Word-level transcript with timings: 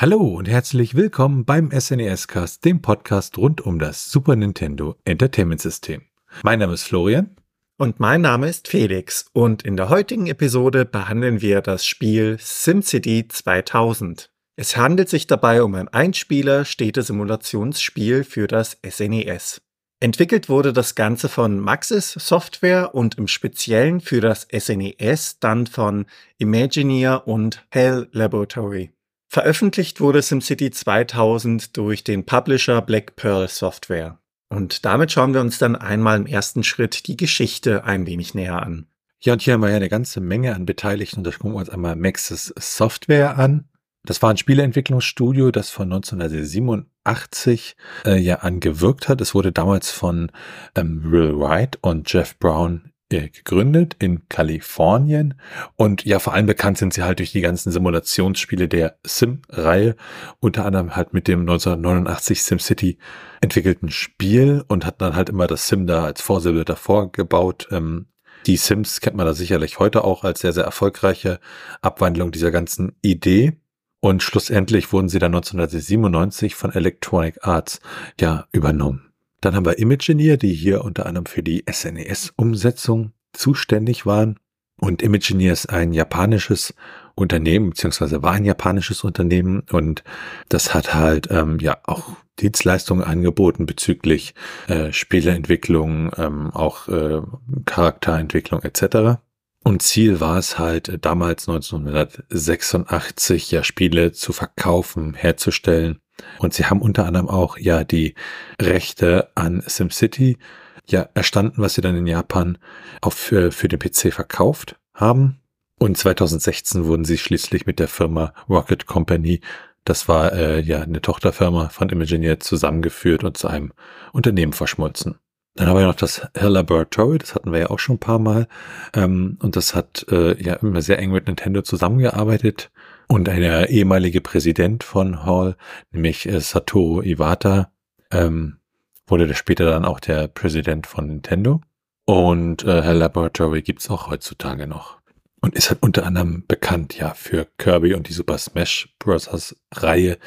Hallo 0.00 0.22
und 0.22 0.46
herzlich 0.46 0.94
willkommen 0.94 1.44
beim 1.44 1.72
SNES 1.72 2.28
Cast, 2.28 2.64
dem 2.64 2.80
Podcast 2.80 3.36
rund 3.36 3.62
um 3.62 3.80
das 3.80 4.12
Super 4.12 4.36
Nintendo 4.36 4.94
Entertainment 5.04 5.60
System. 5.60 6.02
Mein 6.44 6.60
Name 6.60 6.74
ist 6.74 6.84
Florian. 6.84 7.34
Und 7.78 7.98
mein 7.98 8.20
Name 8.20 8.48
ist 8.48 8.68
Felix. 8.68 9.26
Und 9.32 9.64
in 9.64 9.76
der 9.76 9.88
heutigen 9.88 10.28
Episode 10.28 10.84
behandeln 10.84 11.40
wir 11.40 11.62
das 11.62 11.84
Spiel 11.84 12.36
SimCity 12.38 13.26
2000. 13.26 14.30
Es 14.54 14.76
handelt 14.76 15.08
sich 15.08 15.26
dabei 15.26 15.64
um 15.64 15.74
ein 15.74 15.88
Einspieler-Städte-Simulationsspiel 15.88 18.22
für 18.22 18.46
das 18.46 18.78
SNES. 18.88 19.62
Entwickelt 19.98 20.48
wurde 20.48 20.72
das 20.72 20.94
Ganze 20.94 21.28
von 21.28 21.58
Maxis 21.58 22.12
Software 22.12 22.94
und 22.94 23.18
im 23.18 23.26
Speziellen 23.26 24.00
für 24.00 24.20
das 24.20 24.46
SNES 24.56 25.40
dann 25.40 25.66
von 25.66 26.06
Imagineer 26.38 27.26
und 27.26 27.66
Hell 27.70 28.06
Laboratory. 28.12 28.92
Veröffentlicht 29.30 30.00
wurde 30.00 30.22
SimCity 30.22 30.70
2000 30.70 31.76
durch 31.76 32.02
den 32.02 32.24
Publisher 32.24 32.80
Black 32.80 33.14
Pearl 33.16 33.46
Software. 33.48 34.18
Und 34.48 34.86
damit 34.86 35.12
schauen 35.12 35.34
wir 35.34 35.42
uns 35.42 35.58
dann 35.58 35.76
einmal 35.76 36.16
im 36.16 36.26
ersten 36.26 36.64
Schritt 36.64 37.06
die 37.06 37.16
Geschichte 37.18 37.84
ein 37.84 38.06
wenig 38.06 38.34
näher 38.34 38.62
an. 38.62 38.86
Ja, 39.20 39.34
und 39.34 39.42
hier 39.42 39.54
haben 39.54 39.60
wir 39.60 39.68
ja 39.68 39.76
eine 39.76 39.90
ganze 39.90 40.20
Menge 40.20 40.54
an 40.54 40.64
Beteiligten. 40.64 41.24
Da 41.24 41.30
gucken 41.32 41.52
wir 41.52 41.58
uns 41.58 41.68
einmal 41.68 41.96
Maxis 41.96 42.54
Software 42.58 43.36
an. 43.36 43.68
Das 44.04 44.22
war 44.22 44.30
ein 44.30 44.38
Spieleentwicklungsstudio, 44.38 45.50
das 45.50 45.68
von 45.68 45.92
1987 45.92 47.76
äh, 48.06 48.16
ja 48.16 48.36
angewirkt 48.36 49.08
hat. 49.08 49.20
Es 49.20 49.34
wurde 49.34 49.52
damals 49.52 49.90
von 49.90 50.32
ähm, 50.74 51.10
Will 51.10 51.38
Wright 51.38 51.76
und 51.82 52.10
Jeff 52.10 52.38
Brown 52.38 52.92
gegründet 53.08 53.96
in 53.98 54.28
Kalifornien 54.28 55.34
und 55.76 56.04
ja, 56.04 56.18
vor 56.18 56.34
allem 56.34 56.46
bekannt 56.46 56.78
sind 56.78 56.92
sie 56.92 57.02
halt 57.02 57.18
durch 57.18 57.32
die 57.32 57.40
ganzen 57.40 57.72
Simulationsspiele 57.72 58.68
der 58.68 58.98
Sim-Reihe, 59.04 59.96
unter 60.40 60.64
anderem 60.64 60.94
halt 60.94 61.14
mit 61.14 61.26
dem 61.26 61.40
1989 61.40 62.42
SimCity 62.42 62.98
entwickelten 63.40 63.90
Spiel 63.90 64.64
und 64.68 64.84
hat 64.84 65.00
dann 65.00 65.16
halt 65.16 65.28
immer 65.28 65.46
das 65.46 65.68
Sim 65.68 65.86
da 65.86 66.04
als 66.04 66.20
Vorsilbe 66.20 66.64
davor 66.64 67.10
gebaut. 67.10 67.68
Ähm, 67.70 68.06
die 68.46 68.56
Sims 68.56 69.00
kennt 69.00 69.16
man 69.16 69.26
da 69.26 69.34
sicherlich 69.34 69.78
heute 69.78 70.04
auch 70.04 70.24
als 70.24 70.40
sehr, 70.40 70.52
sehr 70.52 70.64
erfolgreiche 70.64 71.40
Abwandlung 71.80 72.30
dieser 72.30 72.50
ganzen 72.50 72.96
Idee. 73.02 73.60
Und 74.00 74.22
schlussendlich 74.22 74.92
wurden 74.92 75.08
sie 75.08 75.18
dann 75.18 75.34
1997 75.34 76.54
von 76.54 76.72
Electronic 76.72 77.38
Arts 77.42 77.80
ja 78.20 78.46
übernommen. 78.52 79.07
Dann 79.40 79.54
haben 79.54 79.66
wir 79.66 79.78
Imagineer, 79.78 80.36
die 80.36 80.52
hier 80.52 80.84
unter 80.84 81.06
anderem 81.06 81.26
für 81.26 81.42
die 81.42 81.64
SNES-Umsetzung 81.70 83.12
zuständig 83.32 84.06
waren. 84.06 84.38
Und 84.80 85.02
Imagineer 85.02 85.52
ist 85.52 85.70
ein 85.70 85.92
japanisches 85.92 86.74
Unternehmen, 87.14 87.70
beziehungsweise 87.70 88.22
war 88.22 88.32
ein 88.32 88.44
japanisches 88.44 89.02
Unternehmen 89.02 89.64
und 89.72 90.04
das 90.48 90.72
hat 90.72 90.94
halt 90.94 91.28
ähm, 91.32 91.58
ja 91.58 91.78
auch 91.84 92.10
Dienstleistungen 92.38 93.02
angeboten 93.02 93.66
bezüglich 93.66 94.36
äh, 94.68 94.92
Spieleentwicklung, 94.92 96.12
ähm, 96.16 96.52
auch 96.52 96.86
äh, 96.86 97.20
Charakterentwicklung 97.64 98.62
etc. 98.62 99.18
Und 99.64 99.82
Ziel 99.82 100.20
war 100.20 100.38
es 100.38 100.60
halt 100.60 101.04
damals 101.04 101.48
1986 101.48 103.50
ja 103.50 103.64
Spiele 103.64 104.12
zu 104.12 104.32
verkaufen, 104.32 105.14
herzustellen 105.14 105.98
und 106.38 106.54
sie 106.54 106.66
haben 106.66 106.80
unter 106.80 107.06
anderem 107.06 107.28
auch 107.28 107.58
ja 107.58 107.84
die 107.84 108.14
Rechte 108.60 109.30
an 109.34 109.62
SimCity 109.66 110.38
ja 110.86 111.08
erstanden, 111.14 111.60
was 111.62 111.74
sie 111.74 111.80
dann 111.80 111.96
in 111.96 112.06
Japan 112.06 112.58
auch 113.00 113.12
für, 113.12 113.52
für 113.52 113.68
den 113.68 113.78
PC 113.78 114.12
verkauft 114.12 114.76
haben. 114.94 115.40
Und 115.78 115.96
2016 115.96 116.86
wurden 116.86 117.04
sie 117.04 117.18
schließlich 117.18 117.66
mit 117.66 117.78
der 117.78 117.88
Firma 117.88 118.32
Rocket 118.48 118.86
Company, 118.86 119.40
das 119.88 120.06
war 120.06 120.34
äh, 120.34 120.60
ja 120.60 120.82
eine 120.82 121.00
Tochterfirma 121.00 121.70
von 121.70 121.88
Imagineer, 121.88 122.40
zusammengeführt 122.40 123.24
und 123.24 123.38
zu 123.38 123.48
einem 123.48 123.72
Unternehmen 124.12 124.52
verschmolzen. 124.52 125.18
Dann 125.54 125.66
haben 125.66 125.78
wir 125.78 125.86
noch 125.86 125.94
das 125.94 126.28
Hell 126.34 126.50
Laboratory, 126.50 127.18
das 127.18 127.34
hatten 127.34 127.52
wir 127.52 127.58
ja 127.60 127.70
auch 127.70 127.78
schon 127.78 127.96
ein 127.96 128.00
paar 128.00 128.18
Mal. 128.18 128.48
Ähm, 128.94 129.38
und 129.40 129.56
das 129.56 129.74
hat 129.74 130.04
äh, 130.10 130.40
ja 130.42 130.54
immer 130.54 130.82
sehr 130.82 130.98
eng 130.98 131.10
mit 131.12 131.26
Nintendo 131.26 131.62
zusammengearbeitet. 131.62 132.70
Und 133.08 133.24
der 133.26 133.70
ehemalige 133.70 134.20
Präsident 134.20 134.84
von 134.84 135.24
Hall, 135.24 135.56
nämlich 135.90 136.28
äh, 136.28 136.40
Satoru 136.40 137.02
Iwata, 137.02 137.72
ähm, 138.10 138.58
wurde 139.06 139.34
später 139.34 139.70
dann 139.70 139.86
auch 139.86 139.98
der 139.98 140.28
Präsident 140.28 140.86
von 140.86 141.06
Nintendo. 141.06 141.62
Und 142.04 142.64
äh, 142.64 142.92
Laboratory 142.92 143.62
gibt's 143.62 143.90
auch 143.90 144.08
heutzutage 144.08 144.66
noch. 144.66 144.98
Und 145.40 145.54
ist 145.54 145.70
halt 145.70 145.82
unter 145.82 146.04
anderem 146.04 146.44
bekannt 146.46 146.98
ja 146.98 147.14
für 147.14 147.46
Kirby 147.58 147.94
und 147.94 148.08
die 148.08 148.12
Super 148.12 148.38
Smash 148.38 148.94
Bros. 148.98 149.56
Reihe, 149.72 150.18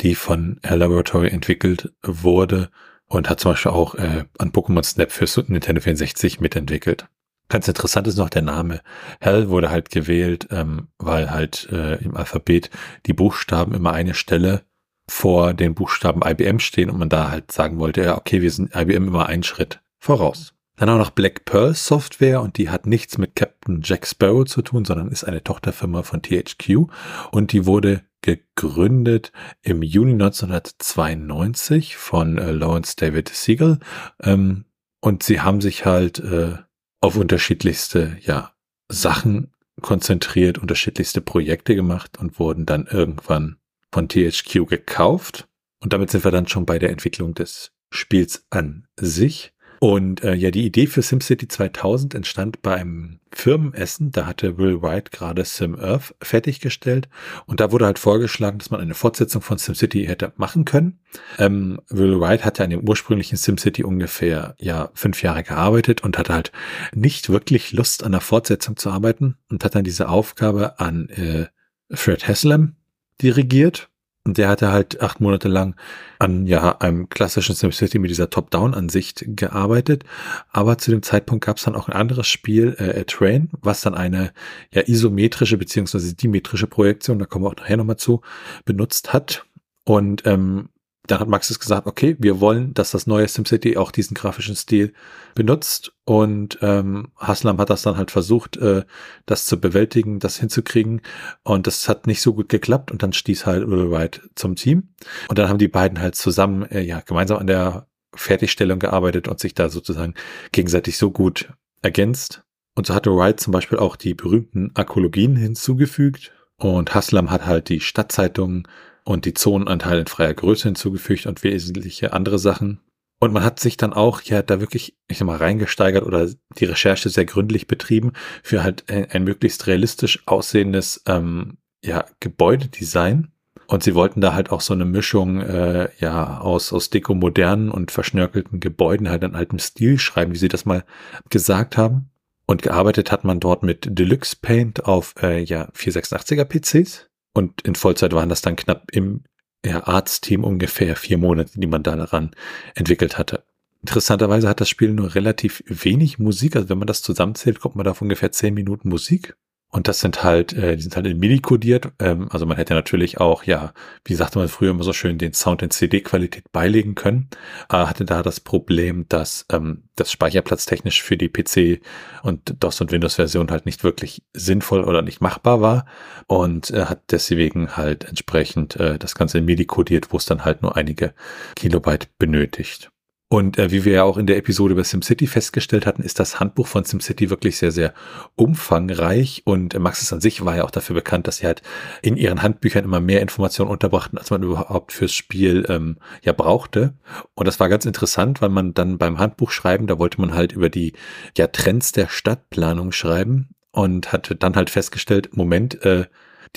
die 0.00 0.14
von 0.14 0.60
Hell 0.62 0.78
Laboratory 0.78 1.28
entwickelt 1.28 1.92
wurde 2.02 2.70
und 3.06 3.30
hat 3.30 3.40
zum 3.40 3.52
Beispiel 3.52 3.72
auch 3.72 3.94
äh, 3.94 4.24
an 4.38 4.52
Pokémon 4.52 4.82
Snap 4.84 5.10
für 5.10 5.26
Nintendo 5.46 5.80
64 5.80 6.40
mitentwickelt. 6.40 7.08
Ganz 7.48 7.66
interessant 7.66 8.06
ist 8.06 8.18
noch 8.18 8.28
der 8.28 8.42
Name. 8.42 8.82
Hell 9.20 9.48
wurde 9.48 9.70
halt 9.70 9.90
gewählt, 9.90 10.48
ähm, 10.50 10.88
weil 10.98 11.30
halt 11.30 11.68
äh, 11.72 11.96
im 11.96 12.16
Alphabet 12.16 12.70
die 13.06 13.14
Buchstaben 13.14 13.74
immer 13.74 13.92
eine 13.92 14.14
Stelle 14.14 14.64
vor 15.08 15.54
den 15.54 15.74
Buchstaben 15.74 16.20
IBM 16.22 16.58
stehen 16.58 16.90
und 16.90 16.98
man 16.98 17.08
da 17.08 17.30
halt 17.30 17.50
sagen 17.50 17.78
wollte, 17.78 18.02
ja, 18.02 18.18
okay, 18.18 18.42
wir 18.42 18.50
sind 18.50 18.74
IBM 18.74 19.08
immer 19.08 19.26
einen 19.26 19.42
Schritt 19.42 19.80
voraus. 19.98 20.52
Dann 20.76 20.90
auch 20.90 20.98
noch 20.98 21.10
Black 21.10 21.44
Pearl 21.44 21.74
Software 21.74 22.40
und 22.40 22.56
die 22.56 22.70
hat 22.70 22.86
nichts 22.86 23.18
mit 23.18 23.34
Captain 23.34 23.80
Jack 23.82 24.06
Sparrow 24.06 24.44
zu 24.44 24.62
tun, 24.62 24.84
sondern 24.84 25.08
ist 25.08 25.24
eine 25.24 25.42
Tochterfirma 25.42 26.02
von 26.02 26.22
THQ 26.22 26.86
und 27.32 27.52
die 27.52 27.66
wurde 27.66 28.02
gegründet 28.20 29.32
im 29.62 29.82
Juni 29.82 30.12
1992 30.12 31.96
von 31.96 32.36
äh, 32.36 32.52
Lawrence 32.52 32.94
David 32.96 33.28
Siegel 33.28 33.78
ähm, 34.22 34.66
und 35.00 35.22
sie 35.22 35.40
haben 35.40 35.60
sich 35.60 35.84
halt 35.84 36.18
äh, 36.18 36.58
auf 37.00 37.16
unterschiedlichste, 37.16 38.18
ja, 38.20 38.54
Sachen 38.88 39.52
konzentriert, 39.80 40.58
unterschiedlichste 40.58 41.20
Projekte 41.20 41.74
gemacht 41.74 42.18
und 42.18 42.38
wurden 42.38 42.66
dann 42.66 42.86
irgendwann 42.86 43.58
von 43.92 44.08
THQ 44.08 44.66
gekauft. 44.66 45.48
Und 45.80 45.92
damit 45.92 46.10
sind 46.10 46.24
wir 46.24 46.30
dann 46.30 46.48
schon 46.48 46.66
bei 46.66 46.78
der 46.78 46.90
Entwicklung 46.90 47.34
des 47.34 47.72
Spiels 47.90 48.44
an 48.50 48.88
sich. 48.98 49.54
Und 49.80 50.24
äh, 50.24 50.34
ja, 50.34 50.50
die 50.50 50.66
Idee 50.66 50.86
für 50.86 51.02
SimCity 51.02 51.48
2000 51.48 52.14
entstand 52.14 52.62
beim 52.62 53.20
Firmenessen. 53.30 54.10
Da 54.10 54.26
hatte 54.26 54.58
Will 54.58 54.82
Wright 54.82 55.12
gerade 55.12 55.44
Sim 55.44 55.78
Earth 55.78 56.14
fertiggestellt. 56.20 57.08
Und 57.46 57.60
da 57.60 57.70
wurde 57.70 57.86
halt 57.86 57.98
vorgeschlagen, 57.98 58.58
dass 58.58 58.70
man 58.70 58.80
eine 58.80 58.94
Fortsetzung 58.94 59.42
von 59.42 59.58
SimCity 59.58 60.06
hätte 60.06 60.32
machen 60.36 60.64
können. 60.64 60.98
Ähm, 61.38 61.80
Will 61.88 62.18
Wright 62.20 62.44
hatte 62.44 62.64
an 62.64 62.70
dem 62.70 62.88
ursprünglichen 62.88 63.36
SimCity 63.36 63.84
ungefähr 63.84 64.56
ja 64.58 64.90
fünf 64.94 65.22
Jahre 65.22 65.42
gearbeitet 65.42 66.02
und 66.02 66.18
hatte 66.18 66.32
halt 66.32 66.52
nicht 66.94 67.28
wirklich 67.28 67.72
Lust 67.72 68.02
an 68.02 68.12
der 68.12 68.20
Fortsetzung 68.20 68.76
zu 68.76 68.90
arbeiten 68.90 69.36
und 69.50 69.64
hat 69.64 69.74
dann 69.74 69.84
diese 69.84 70.08
Aufgabe 70.08 70.80
an 70.80 71.08
äh, 71.10 71.46
Fred 71.90 72.26
Haslam 72.26 72.76
dirigiert 73.22 73.88
und 74.28 74.36
der 74.36 74.48
hatte 74.48 74.70
halt 74.70 75.00
acht 75.00 75.20
Monate 75.20 75.48
lang 75.48 75.74
an 76.18 76.46
ja 76.46 76.78
einem 76.78 77.08
klassischen 77.08 77.54
SimCity 77.54 77.98
mit 77.98 78.10
dieser 78.10 78.28
Top-Down-Ansicht 78.28 79.24
gearbeitet. 79.28 80.04
Aber 80.52 80.76
zu 80.76 80.90
dem 80.90 81.02
Zeitpunkt 81.02 81.46
gab 81.46 81.56
es 81.56 81.64
dann 81.64 81.74
auch 81.74 81.88
ein 81.88 81.94
anderes 81.94 82.26
Spiel, 82.26 82.76
äh, 82.78 83.00
A 83.00 83.04
Train, 83.04 83.48
was 83.62 83.80
dann 83.80 83.94
eine 83.94 84.32
ja 84.70 84.82
isometrische 84.86 85.56
beziehungsweise 85.56 86.14
dimetrische 86.14 86.66
Projektion, 86.66 87.18
da 87.18 87.24
kommen 87.24 87.46
wir 87.46 87.48
auch 87.48 87.56
nachher 87.56 87.78
nochmal 87.78 87.96
zu, 87.96 88.20
benutzt 88.66 89.14
hat. 89.14 89.46
Und 89.84 90.26
ähm, 90.26 90.68
dann 91.10 91.20
hat 91.20 91.28
Maxis 91.28 91.58
gesagt, 91.58 91.86
okay, 91.86 92.16
wir 92.18 92.40
wollen, 92.40 92.74
dass 92.74 92.90
das 92.90 93.06
neue 93.06 93.26
SimCity 93.26 93.76
auch 93.76 93.90
diesen 93.90 94.14
grafischen 94.14 94.54
Stil 94.54 94.92
benutzt. 95.34 95.92
Und 96.04 96.58
ähm, 96.62 97.08
Haslam 97.16 97.58
hat 97.58 97.70
das 97.70 97.82
dann 97.82 97.96
halt 97.96 98.10
versucht, 98.10 98.56
äh, 98.58 98.84
das 99.26 99.46
zu 99.46 99.60
bewältigen, 99.60 100.20
das 100.20 100.36
hinzukriegen. 100.36 101.00
Und 101.42 101.66
das 101.66 101.88
hat 101.88 102.06
nicht 102.06 102.20
so 102.20 102.34
gut 102.34 102.48
geklappt. 102.48 102.90
Und 102.90 103.02
dann 103.02 103.12
stieß 103.12 103.46
halt 103.46 103.68
Will 103.68 103.90
Wright 103.90 104.20
zum 104.34 104.54
Team. 104.54 104.90
Und 105.28 105.38
dann 105.38 105.48
haben 105.48 105.58
die 105.58 105.68
beiden 105.68 106.00
halt 106.00 106.14
zusammen, 106.14 106.62
äh, 106.70 106.82
ja, 106.82 107.00
gemeinsam 107.00 107.38
an 107.38 107.46
der 107.46 107.88
Fertigstellung 108.14 108.78
gearbeitet 108.78 109.28
und 109.28 109.40
sich 109.40 109.54
da 109.54 109.68
sozusagen 109.68 110.14
gegenseitig 110.52 110.98
so 110.98 111.10
gut 111.10 111.52
ergänzt. 111.82 112.42
Und 112.74 112.86
so 112.86 112.94
hatte 112.94 113.14
Wright 113.14 113.40
zum 113.40 113.52
Beispiel 113.52 113.78
auch 113.78 113.96
die 113.96 114.14
berühmten 114.14 114.70
Arkologien 114.74 115.36
hinzugefügt. 115.36 116.32
Und 116.58 116.94
Haslam 116.94 117.30
hat 117.30 117.46
halt 117.46 117.68
die 117.68 117.80
Stadtzeitung 117.80 118.66
und 119.08 119.24
die 119.24 119.32
Zonenanteile 119.32 120.00
in 120.00 120.06
freier 120.06 120.34
Größe 120.34 120.64
hinzugefügt 120.64 121.24
und 121.24 121.42
wesentliche 121.42 122.12
andere 122.12 122.38
Sachen. 122.38 122.80
Und 123.18 123.32
man 123.32 123.42
hat 123.42 123.58
sich 123.58 123.78
dann 123.78 123.94
auch 123.94 124.20
ja 124.20 124.42
da 124.42 124.60
wirklich, 124.60 124.98
ich 125.08 125.16
sag 125.16 125.24
mal, 125.24 125.38
reingesteigert 125.38 126.04
oder 126.04 126.28
die 126.58 126.64
Recherche 126.66 127.08
sehr 127.08 127.24
gründlich 127.24 127.66
betrieben 127.66 128.12
für 128.42 128.62
halt 128.62 128.84
ein, 128.90 129.06
ein 129.10 129.24
möglichst 129.24 129.66
realistisch 129.66 130.22
aussehendes 130.26 131.02
ähm, 131.06 131.56
ja, 131.82 132.04
Gebäudedesign. 132.20 133.32
Und 133.66 133.82
sie 133.82 133.94
wollten 133.94 134.20
da 134.20 134.34
halt 134.34 134.50
auch 134.50 134.60
so 134.60 134.74
eine 134.74 134.84
Mischung 134.84 135.40
äh, 135.40 135.88
ja 135.98 136.40
aus 136.40 136.74
aus 136.74 136.90
Deko 136.90 137.14
modernen 137.14 137.70
und 137.70 137.90
verschnörkelten 137.90 138.60
Gebäuden 138.60 139.08
halt 139.08 139.22
in 139.22 139.34
altem 139.34 139.58
Stil 139.58 139.98
schreiben, 139.98 140.34
wie 140.34 140.38
sie 140.38 140.48
das 140.48 140.66
mal 140.66 140.84
gesagt 141.30 141.78
haben. 141.78 142.10
Und 142.46 142.60
gearbeitet 142.60 143.10
hat 143.10 143.24
man 143.24 143.40
dort 143.40 143.62
mit 143.62 143.88
Deluxe 143.88 144.36
Paint 144.40 144.84
auf 144.84 145.14
äh, 145.22 145.42
ja 145.42 145.70
486er 145.70 146.44
PCs 146.44 147.07
Und 147.32 147.60
in 147.62 147.74
Vollzeit 147.74 148.12
waren 148.12 148.28
das 148.28 148.42
dann 148.42 148.56
knapp 148.56 148.90
im 148.92 149.24
Arztteam 149.64 150.44
ungefähr 150.44 150.96
vier 150.96 151.18
Monate, 151.18 151.58
die 151.60 151.66
man 151.66 151.82
da 151.82 151.96
daran 151.96 152.30
entwickelt 152.74 153.18
hatte. 153.18 153.44
Interessanterweise 153.80 154.48
hat 154.48 154.60
das 154.60 154.68
Spiel 154.68 154.92
nur 154.92 155.14
relativ 155.14 155.62
wenig 155.66 156.18
Musik. 156.18 156.56
Also 156.56 156.68
wenn 156.68 156.78
man 156.78 156.86
das 156.86 157.02
zusammenzählt, 157.02 157.60
kommt 157.60 157.76
man 157.76 157.84
da 157.84 157.92
auf 157.92 158.02
ungefähr 158.02 158.32
zehn 158.32 158.54
Minuten 158.54 158.88
Musik. 158.88 159.36
Und 159.70 159.86
das 159.86 160.00
sind 160.00 160.24
halt, 160.24 160.54
äh, 160.54 160.76
die 160.76 160.82
sind 160.82 160.96
halt 160.96 161.06
in 161.06 161.18
MIDI 161.18 161.40
kodiert. 161.40 161.92
Ähm, 161.98 162.28
also 162.30 162.46
man 162.46 162.56
hätte 162.56 162.72
natürlich 162.72 163.20
auch, 163.20 163.44
ja, 163.44 163.74
wie 164.04 164.14
sagte 164.14 164.38
man 164.38 164.48
früher 164.48 164.70
immer 164.70 164.82
so 164.82 164.94
schön, 164.94 165.18
den 165.18 165.34
Sound 165.34 165.60
in 165.62 165.70
CD-Qualität 165.70 166.50
beilegen 166.52 166.94
können. 166.94 167.28
Aber 167.68 167.88
hatte 167.88 168.06
da 168.06 168.22
das 168.22 168.40
Problem, 168.40 169.04
dass 169.10 169.44
ähm, 169.52 169.82
das 169.94 170.10
speicherplatztechnisch 170.10 171.02
für 171.02 171.18
die 171.18 171.28
PC 171.28 171.82
und 172.22 172.54
DOS 172.62 172.80
und 172.80 172.92
Windows-Version 172.92 173.50
halt 173.50 173.66
nicht 173.66 173.84
wirklich 173.84 174.22
sinnvoll 174.32 174.84
oder 174.84 175.02
nicht 175.02 175.20
machbar 175.20 175.60
war. 175.60 175.86
Und 176.26 176.70
äh, 176.70 176.86
hat 176.86 177.02
deswegen 177.10 177.76
halt 177.76 178.04
entsprechend 178.04 178.76
äh, 178.76 178.98
das 178.98 179.14
Ganze 179.14 179.38
in 179.38 179.44
MIDI 179.44 179.66
kodiert, 179.66 180.12
wo 180.12 180.16
es 180.16 180.24
dann 180.24 180.46
halt 180.46 180.62
nur 180.62 180.76
einige 180.76 181.12
Kilobyte 181.56 182.08
benötigt. 182.18 182.90
Und 183.30 183.58
äh, 183.58 183.70
wie 183.70 183.84
wir 183.84 183.92
ja 183.92 184.02
auch 184.04 184.16
in 184.16 184.26
der 184.26 184.38
Episode 184.38 184.72
über 184.72 184.84
SimCity 184.84 185.26
festgestellt 185.26 185.84
hatten, 185.84 186.02
ist 186.02 186.18
das 186.18 186.40
Handbuch 186.40 186.66
von 186.66 186.84
SimCity 186.84 187.28
wirklich 187.28 187.58
sehr, 187.58 187.72
sehr 187.72 187.92
umfangreich. 188.36 189.42
Und 189.44 189.74
äh, 189.74 189.78
Maxis 189.78 190.10
an 190.14 190.22
sich 190.22 190.46
war 190.46 190.56
ja 190.56 190.64
auch 190.64 190.70
dafür 190.70 190.94
bekannt, 190.94 191.26
dass 191.26 191.36
sie 191.38 191.46
halt 191.46 191.60
in 192.00 192.16
ihren 192.16 192.42
Handbüchern 192.42 192.84
immer 192.84 193.00
mehr 193.00 193.20
Informationen 193.20 193.70
unterbrachten, 193.70 194.18
als 194.18 194.30
man 194.30 194.42
überhaupt 194.42 194.92
fürs 194.92 195.12
Spiel 195.12 195.66
ähm, 195.68 195.98
ja 196.22 196.32
brauchte. 196.32 196.94
Und 197.34 197.46
das 197.46 197.60
war 197.60 197.68
ganz 197.68 197.84
interessant, 197.84 198.40
weil 198.40 198.48
man 198.48 198.72
dann 198.72 198.96
beim 198.96 199.18
Handbuch 199.18 199.50
schreiben, 199.50 199.86
da 199.86 199.98
wollte 199.98 200.22
man 200.22 200.32
halt 200.32 200.52
über 200.52 200.70
die 200.70 200.94
ja, 201.36 201.48
Trends 201.48 201.92
der 201.92 202.08
Stadtplanung 202.08 202.92
schreiben 202.92 203.50
und 203.72 204.10
hatte 204.10 204.36
dann 204.36 204.56
halt 204.56 204.70
festgestellt, 204.70 205.36
Moment, 205.36 205.84
äh, 205.84 206.06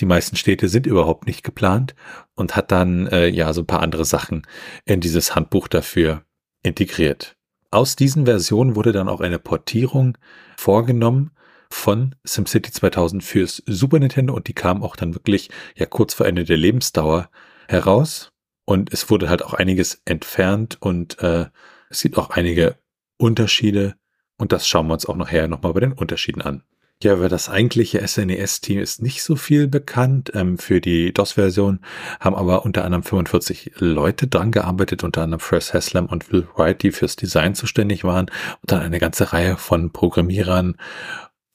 die 0.00 0.06
meisten 0.06 0.36
Städte 0.36 0.68
sind 0.68 0.86
überhaupt 0.86 1.26
nicht 1.26 1.44
geplant 1.44 1.94
und 2.34 2.56
hat 2.56 2.72
dann 2.72 3.08
äh, 3.08 3.26
ja 3.28 3.52
so 3.52 3.60
ein 3.60 3.66
paar 3.66 3.82
andere 3.82 4.06
Sachen 4.06 4.46
in 4.86 5.00
dieses 5.00 5.34
Handbuch 5.34 5.68
dafür 5.68 6.24
integriert. 6.62 7.36
Aus 7.70 7.96
diesen 7.96 8.26
Versionen 8.26 8.76
wurde 8.76 8.92
dann 8.92 9.08
auch 9.08 9.20
eine 9.20 9.38
Portierung 9.38 10.18
vorgenommen 10.56 11.30
von 11.70 12.14
SimCity 12.24 12.70
2000 12.70 13.24
fürs 13.24 13.62
Super 13.66 13.98
Nintendo 13.98 14.34
und 14.34 14.46
die 14.46 14.52
kam 14.52 14.82
auch 14.82 14.94
dann 14.94 15.14
wirklich 15.14 15.50
ja 15.74 15.86
kurz 15.86 16.14
vor 16.14 16.26
Ende 16.26 16.44
der 16.44 16.58
Lebensdauer 16.58 17.30
heraus 17.68 18.30
und 18.66 18.92
es 18.92 19.08
wurde 19.10 19.30
halt 19.30 19.42
auch 19.42 19.54
einiges 19.54 20.02
entfernt 20.04 20.76
und 20.80 21.18
äh, 21.20 21.46
es 21.88 22.02
gibt 22.02 22.18
auch 22.18 22.30
einige 22.30 22.76
Unterschiede 23.16 23.94
und 24.36 24.52
das 24.52 24.68
schauen 24.68 24.86
wir 24.88 24.94
uns 24.94 25.06
auch 25.06 25.16
nachher 25.16 25.48
nochmal 25.48 25.72
bei 25.72 25.80
den 25.80 25.92
Unterschieden 25.92 26.42
an. 26.42 26.62
Ja, 27.02 27.14
über 27.14 27.28
das 27.28 27.48
eigentliche 27.48 28.06
SNES-Team 28.06 28.78
ist 28.78 29.02
nicht 29.02 29.24
so 29.24 29.34
viel 29.34 29.66
bekannt. 29.66 30.30
Ähm, 30.34 30.56
für 30.56 30.80
die 30.80 31.12
DOS-Version 31.12 31.80
haben 32.20 32.36
aber 32.36 32.64
unter 32.64 32.84
anderem 32.84 33.02
45 33.02 33.72
Leute 33.78 34.28
dran 34.28 34.52
gearbeitet, 34.52 35.02
unter 35.02 35.22
anderem 35.22 35.40
Fred 35.40 35.74
Haslam 35.74 36.06
und 36.06 36.30
Will 36.30 36.46
Wright, 36.54 36.80
die 36.80 36.92
fürs 36.92 37.16
Design 37.16 37.56
zuständig 37.56 38.04
waren 38.04 38.26
und 38.26 38.70
dann 38.70 38.82
eine 38.82 39.00
ganze 39.00 39.32
Reihe 39.32 39.56
von 39.56 39.90
Programmierern. 39.90 40.76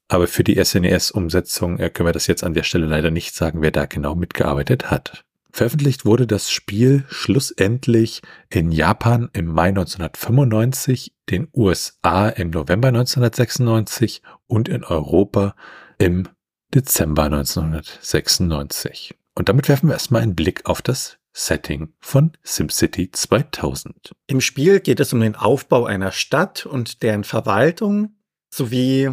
Aber 0.09 0.27
für 0.27 0.43
die 0.43 0.61
SNES-Umsetzung 0.61 1.79
äh, 1.79 1.89
können 1.89 2.09
wir 2.09 2.13
das 2.13 2.27
jetzt 2.27 2.43
an 2.43 2.53
der 2.53 2.63
Stelle 2.63 2.85
leider 2.85 3.09
nicht 3.09 3.33
sagen, 3.33 3.61
wer 3.61 3.71
da 3.71 3.85
genau 3.85 4.15
mitgearbeitet 4.15 4.91
hat. 4.91 5.23
Veröffentlicht 5.57 6.05
wurde 6.05 6.27
das 6.27 6.51
Spiel 6.51 7.03
schlussendlich 7.09 8.21
in 8.51 8.71
Japan 8.71 9.31
im 9.33 9.47
Mai 9.47 9.69
1995, 9.69 11.15
den 11.31 11.47
USA 11.51 12.29
im 12.29 12.51
November 12.51 12.89
1996 12.89 14.21
und 14.45 14.69
in 14.69 14.83
Europa 14.83 15.55
im 15.97 16.27
Dezember 16.75 17.23
1996. 17.23 19.15
Und 19.33 19.49
damit 19.49 19.67
werfen 19.67 19.89
wir 19.89 19.93
erstmal 19.93 20.21
einen 20.21 20.35
Blick 20.35 20.67
auf 20.67 20.83
das 20.83 21.17
Setting 21.33 21.91
von 21.99 22.33
SimCity 22.43 23.09
2000. 23.09 24.11
Im 24.27 24.41
Spiel 24.41 24.79
geht 24.79 24.99
es 24.99 25.11
um 25.11 25.21
den 25.21 25.35
Aufbau 25.35 25.85
einer 25.85 26.11
Stadt 26.11 26.67
und 26.67 27.01
deren 27.01 27.23
Verwaltung 27.23 28.15
sowie 28.53 29.09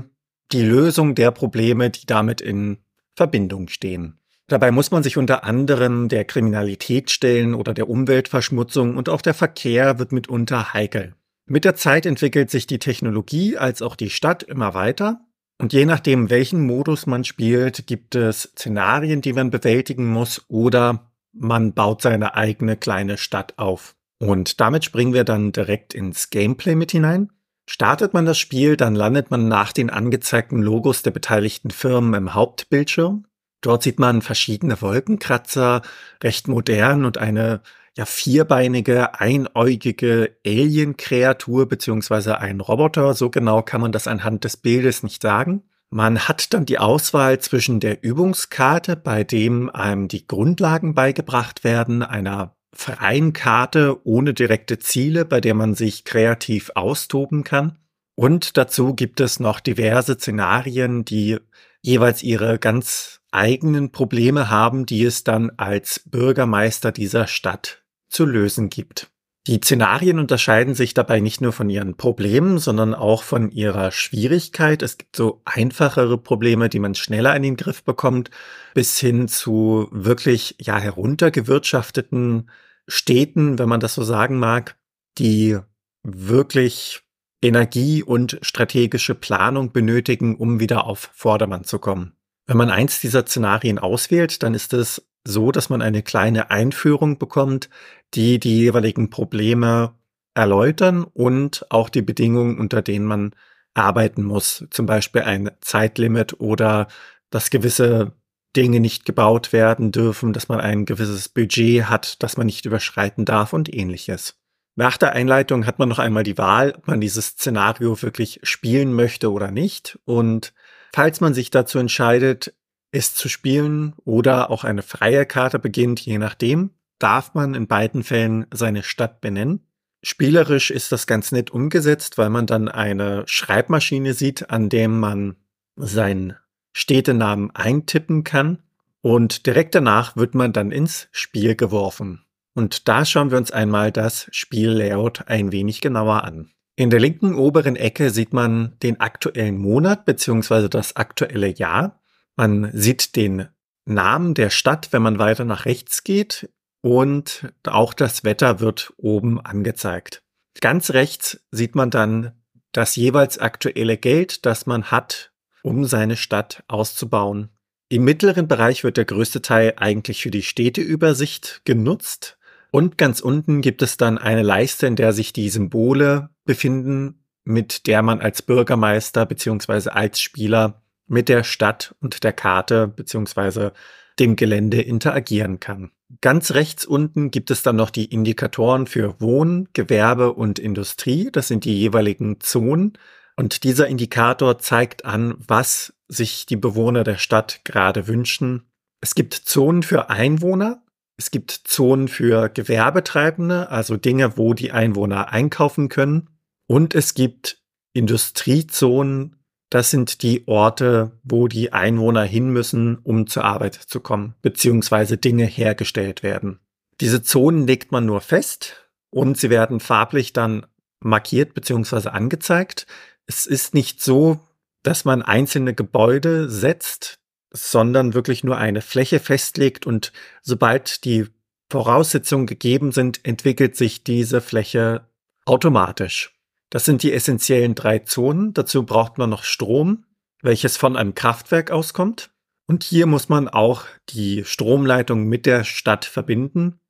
die 0.53 0.63
Lösung 0.63 1.15
der 1.15 1.31
Probleme, 1.31 1.89
die 1.89 2.05
damit 2.05 2.43
in 2.43 2.85
Verbindung 3.17 3.69
stehen. 3.69 4.21
Dabei 4.47 4.71
muss 4.71 4.91
man 4.91 5.03
sich 5.03 5.17
unter 5.17 5.45
anderem 5.45 6.09
der 6.09 6.25
Kriminalität 6.25 7.11
stellen 7.11 7.55
oder 7.55 7.73
der 7.73 7.89
Umweltverschmutzung 7.89 8.97
und 8.97 9.09
auch 9.09 9.23
der 9.23 9.35
Verkehr 9.35 9.99
wird 9.99 10.13
mitunter 10.13 10.75
heikel. 10.75 11.15
Mit 11.47 11.65
der 11.65 11.77
Zeit 11.77 12.07
entwickelt 12.07 12.51
sich 12.51 12.67
die 12.67 12.79
Technologie 12.79 13.57
als 13.57 13.83
auch 13.83 13.97
die 13.97 14.11
Stadt 14.11 14.43
immer 14.43 14.75
weiter 14.75 15.21
und 15.61 15.73
je 15.73 15.87
nachdem, 15.87 16.31
welchen 16.31 16.67
Modus 16.67 17.07
man 17.07 17.25
spielt, 17.25 17.87
gibt 17.87 18.15
es 18.15 18.43
Szenarien, 18.43 19.21
die 19.21 19.33
man 19.33 19.51
bewältigen 19.51 20.11
muss 20.11 20.45
oder 20.49 21.11
man 21.33 21.73
baut 21.73 22.03
seine 22.03 22.35
eigene 22.35 22.77
kleine 22.77 23.19
Stadt 23.19 23.55
auf. 23.59 23.95
Und 24.19 24.61
damit 24.61 24.85
springen 24.85 25.13
wir 25.13 25.25
dann 25.25 25.53
direkt 25.53 25.95
ins 25.95 26.31
Gameplay 26.31 26.75
mit 26.75 26.93
hinein. 26.93 27.31
Startet 27.69 28.15
man 28.15 28.27
das 28.27 28.39
Spiel, 28.39 28.77
dann 28.77 28.95
landet 28.95 29.31
man 29.31 29.49
nach 29.49 29.73
den 29.73 29.91
angezeigten 29.91 30.61
Logos 30.61 31.03
der 31.03 31.13
beteiligten 31.13 31.71
Firmen 31.71 32.15
im 32.15 32.35
Hauptbildschirm. 32.35 33.27
Dort 33.65 33.83
sieht 33.83 33.99
man 33.99 34.21
verschiedene 34.21 34.83
Wolkenkratzer, 34.83 35.81
recht 36.23 36.49
modern 36.49 37.07
und 37.07 37.17
eine 37.17 37.63
ja 37.97 38.05
vierbeinige, 38.05 39.19
einäugige 39.19 40.37
Alien-Kreatur 40.45 41.67
beziehungsweise 41.67 42.41
ein 42.41 42.61
Roboter. 42.61 43.15
So 43.15 43.31
genau 43.31 43.63
kann 43.63 43.81
man 43.81 43.91
das 43.91 44.07
anhand 44.07 44.45
des 44.45 44.59
Bildes 44.59 45.03
nicht 45.03 45.23
sagen. 45.23 45.63
Man 45.89 46.19
hat 46.29 46.53
dann 46.53 46.67
die 46.67 46.79
Auswahl 46.79 47.39
zwischen 47.39 47.81
der 47.81 48.05
Übungskarte, 48.05 48.97
bei 48.97 49.25
dem 49.25 49.71
einem 49.71 50.09
die 50.09 50.27
Grundlagen 50.27 50.95
beigebracht 50.95 51.65
werden, 51.65 52.03
einer 52.03 52.57
freien 52.75 53.33
Karte 53.33 54.05
ohne 54.05 54.35
direkte 54.35 54.79
Ziele, 54.79 55.25
bei 55.25 55.41
der 55.41 55.55
man 55.55 55.75
sich 55.75 56.05
kreativ 56.05 56.71
austoben 56.75 57.45
kann. 57.45 57.79
Und 58.15 58.59
dazu 58.59 58.95
gibt 58.95 59.21
es 59.21 59.41
noch 59.41 59.61
diverse 59.61 60.15
Szenarien, 60.15 61.07
die 61.07 61.39
jeweils 61.85 62.23
ihre 62.23 62.59
ganz 62.59 63.21
eigenen 63.31 63.93
Probleme 63.93 64.49
haben, 64.49 64.87
die 64.87 65.05
es 65.05 65.23
dann 65.23 65.51
als 65.57 66.01
Bürgermeister 66.07 66.93
dieser 66.93 67.27
Stadt 67.27 67.83
zu 68.09 68.25
lösen 68.25 68.71
gibt. 68.71 69.11
Die 69.47 69.61
Szenarien 69.63 70.19
unterscheiden 70.19 70.75
sich 70.75 70.95
dabei 70.95 71.21
nicht 71.21 71.43
nur 71.43 71.53
von 71.53 71.69
ihren 71.69 71.99
Problemen, 71.99 72.59
sondern 72.59 72.95
auch 72.95 73.23
von 73.23 73.51
ihrer 73.51 73.91
Schwierigkeit. 73.91 74.83
Es 74.83 74.97
gibt 74.97 75.15
so 75.15 75.43
einfachere 75.45 76.17
Probleme, 76.17 76.71
die 76.71 76.79
man 76.79 76.95
schneller 76.95 77.37
in 77.37 77.43
den 77.43 77.57
Griff 77.57 77.85
bekommt, 77.85 78.31
bis 78.73 78.99
hin 78.99 79.29
zu 79.29 79.89
wirklich 79.91 80.57
ja 80.61 80.79
heruntergewirtschafteten 80.79 82.49
Städten, 82.89 83.59
wenn 83.59 83.69
man 83.69 83.81
das 83.81 83.95
so 83.95 84.03
sagen 84.03 84.39
mag, 84.39 84.79
die 85.19 85.59
wirklich 86.03 87.04
Energie 87.45 88.03
und 88.03 88.39
strategische 88.41 89.15
Planung 89.15 89.71
benötigen, 89.71 90.37
um 90.37 90.61
wieder 90.61 90.87
auf 90.87 91.11
Vordermann 91.13 91.65
zu 91.65 91.79
kommen. 91.79 92.17
Wenn 92.47 92.57
man 92.57 92.71
eins 92.71 93.01
dieser 93.01 93.27
Szenarien 93.27 93.79
auswählt, 93.79 94.43
dann 94.43 94.55
ist 94.55 94.73
es 94.73 95.07
so, 95.25 95.53
dass 95.53 95.69
man 95.69 95.83
eine 95.83 96.03
kleine 96.03 96.51
Einführung 96.51 97.19
bekommt, 97.19 97.69
die 98.15 98.39
die 98.41 98.61
jeweiligen 98.61 99.11
Probleme 99.11 99.93
erläutern 100.35 101.05
und 101.05 101.67
auch 101.71 101.91
die 101.91 102.03
Bedingungen, 102.03 102.59
unter 102.59 102.81
denen 102.81 103.05
man 103.05 103.35
arbeiten 103.75 104.23
muss. 104.23 104.67
Zum 104.71 104.87
Beispiel 104.87 105.23
ein 105.23 105.51
Zeitlimit 105.61 106.41
oder 106.41 106.89
dass 107.29 107.51
gewisse 107.51 108.13
Dinge 108.57 108.81
nicht 108.81 109.05
gebaut 109.05 109.53
werden 109.53 109.93
dürfen, 109.93 110.33
dass 110.33 110.49
man 110.49 110.61
ein 110.61 110.87
gewisses 110.87 111.29
Budget 111.29 111.85
hat, 111.91 112.23
das 112.23 112.37
man 112.37 112.47
nicht 112.47 112.65
überschreiten 112.65 113.25
darf 113.25 113.53
und 113.53 113.73
ähnliches. 113.73 114.39
Nach 114.77 114.97
der 114.97 115.13
Einleitung 115.13 115.67
hat 115.67 115.79
man 115.79 115.89
noch 115.89 115.99
einmal 115.99 116.25
die 116.25 116.39
Wahl, 116.39 116.75
ob 116.77 116.89
man 116.89 117.01
dieses 117.01 117.29
Szenario 117.29 118.01
wirklich 118.03 118.41
spielen 118.43 118.93
möchte 118.93 119.31
oder 119.31 119.51
nicht. 119.51 119.99
Und 120.05 120.53
falls 120.93 121.21
man 121.21 121.33
sich 121.33 121.51
dazu 121.51 121.79
entscheidet, 121.79 122.55
es 122.91 123.15
zu 123.15 123.29
spielen 123.29 123.95
oder 124.05 124.51
auch 124.51 124.65
eine 124.65 124.83
freie 124.83 125.27
Karte 125.27 125.59
beginnt, 125.59 126.01
je 126.01 126.19
nachdem, 126.19 126.71
darf 126.99 127.35
man 127.35 127.55
in 127.55 127.67
beiden 127.67 128.03
Fällen 128.03 128.47
seine 128.53 128.83
Stadt 128.83 129.21
benennen. 129.21 129.67
Spielerisch 130.03 130.71
ist 130.71 130.93
das 130.93 131.07
ganz 131.07 131.33
nett 131.33 131.51
umgesetzt, 131.51 132.19
weil 132.19 132.31
man 132.31 132.47
dann 132.47 132.69
eine 132.69 133.25
Schreibmaschine 133.27 134.13
sieht, 134.13 134.51
an 134.51 134.69
dem 134.69 135.01
man 135.01 135.37
seinen 135.77 136.37
Städtenamen 136.73 137.51
eintippen 137.55 138.25
kann 138.25 138.63
und 139.01 139.47
direkt 139.47 139.75
danach 139.75 140.17
wird 140.17 140.35
man 140.35 140.53
dann 140.53 140.73
ins 140.73 141.09
Spiel 141.13 141.57
geworfen. 141.57 142.24
Und 142.55 142.89
da 142.89 143.05
schauen 143.05 143.31
wir 143.31 143.39
uns 143.39 143.51
einmal 143.51 143.93
das 143.93 144.29
Spiellayout 144.31 145.27
ein 145.27 145.53
wenig 145.53 145.81
genauer 145.81 146.25
an. 146.25 146.51
In 146.77 146.91
der 146.91 147.01
linken 147.01 147.35
oberen 147.35 147.77
Ecke 147.77 148.11
sieht 148.11 148.33
man 148.33 148.77
den 148.83 149.01
aktuellen 149.01 149.59
Monat 149.59 150.05
bzw. 150.05 150.69
das 150.69 150.97
aktuelle 150.97 151.49
Jahr. 151.49 152.01
Man 152.37 152.71
sieht 152.73 153.17
den 153.17 153.49
Namen 153.85 154.35
der 154.35 154.51
Stadt, 154.51 154.93
wenn 154.93 155.03
man 155.03 155.19
weiter 155.19 155.45
nach 155.45 155.67
rechts 155.67 156.05
geht 156.05 156.49
und 156.81 157.53
auch 157.67 157.95
das 157.95 158.25
Wetter 158.25 158.61
wird 158.61 158.93
oben 158.97 159.41
angezeigt. 159.41 160.23
Ganz 160.61 160.91
rechts 160.91 161.41
sieht 161.51 161.75
man 161.75 161.91
dann 161.91 162.33
das 162.73 162.97
jeweils 162.97 163.39
aktuelle 163.39 163.97
Geld, 163.97 164.47
das 164.47 164.67
man 164.67 164.91
hat, 164.91 165.33
um 165.63 165.85
seine 165.85 166.17
Stadt 166.17 166.65
auszubauen. 166.67 167.51
Im 167.89 168.05
mittleren 168.05 168.49
Bereich 168.49 168.83
wird 168.83 168.97
der 168.97 169.05
größte 169.05 169.43
Teil 169.43 169.75
eigentlich 169.77 170.23
für 170.23 170.31
die 170.31 170.43
Städteübersicht 170.43 171.63
genutzt. 171.65 172.39
Und 172.75 172.99
ganz 172.99 173.21
unten 173.21 173.61
gibt 173.61 173.83
es 173.83 173.99
dann 173.99 174.19
eine 174.19 174.43
Leiste, 174.43 174.89
in 174.89 174.97
der 174.97 175.13
sich 175.13 175.33
die 175.33 175.49
Symbole 175.49 176.31
befinden, 176.45 177.25
mit 177.45 177.87
der 177.87 178.03
man 178.03 178.21
als 178.21 178.43
Bürgermeister 178.43 179.27
beziehungsweise 179.27 179.95
als 179.95 180.21
Spieler 180.21 180.83
mit 181.07 181.29
der 181.29 181.45
Stadt 181.45 181.95
und 182.01 182.25
der 182.25 182.33
Karte 182.33 182.89
beziehungsweise 182.89 183.75
dem 184.19 184.35
Gelände 184.35 184.83
interagieren 184.83 185.61
kann. 185.61 185.93
Ganz 186.21 186.51
rechts 186.51 186.85
unten 186.85 187.31
gibt 187.31 187.53
es 187.53 187.63
dann 187.63 187.77
noch 187.77 187.91
die 187.91 188.07
Indikatoren 188.07 188.89
für 188.89 189.21
Wohn-, 189.21 189.69
Gewerbe 189.73 190.33
und 190.33 190.59
Industrie. 190.59 191.29
Das 191.31 191.47
sind 191.47 191.65
die 191.65 191.79
jeweiligen 191.79 192.41
Zonen. 192.41 192.95
Und 193.37 193.63
dieser 193.63 193.87
Indikator 193.87 194.59
zeigt 194.59 195.05
an, 195.05 195.37
was 195.39 195.95
sich 196.09 196.45
die 196.45 196.57
Bewohner 196.57 197.05
der 197.05 197.19
Stadt 197.19 197.61
gerade 197.63 198.09
wünschen. 198.09 198.65
Es 199.01 199.15
gibt 199.15 199.35
Zonen 199.35 199.85
für 199.85 200.11
Einwohner, 200.11 200.84
es 201.17 201.31
gibt 201.31 201.51
Zonen 201.53 202.09
für 202.09 202.49
Gewerbetreibende, 202.49 203.71
also 203.71 203.97
Dinge, 203.97 204.37
wo 204.37 204.55
die 204.55 204.73
Einwohner 204.73 205.33
einkaufen 205.33 205.89
können. 205.89 206.31
Und 206.67 206.95
es 206.95 207.15
gibt 207.15 207.63
Industriezonen, 207.93 209.37
das 209.71 209.91
sind 209.91 210.23
die 210.23 210.47
Orte, 210.47 211.13
wo 211.23 211.49
die 211.49 211.73
Einwohner 211.73 212.23
hin 212.23 212.51
müssen, 212.51 212.99
um 212.99 213.27
zur 213.27 213.45
Arbeit 213.45 213.75
zu 213.75 214.01
kommen, 214.01 214.35
beziehungsweise 214.43 215.17
Dinge 215.17 215.47
hergestellt 215.47 216.23
werden. 216.23 216.61
Diese 217.01 217.23
Zonen 217.23 217.67
legt 217.67 217.91
man 217.91 218.07
nur 218.07 218.21
fest 218.21 218.89
und 219.11 219.37
sie 219.37 219.51
werden 219.51 219.81
farblich 219.81 220.33
dann 220.33 220.67
markiert 221.01 221.55
beziehungsweise 221.55 222.13
angezeigt. 222.13 222.87
Es 223.27 223.47
ist 223.47 223.75
nicht 223.75 224.03
so, 224.03 224.41
dass 224.83 225.05
man 225.05 225.23
einzelne 225.23 225.75
Gebäude 225.75 226.49
setzt, 226.49 227.19
sondern 227.55 228.15
wirklich 228.15 228.45
nur 228.45 228.59
eine 228.59 228.83
Fläche 228.83 229.21
festlegt 229.21 229.87
und 229.87 230.13
sobald 230.43 231.05
die 231.05 231.27
Voraussetzungen 231.71 232.47
gegeben 232.47 232.93
sind, 232.93 233.25
entwickelt 233.25 233.77
sich 233.77 234.05
diese 234.05 234.41
Fläche 234.41 235.09
automatisch. 235.47 236.35
Das 236.71 236.85
sind 236.85 237.03
die 237.03 237.13
essentiellen 237.13 237.75
drei 237.75 238.01
Zonen. 238.01 238.53
Dazu 238.53 238.85
braucht 238.85 239.17
man 239.17 239.31
noch 239.31 239.45
Strom, 239.45 240.05
welches 240.43 240.77
von 240.77 240.97
einem 240.97 241.15
Kraftwerk 241.15 241.71
auskommt. 241.71 242.31
Und 242.67 242.83
hier 242.83 243.07
muss 243.07 243.29
man 243.29 243.49
auch 243.49 243.85
die 244.09 244.45
Stromleitung 244.45 245.25
mit 245.25 245.47
der 245.47 245.65
Stadt 245.65 246.05
verbinden. 246.05 246.81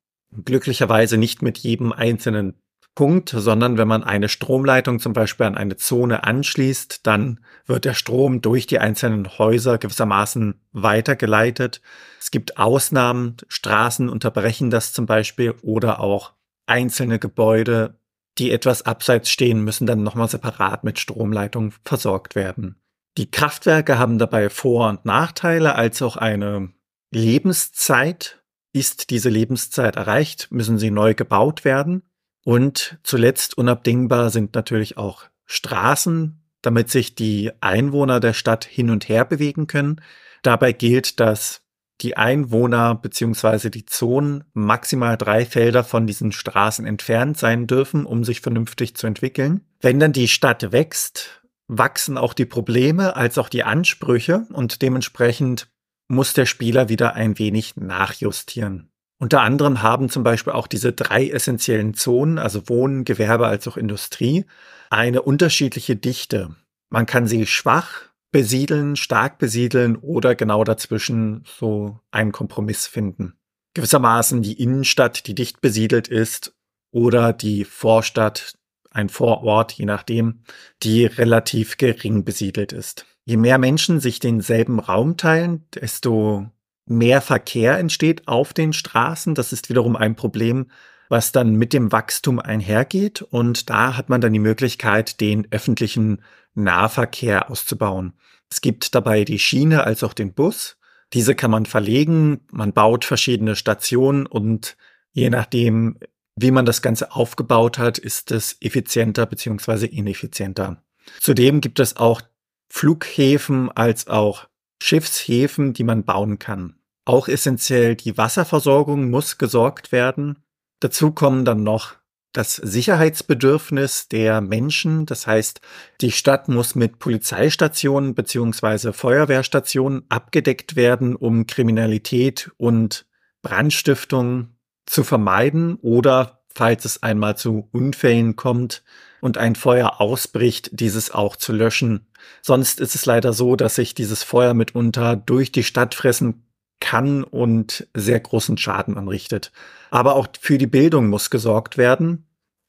Glücklicherweise 0.43 1.17
nicht 1.17 1.41
mit 1.41 1.59
jedem 1.59 1.91
einzelnen 1.91 2.55
Punkt, 2.95 3.29
sondern 3.29 3.77
wenn 3.77 3.87
man 3.87 4.03
eine 4.03 4.29
Stromleitung 4.29 4.99
zum 4.99 5.13
Beispiel 5.13 5.45
an 5.45 5.57
eine 5.57 5.75
Zone 5.75 6.23
anschließt, 6.23 7.05
dann 7.05 7.41
wird 7.65 7.85
der 7.85 7.93
Strom 7.93 8.41
durch 8.41 8.67
die 8.67 8.79
einzelnen 8.79 9.37
Häuser 9.37 9.77
gewissermaßen 9.77 10.61
weitergeleitet. 10.71 11.81
Es 12.19 12.31
gibt 12.31 12.57
Ausnahmen, 12.57 13.35
Straßen 13.49 14.07
unterbrechen 14.07 14.69
das 14.69 14.93
zum 14.93 15.05
Beispiel 15.05 15.53
oder 15.61 15.99
auch 15.99 16.33
einzelne 16.65 17.19
Gebäude, 17.19 17.99
die 18.37 18.51
etwas 18.51 18.81
abseits 18.81 19.29
stehen, 19.29 19.63
müssen 19.63 19.87
dann 19.87 20.03
nochmal 20.03 20.29
separat 20.29 20.83
mit 20.83 20.99
Stromleitung 20.99 21.73
versorgt 21.83 22.35
werden. 22.35 22.81
Die 23.17 23.29
Kraftwerke 23.29 23.97
haben 23.97 24.17
dabei 24.17 24.49
Vor- 24.49 24.89
und 24.89 25.05
Nachteile 25.05 25.75
als 25.75 26.01
auch 26.01 26.17
eine 26.17 26.69
Lebenszeit. 27.11 28.41
Ist 28.73 29.09
diese 29.09 29.29
Lebenszeit 29.29 29.95
erreicht, 29.95 30.49
müssen 30.51 30.77
sie 30.77 30.91
neu 30.91 31.13
gebaut 31.13 31.63
werden. 31.63 32.03
Und 32.45 32.99
zuletzt 33.01 33.57
unabdingbar 33.57 34.29
sind 34.29 34.53
natürlich 34.53 34.97
auch 34.97 35.25
Straßen, 35.45 36.43
damit 36.61 36.91
sich 36.91 37.15
die 37.15 37.51
Einwohner 37.59 38.19
der 38.19 38.33
Stadt 38.33 38.65
hin 38.65 38.91
und 38.91 39.09
her 39.09 39.25
bewegen 39.25 39.65
können. 39.65 39.99
Dabei 40.43 40.71
gilt, 40.71 41.19
dass 41.19 41.63
die 42.01 42.17
Einwohner 42.17 42.93
bzw. 42.93 43.71
die 43.71 43.87
Zonen 43.87 44.43
maximal 44.53 45.17
drei 45.17 45.43
Felder 45.43 45.83
von 45.83 46.05
diesen 46.05 46.31
Straßen 46.31 46.85
entfernt 46.85 47.37
sein 47.39 47.65
dürfen, 47.65 48.05
um 48.05 48.23
sich 48.23 48.41
vernünftig 48.41 48.95
zu 48.95 49.07
entwickeln. 49.07 49.61
Wenn 49.81 49.99
dann 49.99 50.13
die 50.13 50.27
Stadt 50.27 50.71
wächst, 50.71 51.41
wachsen 51.67 52.15
auch 52.15 52.35
die 52.35 52.45
Probleme 52.45 53.15
als 53.15 53.39
auch 53.39 53.49
die 53.49 53.63
Ansprüche 53.63 54.45
und 54.53 54.83
dementsprechend 54.83 55.67
muss 56.07 56.33
der 56.33 56.45
Spieler 56.45 56.89
wieder 56.89 57.15
ein 57.15 57.39
wenig 57.39 57.75
nachjustieren. 57.75 58.91
Unter 59.17 59.41
anderem 59.41 59.81
haben 59.81 60.09
zum 60.09 60.23
Beispiel 60.23 60.53
auch 60.53 60.67
diese 60.67 60.91
drei 60.91 61.29
essentiellen 61.29 61.93
Zonen, 61.93 62.37
also 62.37 62.67
Wohnen, 62.67 63.05
Gewerbe 63.05 63.47
als 63.47 63.67
auch 63.67 63.77
Industrie, 63.77 64.45
eine 64.89 65.21
unterschiedliche 65.21 65.95
Dichte. 65.95 66.55
Man 66.89 67.05
kann 67.05 67.27
sie 67.27 67.45
schwach 67.45 68.09
besiedeln, 68.31 68.97
stark 68.97 69.37
besiedeln 69.37 69.95
oder 69.95 70.35
genau 70.35 70.65
dazwischen 70.65 71.45
so 71.45 71.99
einen 72.11 72.33
Kompromiss 72.33 72.87
finden. 72.87 73.37
Gewissermaßen 73.73 74.41
die 74.41 74.61
Innenstadt, 74.61 75.27
die 75.27 75.35
dicht 75.35 75.61
besiedelt 75.61 76.07
ist, 76.09 76.53
oder 76.91 77.33
die 77.33 77.65
Vorstadt, 77.65 78.55
ein 78.89 79.09
Vorort, 79.09 79.73
je 79.73 79.85
nachdem, 79.85 80.43
die 80.83 81.05
relativ 81.05 81.77
gering 81.77 82.23
besiedelt 82.23 82.71
ist. 82.71 83.05
Je 83.25 83.35
mehr 83.35 83.57
Menschen 83.57 83.99
sich 83.99 84.19
denselben 84.19 84.79
Raum 84.79 85.17
teilen, 85.17 85.65
desto 85.73 86.49
mehr 86.85 87.21
Verkehr 87.21 87.77
entsteht 87.77 88.27
auf 88.27 88.53
den 88.53 88.73
Straßen. 88.73 89.35
Das 89.35 89.53
ist 89.53 89.69
wiederum 89.69 89.95
ein 89.95 90.15
Problem, 90.15 90.67
was 91.09 91.31
dann 91.31 91.55
mit 91.55 91.73
dem 91.73 91.91
Wachstum 91.91 92.39
einhergeht. 92.39 93.21
Und 93.21 93.69
da 93.69 93.97
hat 93.97 94.09
man 94.09 94.21
dann 94.21 94.33
die 94.33 94.39
Möglichkeit, 94.39 95.19
den 95.21 95.47
öffentlichen 95.51 96.21
Nahverkehr 96.53 97.49
auszubauen. 97.49 98.13
Es 98.49 98.61
gibt 98.61 98.95
dabei 98.95 99.23
die 99.25 99.39
Schiene 99.39 99.83
als 99.83 100.03
auch 100.03 100.13
den 100.13 100.33
Bus. 100.33 100.77
Diese 101.13 101.35
kann 101.35 101.51
man 101.51 101.65
verlegen. 101.65 102.41
Man 102.51 102.73
baut 102.73 103.05
verschiedene 103.05 103.55
Stationen 103.55 104.25
und 104.25 104.77
je 105.11 105.29
nachdem, 105.29 105.97
wie 106.35 106.51
man 106.51 106.65
das 106.65 106.81
Ganze 106.81 107.13
aufgebaut 107.13 107.77
hat, 107.77 107.97
ist 107.97 108.31
es 108.31 108.57
effizienter 108.61 109.25
beziehungsweise 109.25 109.87
ineffizienter. 109.87 110.83
Zudem 111.19 111.61
gibt 111.61 111.79
es 111.79 111.97
auch 111.97 112.21
Flughäfen 112.69 113.71
als 113.71 114.07
auch 114.07 114.47
Schiffshäfen, 114.81 115.73
die 115.73 115.83
man 115.83 116.03
bauen 116.03 116.39
kann. 116.39 116.75
Auch 117.05 117.27
essentiell 117.27 117.95
die 117.95 118.17
Wasserversorgung 118.17 119.09
muss 119.09 119.37
gesorgt 119.37 119.91
werden. 119.91 120.39
Dazu 120.79 121.11
kommen 121.11 121.45
dann 121.45 121.63
noch 121.63 121.95
das 122.35 122.55
Sicherheitsbedürfnis 122.55 124.09
der 124.09 124.41
Menschen. 124.41 125.05
Das 125.05 125.25
heißt, 125.25 125.61
die 126.01 126.11
Stadt 126.11 126.49
muss 126.49 126.75
mit 126.75 126.99
Polizeistationen 126.99 128.13
beziehungsweise 128.13 128.91
Feuerwehrstationen 128.91 130.03
abgedeckt 130.09 130.75
werden, 130.75 131.15
um 131.15 131.47
Kriminalität 131.47 132.51
und 132.57 133.05
Brandstiftung 133.41 134.49
zu 134.85 135.03
vermeiden 135.03 135.75
oder 135.75 136.43
falls 136.53 136.85
es 136.85 137.03
einmal 137.03 137.37
zu 137.37 137.67
Unfällen 137.71 138.35
kommt 138.35 138.83
und 139.21 139.37
ein 139.37 139.55
Feuer 139.55 140.01
ausbricht, 140.01 140.69
dieses 140.73 141.11
auch 141.11 141.35
zu 141.35 141.53
löschen. 141.53 142.07
Sonst 142.41 142.79
ist 142.79 142.95
es 142.95 143.05
leider 143.05 143.33
so, 143.33 143.55
dass 143.55 143.75
sich 143.75 143.93
dieses 143.95 144.23
Feuer 144.23 144.53
mitunter 144.53 145.15
durch 145.15 145.51
die 145.51 145.63
Stadt 145.63 145.95
fressen 145.95 146.45
kann 146.79 147.23
und 147.23 147.87
sehr 147.93 148.19
großen 148.19 148.57
Schaden 148.57 148.97
anrichtet. 148.97 149.51
Aber 149.91 150.15
auch 150.15 150.27
für 150.39 150.57
die 150.57 150.67
Bildung 150.67 151.07
muss 151.07 151.29
gesorgt 151.29 151.77
werden, 151.77 152.27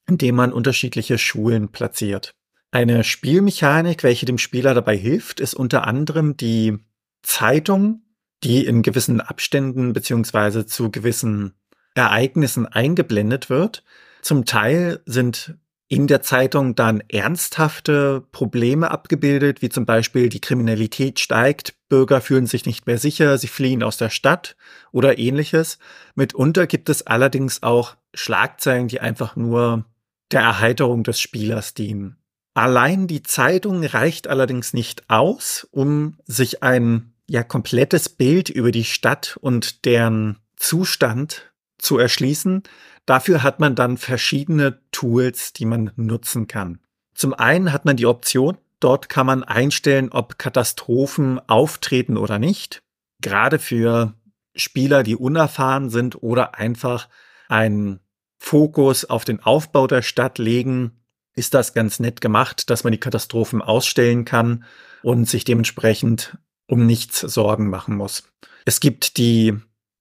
indem 0.09 0.37
man 0.37 0.53
unterschiedliche 0.53 1.19
Schulen 1.19 1.69
platziert. 1.69 2.35
Eine 2.71 3.05
Spielmechanik, 3.05 4.03
welche 4.03 4.27
dem 4.27 4.39
Spieler 4.39 4.75
dabei 4.75 4.97
hilft, 4.97 5.41
ist 5.41 5.55
unter 5.55 5.87
anderem 5.87 6.37
die 6.37 6.79
Zeitung, 7.23 8.03
die 8.43 8.65
in 8.65 8.83
gewissen 8.83 9.21
Abständen 9.21 9.93
beziehungsweise 9.93 10.67
zu 10.67 10.91
gewissen 10.91 11.55
Ereignissen 11.95 12.67
eingeblendet 12.67 13.51
wird. 13.51 13.83
Zum 14.23 14.45
Teil 14.45 15.01
sind 15.07 15.57
in 15.89 16.09
der 16.09 16.21
Zeitung 16.23 16.75
dann 16.75 17.03
ernsthafte 17.09 18.25
Probleme 18.33 18.91
abgebildet, 18.91 19.63
wie 19.63 19.69
zum 19.69 19.87
Beispiel 19.87 20.29
die 20.29 20.41
Kriminalität 20.41 21.21
steigt, 21.21 21.75
Bürger 21.89 22.21
fühlen 22.21 22.47
sich 22.47 22.67
nicht 22.67 22.87
mehr 22.87 22.99
sicher, 22.99 23.39
sie 23.39 23.47
fliehen 23.47 23.83
aus 23.83 23.97
der 23.97 24.11
Stadt 24.11 24.57
oder 24.91 25.19
ähnliches. 25.19 25.79
Mitunter 26.17 26.67
gibt 26.67 26.89
es 26.89 27.07
allerdings 27.07 27.63
auch 27.63 27.97
Schlagzeilen, 28.15 28.89
die 28.89 29.01
einfach 29.01 29.37
nur 29.37 29.85
der 30.33 30.41
Erheiterung 30.41 31.05
des 31.05 31.21
Spielers 31.21 31.75
dienen. 31.75 32.17
Allein 32.55 33.07
die 33.07 33.23
Zeitung 33.23 33.85
reicht 33.85 34.27
allerdings 34.27 34.73
nicht 34.73 35.09
aus, 35.09 35.69
um 35.71 36.17
sich 36.27 36.63
ein 36.63 37.13
ja 37.29 37.45
komplettes 37.45 38.09
Bild 38.09 38.49
über 38.49 38.73
die 38.73 38.85
Stadt 38.85 39.37
und 39.41 39.85
deren 39.85 40.39
Zustand 40.57 41.53
zu 41.79 41.99
erschließen. 41.99 42.63
Dafür 43.05 43.43
hat 43.43 43.61
man 43.61 43.75
dann 43.75 43.97
verschiedene 43.97 44.81
Tools, 44.93 45.53
die 45.53 45.65
man 45.65 45.93
nutzen 45.97 46.47
kann. 46.47 46.81
Zum 47.15 47.35
einen 47.35 47.73
hat 47.73 47.85
man 47.85 47.97
die 47.97 48.07
Option, 48.07 48.59
dort 48.81 49.09
kann 49.09 49.27
man 49.27 49.45
einstellen, 49.45 50.11
ob 50.11 50.39
Katastrophen 50.39 51.41
auftreten 51.49 52.17
oder 52.17 52.39
nicht. 52.39 52.83
Gerade 53.23 53.59
für 53.59 54.15
Spieler, 54.55 55.03
die 55.03 55.17
unerfahren 55.17 55.91
sind 55.91 56.23
oder 56.23 56.57
einfach 56.57 57.09
einen 57.49 58.01
Fokus 58.39 59.05
auf 59.05 59.25
den 59.25 59.43
Aufbau 59.43 59.87
der 59.87 60.03
Stadt 60.03 60.39
legen, 60.39 60.93
ist 61.35 61.55
das 61.55 61.75
ganz 61.75 62.01
nett 62.01 62.21
gemacht, 62.21 62.71
dass 62.71 62.85
man 62.85 62.93
die 62.93 63.01
Katastrophen 63.01 63.63
ausstellen 63.63 64.25
kann 64.25 64.65
und 65.03 65.29
sich 65.29 65.45
dementsprechend 65.45 66.39
um 66.67 66.87
nichts 66.87 67.21
Sorgen 67.21 67.69
machen 67.69 67.95
muss. 67.97 68.25
Es 68.65 68.81
gibt 68.81 69.19
die 69.19 69.55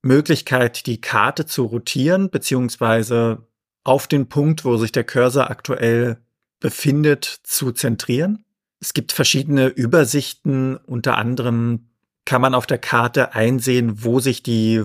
Möglichkeit, 0.05 0.85
die 0.85 1.01
Karte 1.01 1.45
zu 1.45 1.63
rotieren, 1.63 2.29
beziehungsweise 2.29 3.47
auf 3.83 4.07
den 4.07 4.29
Punkt, 4.29 4.63
wo 4.63 4.77
sich 4.77 4.91
der 4.91 5.03
Cursor 5.03 5.49
aktuell 5.49 6.17
befindet, 6.59 7.25
zu 7.43 7.71
zentrieren. 7.71 8.45
Es 8.79 8.93
gibt 8.93 9.11
verschiedene 9.11 9.67
Übersichten, 9.67 10.77
unter 10.77 11.17
anderem 11.17 11.89
kann 12.25 12.41
man 12.41 12.55
auf 12.55 12.65
der 12.65 12.77
Karte 12.77 13.33
einsehen, 13.33 14.03
wo 14.03 14.19
sich 14.19 14.43
die 14.43 14.83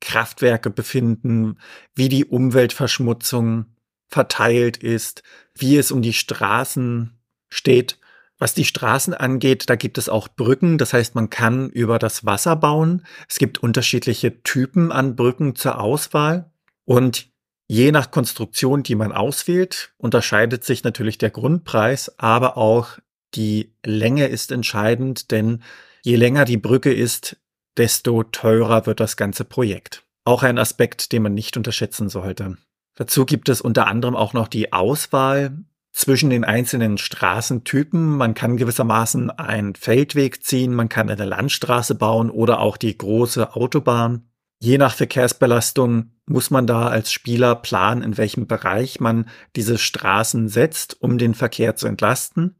Kraftwerke 0.00 0.70
befinden, 0.70 1.58
wie 1.94 2.08
die 2.08 2.24
Umweltverschmutzung 2.24 3.66
verteilt 4.08 4.76
ist, 4.76 5.22
wie 5.54 5.76
es 5.76 5.90
um 5.90 6.02
die 6.02 6.12
Straßen 6.12 7.18
steht. 7.48 7.98
Was 8.42 8.54
die 8.54 8.64
Straßen 8.64 9.14
angeht, 9.14 9.70
da 9.70 9.76
gibt 9.76 9.98
es 9.98 10.08
auch 10.08 10.26
Brücken, 10.26 10.76
das 10.76 10.92
heißt, 10.92 11.14
man 11.14 11.30
kann 11.30 11.70
über 11.70 12.00
das 12.00 12.26
Wasser 12.26 12.56
bauen. 12.56 13.06
Es 13.28 13.38
gibt 13.38 13.62
unterschiedliche 13.62 14.42
Typen 14.42 14.90
an 14.90 15.14
Brücken 15.14 15.54
zur 15.54 15.78
Auswahl 15.78 16.50
und 16.84 17.30
je 17.68 17.92
nach 17.92 18.10
Konstruktion, 18.10 18.82
die 18.82 18.96
man 18.96 19.12
auswählt, 19.12 19.92
unterscheidet 19.96 20.64
sich 20.64 20.82
natürlich 20.82 21.18
der 21.18 21.30
Grundpreis, 21.30 22.18
aber 22.18 22.56
auch 22.56 22.98
die 23.36 23.76
Länge 23.86 24.26
ist 24.26 24.50
entscheidend, 24.50 25.30
denn 25.30 25.62
je 26.02 26.16
länger 26.16 26.44
die 26.44 26.56
Brücke 26.56 26.92
ist, 26.92 27.36
desto 27.76 28.24
teurer 28.24 28.86
wird 28.86 28.98
das 28.98 29.16
ganze 29.16 29.44
Projekt. 29.44 30.02
Auch 30.24 30.42
ein 30.42 30.58
Aspekt, 30.58 31.12
den 31.12 31.22
man 31.22 31.34
nicht 31.34 31.56
unterschätzen 31.56 32.08
sollte. 32.08 32.56
Dazu 32.96 33.24
gibt 33.24 33.48
es 33.48 33.60
unter 33.60 33.86
anderem 33.86 34.16
auch 34.16 34.32
noch 34.32 34.48
die 34.48 34.72
Auswahl 34.72 35.58
zwischen 35.92 36.30
den 36.30 36.44
einzelnen 36.44 36.98
Straßentypen. 36.98 38.16
Man 38.16 38.34
kann 38.34 38.56
gewissermaßen 38.56 39.30
einen 39.30 39.74
Feldweg 39.74 40.44
ziehen, 40.44 40.74
man 40.74 40.88
kann 40.88 41.10
eine 41.10 41.24
Landstraße 41.24 41.94
bauen 41.94 42.30
oder 42.30 42.60
auch 42.60 42.76
die 42.76 42.96
große 42.96 43.54
Autobahn. 43.54 44.24
Je 44.58 44.78
nach 44.78 44.94
Verkehrsbelastung 44.94 46.12
muss 46.26 46.50
man 46.50 46.66
da 46.66 46.88
als 46.88 47.12
Spieler 47.12 47.56
planen, 47.56 48.02
in 48.02 48.16
welchem 48.16 48.46
Bereich 48.46 49.00
man 49.00 49.28
diese 49.56 49.76
Straßen 49.76 50.48
setzt, 50.48 51.02
um 51.02 51.18
den 51.18 51.34
Verkehr 51.34 51.76
zu 51.76 51.88
entlasten. 51.88 52.56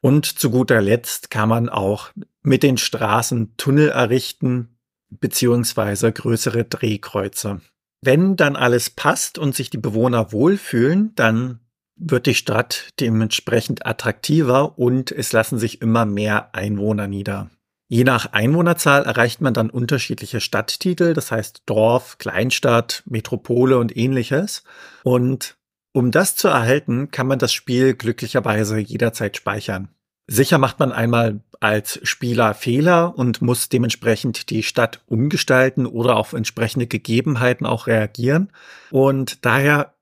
Und 0.00 0.26
zu 0.26 0.50
guter 0.50 0.80
Letzt 0.80 1.30
kann 1.30 1.48
man 1.48 1.68
auch 1.68 2.10
mit 2.42 2.62
den 2.62 2.78
Straßen 2.78 3.56
Tunnel 3.56 3.90
errichten, 3.90 4.78
beziehungsweise 5.10 6.12
größere 6.12 6.64
Drehkreuze. 6.64 7.60
Wenn 8.00 8.36
dann 8.36 8.56
alles 8.56 8.88
passt 8.88 9.36
und 9.36 9.54
sich 9.54 9.68
die 9.68 9.78
Bewohner 9.78 10.32
wohlfühlen, 10.32 11.14
dann 11.16 11.60
wird 12.00 12.26
die 12.26 12.34
Stadt 12.34 12.88
dementsprechend 12.98 13.86
attraktiver 13.86 14.78
und 14.78 15.12
es 15.12 15.32
lassen 15.32 15.58
sich 15.58 15.82
immer 15.82 16.06
mehr 16.06 16.54
Einwohner 16.54 17.06
nieder. 17.06 17.50
Je 17.88 18.04
nach 18.04 18.32
Einwohnerzahl 18.32 19.02
erreicht 19.02 19.40
man 19.40 19.52
dann 19.52 19.68
unterschiedliche 19.68 20.40
Stadttitel, 20.40 21.12
das 21.12 21.32
heißt 21.32 21.62
Dorf, 21.66 22.18
Kleinstadt, 22.18 23.02
Metropole 23.06 23.78
und 23.78 23.96
ähnliches. 23.96 24.62
Und 25.02 25.56
um 25.92 26.12
das 26.12 26.36
zu 26.36 26.46
erhalten, 26.46 27.10
kann 27.10 27.26
man 27.26 27.40
das 27.40 27.52
Spiel 27.52 27.94
glücklicherweise 27.94 28.78
jederzeit 28.78 29.36
speichern. 29.36 29.88
Sicher 30.28 30.58
macht 30.58 30.78
man 30.78 30.92
einmal 30.92 31.40
als 31.58 31.98
Spieler 32.04 32.54
Fehler 32.54 33.18
und 33.18 33.42
muss 33.42 33.68
dementsprechend 33.68 34.50
die 34.50 34.62
Stadt 34.62 35.02
umgestalten 35.06 35.84
oder 35.84 36.16
auf 36.16 36.32
entsprechende 36.32 36.86
Gegebenheiten 36.86 37.66
auch 37.66 37.88
reagieren. 37.88 38.52
Und 38.92 39.44
daher 39.44 39.94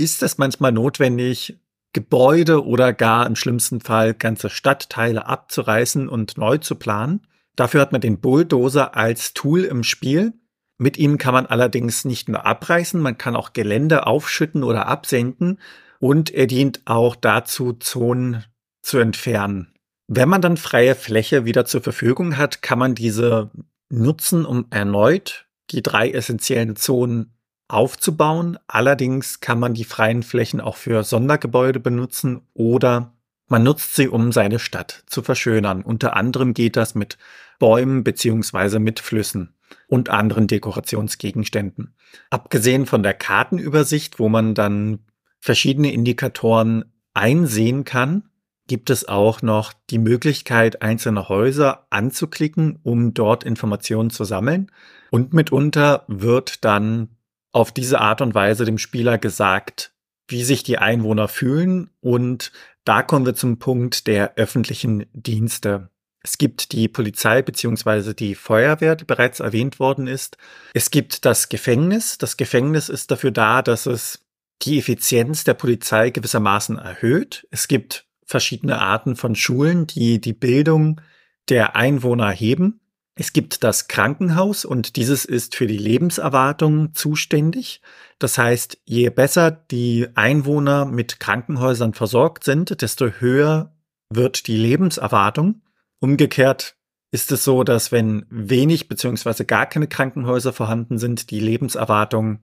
ist 0.00 0.22
es 0.22 0.38
manchmal 0.38 0.72
notwendig, 0.72 1.58
Gebäude 1.92 2.64
oder 2.64 2.92
gar 2.92 3.26
im 3.26 3.36
schlimmsten 3.36 3.80
Fall 3.80 4.14
ganze 4.14 4.48
Stadtteile 4.48 5.26
abzureißen 5.26 6.08
und 6.08 6.38
neu 6.38 6.58
zu 6.58 6.76
planen. 6.76 7.26
Dafür 7.56 7.80
hat 7.80 7.92
man 7.92 8.00
den 8.00 8.20
Bulldozer 8.20 8.96
als 8.96 9.34
Tool 9.34 9.64
im 9.64 9.82
Spiel. 9.82 10.32
Mit 10.78 10.96
ihm 10.96 11.18
kann 11.18 11.34
man 11.34 11.46
allerdings 11.46 12.04
nicht 12.04 12.28
nur 12.28 12.46
abreißen, 12.46 13.00
man 13.00 13.18
kann 13.18 13.36
auch 13.36 13.52
Gelände 13.52 14.06
aufschütten 14.06 14.62
oder 14.62 14.86
absenken 14.86 15.58
und 15.98 16.30
er 16.30 16.46
dient 16.46 16.80
auch 16.86 17.16
dazu, 17.16 17.74
Zonen 17.74 18.44
zu 18.80 18.98
entfernen. 18.98 19.74
Wenn 20.06 20.28
man 20.28 20.40
dann 20.40 20.56
freie 20.56 20.94
Fläche 20.94 21.44
wieder 21.44 21.66
zur 21.66 21.82
Verfügung 21.82 22.36
hat, 22.36 22.62
kann 22.62 22.78
man 22.78 22.94
diese 22.94 23.50
nutzen, 23.90 24.46
um 24.46 24.66
erneut 24.70 25.46
die 25.70 25.82
drei 25.82 26.10
essentiellen 26.10 26.76
Zonen 26.76 27.34
aufzubauen. 27.72 28.58
Allerdings 28.66 29.40
kann 29.40 29.60
man 29.60 29.74
die 29.74 29.84
freien 29.84 30.22
Flächen 30.22 30.60
auch 30.60 30.76
für 30.76 31.04
Sondergebäude 31.04 31.80
benutzen 31.80 32.42
oder 32.54 33.14
man 33.48 33.62
nutzt 33.64 33.96
sie, 33.96 34.08
um 34.08 34.32
seine 34.32 34.58
Stadt 34.58 35.02
zu 35.06 35.22
verschönern. 35.22 35.82
Unter 35.82 36.16
anderem 36.16 36.54
geht 36.54 36.76
das 36.76 36.94
mit 36.94 37.18
Bäumen 37.58 38.04
beziehungsweise 38.04 38.78
mit 38.78 39.00
Flüssen 39.00 39.54
und 39.88 40.08
anderen 40.08 40.46
Dekorationsgegenständen. 40.46 41.94
Abgesehen 42.30 42.86
von 42.86 43.02
der 43.02 43.14
Kartenübersicht, 43.14 44.18
wo 44.18 44.28
man 44.28 44.54
dann 44.54 45.00
verschiedene 45.40 45.92
Indikatoren 45.92 46.84
einsehen 47.12 47.84
kann, 47.84 48.30
gibt 48.68 48.88
es 48.88 49.08
auch 49.08 49.42
noch 49.42 49.72
die 49.90 49.98
Möglichkeit, 49.98 50.80
einzelne 50.80 51.28
Häuser 51.28 51.88
anzuklicken, 51.90 52.78
um 52.84 53.14
dort 53.14 53.42
Informationen 53.42 54.10
zu 54.10 54.22
sammeln. 54.22 54.70
Und 55.10 55.32
mitunter 55.32 56.04
wird 56.06 56.64
dann 56.64 57.16
auf 57.52 57.72
diese 57.72 58.00
Art 58.00 58.20
und 58.20 58.34
Weise 58.34 58.64
dem 58.64 58.78
Spieler 58.78 59.18
gesagt, 59.18 59.92
wie 60.28 60.44
sich 60.44 60.62
die 60.62 60.78
Einwohner 60.78 61.28
fühlen. 61.28 61.90
Und 62.00 62.52
da 62.84 63.02
kommen 63.02 63.26
wir 63.26 63.34
zum 63.34 63.58
Punkt 63.58 64.06
der 64.06 64.36
öffentlichen 64.36 65.06
Dienste. 65.12 65.90
Es 66.22 66.38
gibt 66.38 66.72
die 66.72 66.88
Polizei 66.88 67.42
beziehungsweise 67.42 68.14
die 68.14 68.34
Feuerwehr, 68.34 68.94
die 68.94 69.04
bereits 69.04 69.40
erwähnt 69.40 69.80
worden 69.80 70.06
ist. 70.06 70.36
Es 70.74 70.90
gibt 70.90 71.24
das 71.24 71.48
Gefängnis. 71.48 72.18
Das 72.18 72.36
Gefängnis 72.36 72.88
ist 72.88 73.10
dafür 73.10 73.30
da, 73.30 73.62
dass 73.62 73.86
es 73.86 74.24
die 74.62 74.78
Effizienz 74.78 75.44
der 75.44 75.54
Polizei 75.54 76.10
gewissermaßen 76.10 76.76
erhöht. 76.76 77.46
Es 77.50 77.68
gibt 77.68 78.06
verschiedene 78.26 78.80
Arten 78.80 79.16
von 79.16 79.34
Schulen, 79.34 79.86
die 79.86 80.20
die 80.20 80.34
Bildung 80.34 81.00
der 81.48 81.74
Einwohner 81.74 82.30
heben. 82.30 82.79
Es 83.20 83.34
gibt 83.34 83.64
das 83.64 83.86
Krankenhaus 83.86 84.64
und 84.64 84.96
dieses 84.96 85.26
ist 85.26 85.54
für 85.54 85.66
die 85.66 85.76
Lebenserwartung 85.76 86.94
zuständig. 86.94 87.82
Das 88.18 88.38
heißt, 88.38 88.78
je 88.86 89.10
besser 89.10 89.50
die 89.50 90.08
Einwohner 90.14 90.86
mit 90.86 91.20
Krankenhäusern 91.20 91.92
versorgt 91.92 92.44
sind, 92.44 92.80
desto 92.80 93.10
höher 93.20 93.76
wird 94.08 94.46
die 94.46 94.56
Lebenserwartung. 94.56 95.60
Umgekehrt 96.00 96.78
ist 97.10 97.30
es 97.30 97.44
so, 97.44 97.62
dass 97.62 97.92
wenn 97.92 98.24
wenig 98.30 98.88
beziehungsweise 98.88 99.44
gar 99.44 99.66
keine 99.66 99.86
Krankenhäuser 99.86 100.54
vorhanden 100.54 100.96
sind, 100.96 101.30
die 101.30 101.40
Lebenserwartung 101.40 102.40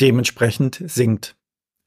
dementsprechend 0.00 0.80
sinkt. 0.86 1.34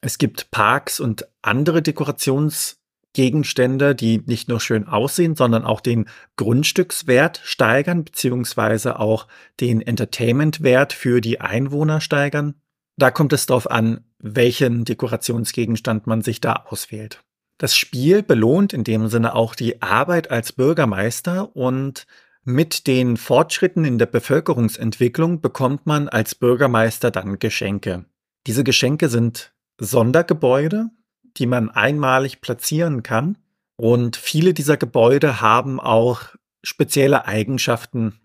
Es 0.01 0.17
gibt 0.17 0.51
Parks 0.51 0.99
und 0.99 1.29
andere 1.41 1.81
Dekorations 1.81 2.82
Gegenstände, 3.13 3.95
die 3.95 4.23
nicht 4.25 4.49
nur 4.49 4.59
schön 4.59 4.87
aussehen, 4.87 5.35
sondern 5.35 5.63
auch 5.63 5.81
den 5.81 6.09
Grundstückswert 6.35 7.41
steigern, 7.43 8.03
beziehungsweise 8.03 8.99
auch 8.99 9.27
den 9.59 9.81
Entertainmentwert 9.81 10.93
für 10.93 11.21
die 11.21 11.39
Einwohner 11.39 12.01
steigern. 12.01 12.55
Da 12.97 13.11
kommt 13.11 13.33
es 13.33 13.45
darauf 13.45 13.69
an, 13.69 14.01
welchen 14.19 14.85
Dekorationsgegenstand 14.85 16.07
man 16.07 16.21
sich 16.21 16.41
da 16.41 16.65
auswählt. 16.67 17.23
Das 17.57 17.75
Spiel 17.75 18.23
belohnt 18.23 18.73
in 18.73 18.83
dem 18.83 19.07
Sinne 19.07 19.35
auch 19.35 19.55
die 19.55 19.81
Arbeit 19.81 20.31
als 20.31 20.51
Bürgermeister 20.51 21.55
und 21.55 22.07
mit 22.43 22.87
den 22.87 23.15
Fortschritten 23.15 23.85
in 23.85 23.97
der 23.97 24.05
Bevölkerungsentwicklung 24.05 25.39
bekommt 25.39 25.85
man 25.85 26.09
als 26.09 26.35
Bürgermeister 26.35 27.09
dann 27.09 27.39
Geschenke. 27.39 28.05
Diese 28.47 28.65
Geschenke 28.65 29.07
sind 29.07 29.53
Sondergebäude, 29.79 30.89
die 31.37 31.45
man 31.45 31.69
einmalig 31.69 32.41
platzieren 32.41 33.03
kann. 33.03 33.37
Und 33.75 34.15
viele 34.15 34.53
dieser 34.53 34.77
Gebäude 34.77 35.41
haben 35.41 35.79
auch 35.79 36.21
spezielle 36.63 37.25
Eigenschaften 37.25 38.19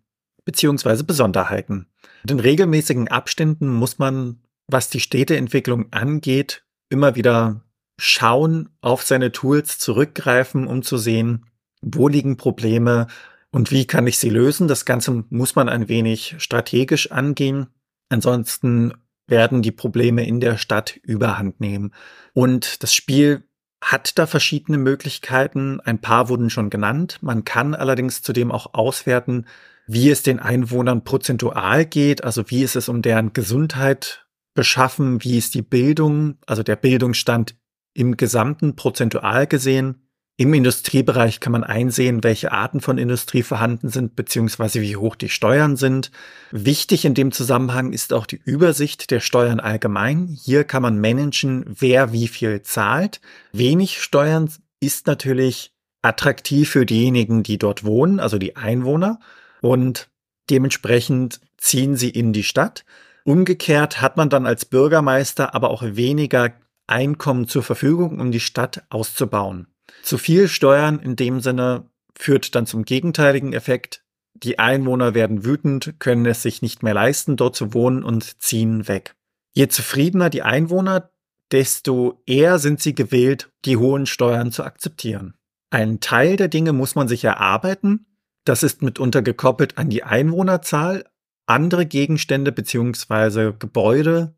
beziehungsweise 0.44 1.04
Besonderheiten. 1.04 1.86
In 2.28 2.40
regelmäßigen 2.40 3.08
Abständen 3.08 3.68
muss 3.68 3.98
man, 3.98 4.40
was 4.66 4.90
die 4.90 5.00
Städteentwicklung 5.00 5.92
angeht, 5.92 6.64
immer 6.88 7.16
wieder 7.16 7.62
schauen, 7.98 8.70
auf 8.80 9.02
seine 9.02 9.32
Tools 9.32 9.78
zurückgreifen, 9.78 10.66
um 10.66 10.82
zu 10.82 10.96
sehen, 10.96 11.46
wo 11.82 12.08
liegen 12.08 12.36
Probleme 12.36 13.08
und 13.50 13.70
wie 13.70 13.86
kann 13.86 14.06
ich 14.06 14.18
sie 14.18 14.30
lösen. 14.30 14.68
Das 14.68 14.84
Ganze 14.84 15.24
muss 15.30 15.54
man 15.54 15.68
ein 15.68 15.88
wenig 15.88 16.36
strategisch 16.38 17.10
angehen. 17.10 17.68
Ansonsten 18.08 18.94
werden 19.28 19.62
die 19.62 19.72
Probleme 19.72 20.26
in 20.26 20.40
der 20.40 20.56
Stadt 20.58 20.96
überhand 21.02 21.60
nehmen. 21.60 21.92
Und 22.32 22.82
das 22.82 22.94
Spiel 22.94 23.44
hat 23.80 24.18
da 24.18 24.26
verschiedene 24.26 24.78
Möglichkeiten. 24.78 25.80
Ein 25.80 26.00
paar 26.00 26.28
wurden 26.28 26.50
schon 26.50 26.70
genannt. 26.70 27.18
Man 27.20 27.44
kann 27.44 27.74
allerdings 27.74 28.22
zudem 28.22 28.50
auch 28.50 28.74
auswerten, 28.74 29.46
wie 29.86 30.10
es 30.10 30.22
den 30.22 30.38
Einwohnern 30.38 31.04
prozentual 31.04 31.86
geht, 31.86 32.24
also 32.24 32.50
wie 32.50 32.62
ist 32.62 32.76
es 32.76 32.88
um 32.88 33.00
deren 33.00 33.32
Gesundheit 33.32 34.26
beschaffen, 34.54 35.22
wie 35.22 35.38
ist 35.38 35.54
die 35.54 35.62
Bildung, 35.62 36.36
also 36.46 36.62
der 36.62 36.76
Bildungsstand 36.76 37.56
im 37.94 38.16
gesamten 38.16 38.76
prozentual 38.76 39.46
gesehen. 39.46 40.07
Im 40.40 40.54
Industriebereich 40.54 41.40
kann 41.40 41.50
man 41.50 41.64
einsehen, 41.64 42.22
welche 42.22 42.52
Arten 42.52 42.80
von 42.80 42.96
Industrie 42.96 43.42
vorhanden 43.42 43.88
sind, 43.88 44.14
beziehungsweise 44.14 44.80
wie 44.80 44.94
hoch 44.94 45.16
die 45.16 45.30
Steuern 45.30 45.74
sind. 45.74 46.12
Wichtig 46.52 47.04
in 47.04 47.14
dem 47.14 47.32
Zusammenhang 47.32 47.92
ist 47.92 48.12
auch 48.12 48.24
die 48.24 48.40
Übersicht 48.44 49.10
der 49.10 49.18
Steuern 49.18 49.58
allgemein. 49.58 50.28
Hier 50.28 50.62
kann 50.62 50.82
man 50.82 51.00
managen, 51.00 51.64
wer 51.66 52.12
wie 52.12 52.28
viel 52.28 52.62
zahlt. 52.62 53.20
Wenig 53.50 54.00
Steuern 54.00 54.48
ist 54.78 55.08
natürlich 55.08 55.72
attraktiv 56.02 56.70
für 56.70 56.86
diejenigen, 56.86 57.42
die 57.42 57.58
dort 57.58 57.82
wohnen, 57.82 58.20
also 58.20 58.38
die 58.38 58.54
Einwohner. 58.54 59.18
Und 59.60 60.08
dementsprechend 60.50 61.40
ziehen 61.56 61.96
sie 61.96 62.10
in 62.10 62.32
die 62.32 62.44
Stadt. 62.44 62.84
Umgekehrt 63.24 64.00
hat 64.00 64.16
man 64.16 64.30
dann 64.30 64.46
als 64.46 64.66
Bürgermeister 64.66 65.56
aber 65.56 65.70
auch 65.70 65.82
weniger 65.82 66.52
Einkommen 66.86 67.48
zur 67.48 67.64
Verfügung, 67.64 68.20
um 68.20 68.30
die 68.30 68.38
Stadt 68.38 68.84
auszubauen. 68.88 69.66
Zu 70.02 70.18
viel 70.18 70.48
Steuern 70.48 70.98
in 70.98 71.16
dem 71.16 71.40
Sinne 71.40 71.88
führt 72.14 72.54
dann 72.54 72.66
zum 72.66 72.84
gegenteiligen 72.84 73.52
Effekt. 73.52 74.02
Die 74.34 74.58
Einwohner 74.58 75.14
werden 75.14 75.44
wütend, 75.44 75.94
können 75.98 76.26
es 76.26 76.42
sich 76.42 76.62
nicht 76.62 76.82
mehr 76.82 76.94
leisten, 76.94 77.36
dort 77.36 77.56
zu 77.56 77.74
wohnen 77.74 78.04
und 78.04 78.40
ziehen 78.40 78.88
weg. 78.88 79.14
Je 79.52 79.68
zufriedener 79.68 80.30
die 80.30 80.42
Einwohner, 80.42 81.10
desto 81.50 82.22
eher 82.26 82.58
sind 82.58 82.80
sie 82.80 82.94
gewillt, 82.94 83.50
die 83.64 83.76
hohen 83.76 84.06
Steuern 84.06 84.52
zu 84.52 84.64
akzeptieren. 84.64 85.34
Ein 85.70 86.00
Teil 86.00 86.36
der 86.36 86.48
Dinge 86.48 86.72
muss 86.72 86.94
man 86.94 87.08
sich 87.08 87.24
erarbeiten. 87.24 88.06
Das 88.44 88.62
ist 88.62 88.82
mitunter 88.82 89.22
gekoppelt 89.22 89.76
an 89.76 89.90
die 89.90 90.04
Einwohnerzahl. 90.04 91.04
Andere 91.46 91.86
Gegenstände 91.86 92.52
bzw. 92.52 93.52
Gebäude, 93.58 94.34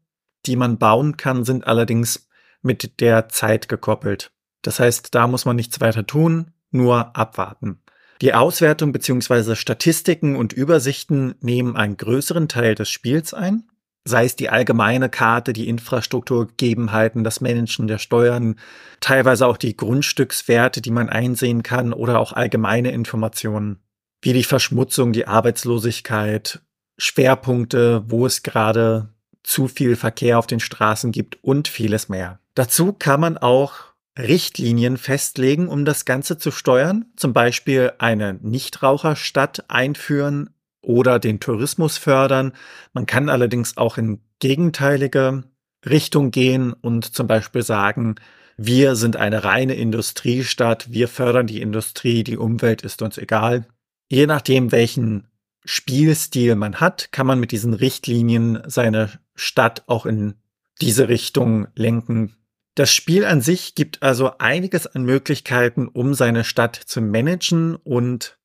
die 0.46 0.56
man 0.56 0.78
bauen 0.78 1.16
kann, 1.16 1.44
sind 1.44 1.66
allerdings 1.66 2.28
mit 2.62 3.00
der 3.00 3.28
Zeit 3.28 3.68
gekoppelt. 3.68 4.32
Das 4.62 4.80
heißt, 4.80 5.14
da 5.14 5.26
muss 5.26 5.44
man 5.44 5.56
nichts 5.56 5.80
weiter 5.80 6.06
tun, 6.06 6.52
nur 6.70 7.16
abwarten. 7.16 7.80
Die 8.20 8.34
Auswertung 8.34 8.92
bzw. 8.92 9.54
Statistiken 9.54 10.36
und 10.36 10.52
Übersichten 10.52 11.34
nehmen 11.40 11.76
einen 11.76 11.96
größeren 11.96 12.48
Teil 12.48 12.74
des 12.74 12.90
Spiels 12.90 13.32
ein, 13.32 13.64
sei 14.04 14.26
es 14.26 14.36
die 14.36 14.50
allgemeine 14.50 15.08
Karte, 15.08 15.54
die 15.54 15.68
Infrastrukturgegebenheiten, 15.68 17.24
das 17.24 17.40
Managen 17.40 17.86
der 17.86 17.98
Steuern, 17.98 18.56
teilweise 19.00 19.46
auch 19.46 19.56
die 19.56 19.76
Grundstückswerte, 19.76 20.82
die 20.82 20.90
man 20.90 21.08
einsehen 21.08 21.62
kann 21.62 21.94
oder 21.94 22.18
auch 22.18 22.34
allgemeine 22.34 22.90
Informationen, 22.90 23.78
wie 24.20 24.34
die 24.34 24.44
Verschmutzung, 24.44 25.12
die 25.12 25.26
Arbeitslosigkeit, 25.26 26.60
Schwerpunkte, 26.98 28.04
wo 28.06 28.26
es 28.26 28.42
gerade 28.42 29.08
zu 29.42 29.68
viel 29.68 29.96
Verkehr 29.96 30.38
auf 30.38 30.46
den 30.46 30.60
Straßen 30.60 31.12
gibt 31.12 31.42
und 31.42 31.68
vieles 31.68 32.10
mehr. 32.10 32.38
Dazu 32.54 32.92
kann 32.92 33.20
man 33.20 33.38
auch 33.38 33.89
Richtlinien 34.20 34.96
festlegen, 34.96 35.68
um 35.68 35.84
das 35.84 36.04
Ganze 36.04 36.38
zu 36.38 36.50
steuern, 36.50 37.06
zum 37.16 37.32
Beispiel 37.32 37.92
eine 37.98 38.34
Nichtraucherstadt 38.34 39.64
einführen 39.68 40.50
oder 40.82 41.18
den 41.18 41.40
Tourismus 41.40 41.98
fördern. 41.98 42.52
Man 42.92 43.06
kann 43.06 43.28
allerdings 43.28 43.76
auch 43.76 43.98
in 43.98 44.20
gegenteilige 44.38 45.44
Richtung 45.88 46.30
gehen 46.30 46.72
und 46.72 47.04
zum 47.04 47.26
Beispiel 47.26 47.62
sagen, 47.62 48.16
wir 48.56 48.94
sind 48.94 49.16
eine 49.16 49.44
reine 49.44 49.74
Industriestadt, 49.74 50.92
wir 50.92 51.08
fördern 51.08 51.46
die 51.46 51.62
Industrie, 51.62 52.24
die 52.24 52.36
Umwelt 52.36 52.82
ist 52.82 53.00
uns 53.00 53.16
egal. 53.16 53.66
Je 54.10 54.26
nachdem, 54.26 54.70
welchen 54.72 55.28
Spielstil 55.64 56.56
man 56.56 56.80
hat, 56.80 57.12
kann 57.12 57.26
man 57.26 57.40
mit 57.40 57.52
diesen 57.52 57.74
Richtlinien 57.74 58.62
seine 58.66 59.10
Stadt 59.34 59.84
auch 59.86 60.04
in 60.04 60.34
diese 60.80 61.08
Richtung 61.08 61.68
lenken, 61.74 62.34
das 62.80 62.94
Spiel 62.94 63.26
an 63.26 63.42
sich 63.42 63.74
gibt 63.74 64.02
also 64.02 64.38
einiges 64.38 64.86
an 64.86 65.04
Möglichkeiten, 65.04 65.86
um 65.86 66.14
seine 66.14 66.44
Stadt 66.44 66.76
zu 66.76 67.02
managen 67.02 67.76
und 67.76 68.38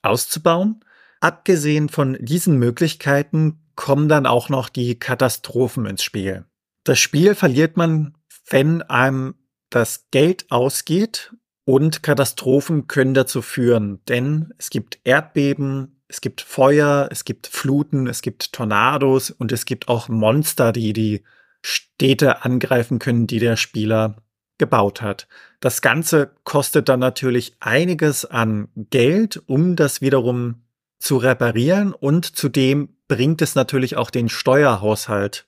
auszubauen. 0.00 0.82
Abgesehen 1.20 1.90
von 1.90 2.16
diesen 2.18 2.58
Möglichkeiten 2.58 3.60
kommen 3.74 4.08
dann 4.08 4.24
auch 4.24 4.48
noch 4.48 4.70
die 4.70 4.98
Katastrophen 4.98 5.84
ins 5.84 6.02
Spiel. 6.02 6.46
Das 6.84 7.00
Spiel 7.00 7.34
verliert 7.34 7.76
man, 7.76 8.16
wenn 8.48 8.80
einem 8.80 9.34
das 9.68 10.06
Geld 10.10 10.50
ausgeht 10.50 11.34
und 11.66 12.02
Katastrophen 12.02 12.86
können 12.86 13.12
dazu 13.12 13.42
führen, 13.42 14.00
denn 14.08 14.54
es 14.56 14.70
gibt 14.70 15.00
Erdbeben, 15.04 16.00
es 16.08 16.22
gibt 16.22 16.40
Feuer, 16.40 17.10
es 17.10 17.26
gibt 17.26 17.46
Fluten, 17.46 18.06
es 18.06 18.22
gibt 18.22 18.54
Tornados 18.54 19.30
und 19.30 19.52
es 19.52 19.66
gibt 19.66 19.88
auch 19.88 20.08
Monster, 20.08 20.72
die 20.72 20.94
die 20.94 21.24
Städte 21.62 22.44
angreifen 22.44 22.98
können, 22.98 23.26
die 23.26 23.38
der 23.38 23.56
Spieler 23.56 24.16
gebaut 24.58 25.02
hat. 25.02 25.28
Das 25.60 25.82
Ganze 25.82 26.32
kostet 26.44 26.88
dann 26.88 27.00
natürlich 27.00 27.56
einiges 27.60 28.24
an 28.24 28.68
Geld, 28.76 29.42
um 29.46 29.76
das 29.76 30.00
wiederum 30.00 30.62
zu 30.98 31.16
reparieren 31.16 31.92
und 31.92 32.24
zudem 32.36 32.90
bringt 33.08 33.42
es 33.42 33.54
natürlich 33.54 33.96
auch 33.96 34.10
den 34.10 34.28
Steuerhaushalt 34.28 35.46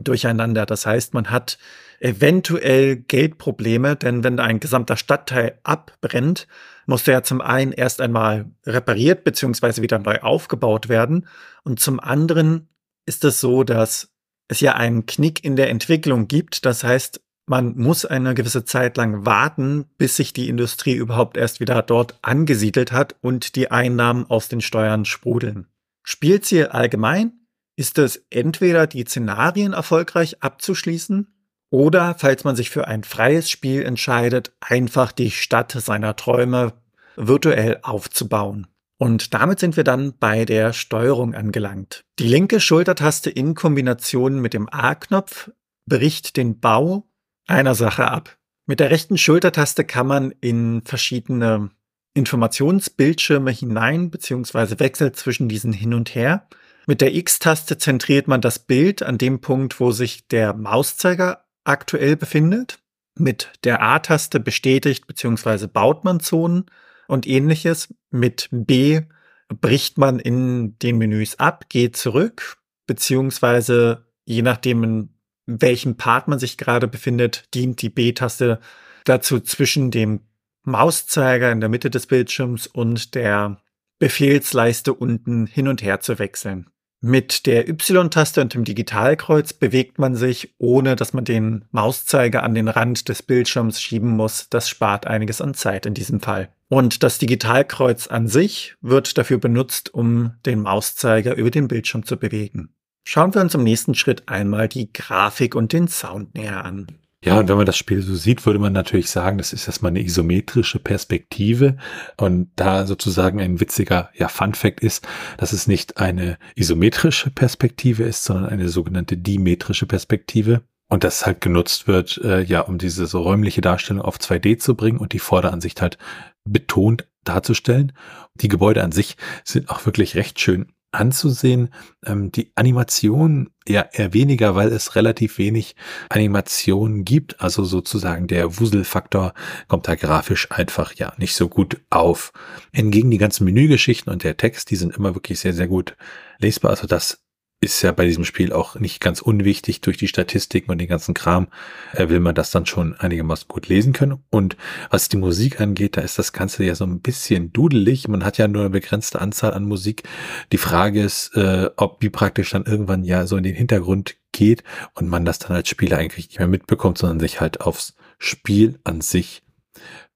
durcheinander. 0.00 0.66
Das 0.66 0.86
heißt, 0.86 1.14
man 1.14 1.30
hat 1.30 1.58
eventuell 2.00 2.96
Geldprobleme, 2.96 3.96
denn 3.96 4.24
wenn 4.24 4.40
ein 4.40 4.60
gesamter 4.60 4.96
Stadtteil 4.96 5.58
abbrennt, 5.62 6.48
muss 6.86 7.04
der 7.04 7.14
ja 7.14 7.22
zum 7.22 7.40
einen 7.40 7.72
erst 7.72 8.00
einmal 8.00 8.46
repariert 8.66 9.24
bzw. 9.24 9.82
wieder 9.82 9.98
neu 9.98 10.20
aufgebaut 10.20 10.88
werden 10.88 11.28
und 11.62 11.80
zum 11.80 12.00
anderen 12.00 12.68
ist 13.06 13.24
es 13.24 13.40
so, 13.40 13.64
dass 13.64 14.13
es 14.48 14.60
ja 14.60 14.74
einen 14.74 15.06
Knick 15.06 15.44
in 15.44 15.56
der 15.56 15.70
Entwicklung 15.70 16.28
gibt. 16.28 16.64
Das 16.64 16.84
heißt, 16.84 17.20
man 17.46 17.76
muss 17.76 18.06
eine 18.06 18.34
gewisse 18.34 18.64
Zeit 18.64 18.96
lang 18.96 19.26
warten, 19.26 19.86
bis 19.98 20.16
sich 20.16 20.32
die 20.32 20.48
Industrie 20.48 20.94
überhaupt 20.94 21.36
erst 21.36 21.60
wieder 21.60 21.82
dort 21.82 22.18
angesiedelt 22.22 22.92
hat 22.92 23.16
und 23.20 23.56
die 23.56 23.70
Einnahmen 23.70 24.28
aus 24.30 24.48
den 24.48 24.60
Steuern 24.60 25.04
sprudeln. 25.04 25.66
Spielziel 26.02 26.66
allgemein 26.66 27.32
ist 27.76 27.98
es 27.98 28.24
entweder 28.30 28.86
die 28.86 29.04
Szenarien 29.04 29.72
erfolgreich 29.72 30.42
abzuschließen 30.42 31.28
oder, 31.70 32.14
falls 32.16 32.44
man 32.44 32.56
sich 32.56 32.70
für 32.70 32.86
ein 32.86 33.04
freies 33.04 33.50
Spiel 33.50 33.82
entscheidet, 33.82 34.52
einfach 34.60 35.12
die 35.12 35.30
Stadt 35.30 35.72
seiner 35.72 36.14
Träume 36.16 36.72
virtuell 37.16 37.80
aufzubauen. 37.82 38.68
Und 38.98 39.34
damit 39.34 39.58
sind 39.58 39.76
wir 39.76 39.84
dann 39.84 40.16
bei 40.18 40.44
der 40.44 40.72
Steuerung 40.72 41.34
angelangt. 41.34 42.04
Die 42.18 42.28
linke 42.28 42.60
Schultertaste 42.60 43.30
in 43.30 43.54
Kombination 43.54 44.40
mit 44.40 44.54
dem 44.54 44.68
A-Knopf 44.70 45.50
bricht 45.86 46.36
den 46.36 46.60
Bau 46.60 47.08
einer 47.46 47.74
Sache 47.74 48.08
ab. 48.10 48.36
Mit 48.66 48.80
der 48.80 48.90
rechten 48.90 49.18
Schultertaste 49.18 49.84
kann 49.84 50.06
man 50.06 50.32
in 50.40 50.82
verschiedene 50.84 51.70
Informationsbildschirme 52.14 53.50
hinein 53.50 54.10
bzw. 54.10 54.78
wechselt 54.78 55.16
zwischen 55.16 55.48
diesen 55.48 55.72
hin 55.72 55.92
und 55.92 56.14
her. 56.14 56.48
Mit 56.86 57.00
der 57.00 57.14
X-Taste 57.14 57.78
zentriert 57.78 58.28
man 58.28 58.40
das 58.40 58.58
Bild 58.58 59.02
an 59.02 59.18
dem 59.18 59.40
Punkt, 59.40 59.80
wo 59.80 59.90
sich 59.90 60.28
der 60.28 60.54
Mauszeiger 60.54 61.44
aktuell 61.64 62.16
befindet. 62.16 62.78
Mit 63.18 63.52
der 63.64 63.82
A-Taste 63.82 64.40
bestätigt 64.40 65.06
bzw. 65.06 65.66
baut 65.66 66.04
man 66.04 66.20
Zonen 66.20 66.66
und 67.08 67.26
ähnliches. 67.26 67.92
Mit 68.10 68.48
B 68.50 69.02
bricht 69.48 69.98
man 69.98 70.18
in 70.18 70.78
den 70.78 70.98
Menüs 70.98 71.38
ab, 71.38 71.68
geht 71.68 71.96
zurück, 71.96 72.58
beziehungsweise 72.86 74.06
je 74.24 74.42
nachdem, 74.42 74.84
in 74.84 75.08
welchem 75.46 75.96
Part 75.96 76.28
man 76.28 76.38
sich 76.38 76.56
gerade 76.56 76.88
befindet, 76.88 77.44
dient 77.54 77.82
die 77.82 77.90
B-Taste 77.90 78.60
dazu 79.04 79.40
zwischen 79.40 79.90
dem 79.90 80.20
Mauszeiger 80.62 81.52
in 81.52 81.60
der 81.60 81.68
Mitte 81.68 81.90
des 81.90 82.06
Bildschirms 82.06 82.66
und 82.66 83.14
der 83.14 83.60
Befehlsleiste 83.98 84.94
unten 84.94 85.46
hin 85.46 85.68
und 85.68 85.82
her 85.82 86.00
zu 86.00 86.18
wechseln. 86.18 86.70
Mit 87.00 87.44
der 87.44 87.68
Y-Taste 87.68 88.40
und 88.40 88.54
dem 88.54 88.64
Digitalkreuz 88.64 89.52
bewegt 89.52 89.98
man 89.98 90.16
sich, 90.16 90.54
ohne 90.56 90.96
dass 90.96 91.12
man 91.12 91.26
den 91.26 91.66
Mauszeiger 91.70 92.42
an 92.42 92.54
den 92.54 92.68
Rand 92.68 93.10
des 93.10 93.22
Bildschirms 93.22 93.82
schieben 93.82 94.16
muss. 94.16 94.48
Das 94.48 94.70
spart 94.70 95.06
einiges 95.06 95.42
an 95.42 95.52
Zeit 95.52 95.84
in 95.84 95.92
diesem 95.92 96.20
Fall. 96.20 96.53
Und 96.68 97.02
das 97.02 97.18
Digitalkreuz 97.18 98.06
an 98.06 98.26
sich 98.26 98.76
wird 98.80 99.18
dafür 99.18 99.38
benutzt, 99.38 99.92
um 99.92 100.32
den 100.46 100.62
Mauszeiger 100.62 101.34
über 101.36 101.50
den 101.50 101.68
Bildschirm 101.68 102.04
zu 102.04 102.16
bewegen. 102.16 102.74
Schauen 103.06 103.34
wir 103.34 103.42
uns 103.42 103.54
im 103.54 103.64
nächsten 103.64 103.94
Schritt 103.94 104.28
einmal 104.28 104.68
die 104.68 104.92
Grafik 104.92 105.54
und 105.54 105.72
den 105.72 105.88
Sound 105.88 106.34
näher 106.34 106.64
an. 106.64 106.86
Ja, 107.24 107.38
und 107.38 107.48
wenn 107.48 107.56
man 107.56 107.64
das 107.64 107.78
Spiel 107.78 108.02
so 108.02 108.14
sieht, 108.14 108.44
würde 108.44 108.58
man 108.58 108.74
natürlich 108.74 109.08
sagen, 109.08 109.38
das 109.38 109.54
ist 109.54 109.66
erstmal 109.66 109.90
eine 109.90 110.02
isometrische 110.02 110.78
Perspektive. 110.78 111.78
Und 112.18 112.50
da 112.56 112.86
sozusagen 112.86 113.40
ein 113.40 113.60
witziger 113.60 114.10
ja, 114.14 114.28
Fun 114.28 114.52
Fact 114.52 114.80
ist, 114.80 115.06
dass 115.38 115.54
es 115.54 115.66
nicht 115.66 115.96
eine 115.96 116.38
isometrische 116.54 117.30
Perspektive 117.30 118.02
ist, 118.02 118.24
sondern 118.24 118.50
eine 118.50 118.68
sogenannte 118.68 119.16
dimetrische 119.16 119.86
Perspektive. 119.86 120.62
Und 120.90 121.02
das 121.02 121.24
halt 121.24 121.40
genutzt 121.40 121.88
wird, 121.88 122.18
äh, 122.22 122.42
ja, 122.42 122.60
um 122.60 122.76
diese 122.76 123.06
so 123.06 123.22
räumliche 123.22 123.62
Darstellung 123.62 124.02
auf 124.02 124.18
2D 124.18 124.58
zu 124.58 124.74
bringen 124.74 124.98
und 124.98 125.14
die 125.14 125.18
Vorderansicht 125.18 125.80
halt 125.80 125.96
betont 126.44 127.08
darzustellen. 127.24 127.92
Die 128.34 128.48
Gebäude 128.48 128.82
an 128.82 128.92
sich 128.92 129.16
sind 129.44 129.70
auch 129.70 129.86
wirklich 129.86 130.14
recht 130.14 130.40
schön 130.40 130.66
anzusehen. 130.94 131.70
Ähm, 132.04 132.30
die 132.32 132.52
Animation 132.54 133.50
ja 133.66 133.86
eher 133.92 134.14
weniger, 134.14 134.54
weil 134.54 134.68
es 134.68 134.94
relativ 134.94 135.38
wenig 135.38 135.74
Animationen 136.08 137.04
gibt. 137.04 137.40
Also 137.40 137.64
sozusagen 137.64 138.26
der 138.26 138.58
Wuselfaktor 138.58 139.34
kommt 139.68 139.88
da 139.88 139.96
grafisch 139.96 140.50
einfach 140.50 140.94
ja 140.94 141.12
nicht 141.18 141.34
so 141.34 141.48
gut 141.48 141.80
auf. 141.90 142.32
Hingegen 142.72 143.10
die 143.10 143.18
ganzen 143.18 143.44
Menügeschichten 143.44 144.12
und 144.12 144.22
der 144.22 144.36
Text, 144.36 144.70
die 144.70 144.76
sind 144.76 144.96
immer 144.96 145.14
wirklich 145.14 145.40
sehr, 145.40 145.54
sehr 145.54 145.68
gut 145.68 145.96
lesbar. 146.38 146.70
Also 146.70 146.86
das 146.86 147.23
ist 147.64 147.82
ja 147.82 147.92
bei 147.92 148.04
diesem 148.04 148.24
Spiel 148.24 148.52
auch 148.52 148.76
nicht 148.76 149.00
ganz 149.00 149.20
unwichtig. 149.20 149.80
Durch 149.80 149.96
die 149.96 150.08
Statistiken 150.08 150.70
und 150.70 150.78
den 150.78 150.88
ganzen 150.88 151.14
Kram 151.14 151.48
äh, 151.92 152.08
will 152.08 152.20
man 152.20 152.34
das 152.34 152.50
dann 152.50 152.66
schon 152.66 152.94
einigermaßen 152.94 153.48
gut 153.48 153.68
lesen 153.68 153.92
können. 153.92 154.22
Und 154.30 154.56
was 154.90 155.08
die 155.08 155.16
Musik 155.16 155.60
angeht, 155.60 155.96
da 155.96 156.02
ist 156.02 156.18
das 156.18 156.32
Ganze 156.32 156.64
ja 156.64 156.74
so 156.74 156.84
ein 156.84 157.00
bisschen 157.00 157.52
dudelig. 157.52 158.06
Man 158.06 158.24
hat 158.24 158.38
ja 158.38 158.46
nur 158.46 158.62
eine 158.62 158.70
begrenzte 158.70 159.20
Anzahl 159.20 159.54
an 159.54 159.64
Musik. 159.64 160.04
Die 160.52 160.58
Frage 160.58 161.02
ist, 161.02 161.34
äh, 161.36 161.70
ob 161.76 162.02
wie 162.02 162.10
praktisch 162.10 162.50
dann 162.50 162.66
irgendwann 162.66 163.02
ja 163.02 163.26
so 163.26 163.36
in 163.36 163.44
den 163.44 163.54
Hintergrund 163.54 164.16
geht 164.32 164.62
und 164.94 165.08
man 165.08 165.24
das 165.24 165.38
dann 165.38 165.56
als 165.56 165.68
Spieler 165.68 165.98
eigentlich 165.98 166.28
nicht 166.28 166.38
mehr 166.38 166.48
mitbekommt, 166.48 166.98
sondern 166.98 167.20
sich 167.20 167.40
halt 167.40 167.62
aufs 167.62 167.94
Spiel 168.18 168.78
an 168.84 169.00
sich 169.00 169.42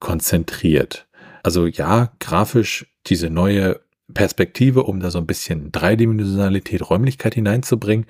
konzentriert. 0.00 1.08
Also 1.42 1.66
ja, 1.66 2.12
grafisch 2.20 2.86
diese 3.06 3.30
neue 3.30 3.80
Perspektive, 4.14 4.84
um 4.84 5.00
da 5.00 5.10
so 5.10 5.18
ein 5.18 5.26
bisschen 5.26 5.70
Dreidimensionalität, 5.70 6.88
Räumlichkeit 6.88 7.34
hineinzubringen 7.34 8.06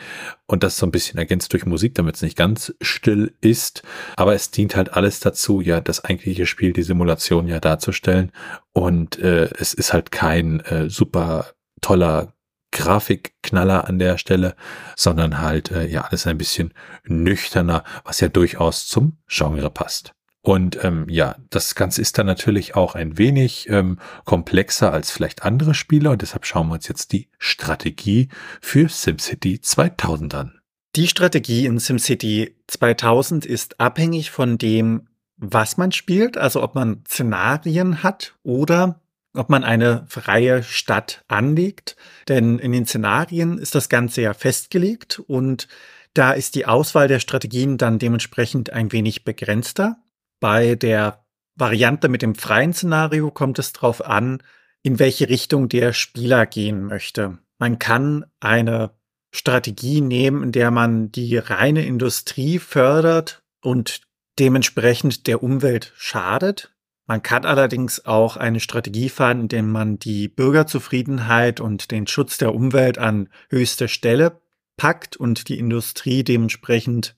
und 0.46 0.62
das 0.62 0.78
so 0.78 0.86
ein 0.86 0.92
bisschen 0.92 1.18
ergänzt 1.18 1.52
durch 1.52 1.66
Musik, 1.66 1.94
damit 1.96 2.14
es 2.14 2.22
nicht 2.22 2.36
ganz 2.36 2.74
still 2.80 3.34
ist. 3.40 3.82
Aber 4.16 4.34
es 4.34 4.50
dient 4.52 4.76
halt 4.76 4.92
alles 4.92 5.18
dazu, 5.20 5.60
ja, 5.60 5.80
das 5.80 6.04
eigentliche 6.04 6.46
Spiel, 6.46 6.72
die 6.72 6.84
Simulation 6.84 7.48
ja 7.48 7.58
darzustellen. 7.58 8.30
Und 8.72 9.18
äh, 9.18 9.50
es 9.58 9.74
ist 9.74 9.92
halt 9.92 10.12
kein 10.12 10.60
äh, 10.60 10.88
super 10.88 11.46
toller 11.80 12.32
Grafikknaller 12.70 13.88
an 13.88 13.98
der 13.98 14.18
Stelle, 14.18 14.54
sondern 14.94 15.40
halt 15.40 15.70
äh, 15.70 15.86
ja 15.86 16.02
alles 16.02 16.26
ein 16.26 16.38
bisschen 16.38 16.74
nüchterner, 17.04 17.82
was 18.04 18.20
ja 18.20 18.28
durchaus 18.28 18.86
zum 18.86 19.18
Genre 19.26 19.70
passt. 19.70 20.14
Und 20.48 20.82
ähm, 20.82 21.04
ja, 21.10 21.36
das 21.50 21.74
Ganze 21.74 22.00
ist 22.00 22.16
dann 22.16 22.24
natürlich 22.24 22.74
auch 22.74 22.94
ein 22.94 23.18
wenig 23.18 23.68
ähm, 23.68 23.98
komplexer 24.24 24.90
als 24.90 25.10
vielleicht 25.10 25.42
andere 25.42 25.74
Spiele 25.74 26.08
und 26.08 26.22
deshalb 26.22 26.46
schauen 26.46 26.68
wir 26.68 26.76
uns 26.76 26.88
jetzt 26.88 27.12
die 27.12 27.28
Strategie 27.38 28.30
für 28.62 28.88
SimCity 28.88 29.60
2000 29.60 30.34
an. 30.34 30.58
Die 30.96 31.06
Strategie 31.06 31.66
in 31.66 31.78
SimCity 31.78 32.56
2000 32.66 33.44
ist 33.44 33.78
abhängig 33.78 34.30
von 34.30 34.56
dem, 34.56 35.08
was 35.36 35.76
man 35.76 35.92
spielt, 35.92 36.38
also 36.38 36.62
ob 36.62 36.74
man 36.74 37.04
Szenarien 37.06 38.02
hat 38.02 38.34
oder 38.42 39.02
ob 39.34 39.50
man 39.50 39.64
eine 39.64 40.06
freie 40.08 40.62
Stadt 40.62 41.26
anlegt. 41.28 41.94
Denn 42.26 42.58
in 42.58 42.72
den 42.72 42.86
Szenarien 42.86 43.58
ist 43.58 43.74
das 43.74 43.90
Ganze 43.90 44.22
ja 44.22 44.32
festgelegt 44.32 45.18
und 45.18 45.68
da 46.14 46.32
ist 46.32 46.54
die 46.54 46.64
Auswahl 46.64 47.06
der 47.06 47.20
Strategien 47.20 47.76
dann 47.76 47.98
dementsprechend 47.98 48.72
ein 48.72 48.92
wenig 48.92 49.24
begrenzter. 49.24 49.98
Bei 50.40 50.74
der 50.74 51.24
Variante 51.54 52.08
mit 52.08 52.22
dem 52.22 52.34
freien 52.34 52.72
Szenario 52.72 53.30
kommt 53.30 53.58
es 53.58 53.72
darauf 53.72 54.04
an, 54.04 54.42
in 54.82 54.98
welche 54.98 55.28
Richtung 55.28 55.68
der 55.68 55.92
Spieler 55.92 56.46
gehen 56.46 56.84
möchte. 56.84 57.38
Man 57.58 57.78
kann 57.78 58.24
eine 58.40 58.92
Strategie 59.34 60.00
nehmen, 60.00 60.42
in 60.42 60.52
der 60.52 60.70
man 60.70 61.10
die 61.10 61.36
reine 61.36 61.84
Industrie 61.84 62.58
fördert 62.58 63.42
und 63.60 64.02
dementsprechend 64.38 65.26
der 65.26 65.42
Umwelt 65.42 65.92
schadet. 65.96 66.74
Man 67.06 67.22
kann 67.22 67.44
allerdings 67.44 68.06
auch 68.06 68.36
eine 68.36 68.60
Strategie 68.60 69.08
fahren, 69.08 69.42
in 69.42 69.48
der 69.48 69.62
man 69.62 69.98
die 69.98 70.28
Bürgerzufriedenheit 70.28 71.60
und 71.60 71.90
den 71.90 72.06
Schutz 72.06 72.38
der 72.38 72.54
Umwelt 72.54 72.98
an 72.98 73.28
höchste 73.50 73.88
Stelle 73.88 74.40
packt 74.76 75.16
und 75.16 75.48
die 75.48 75.58
Industrie 75.58 76.22
dementsprechend 76.22 77.16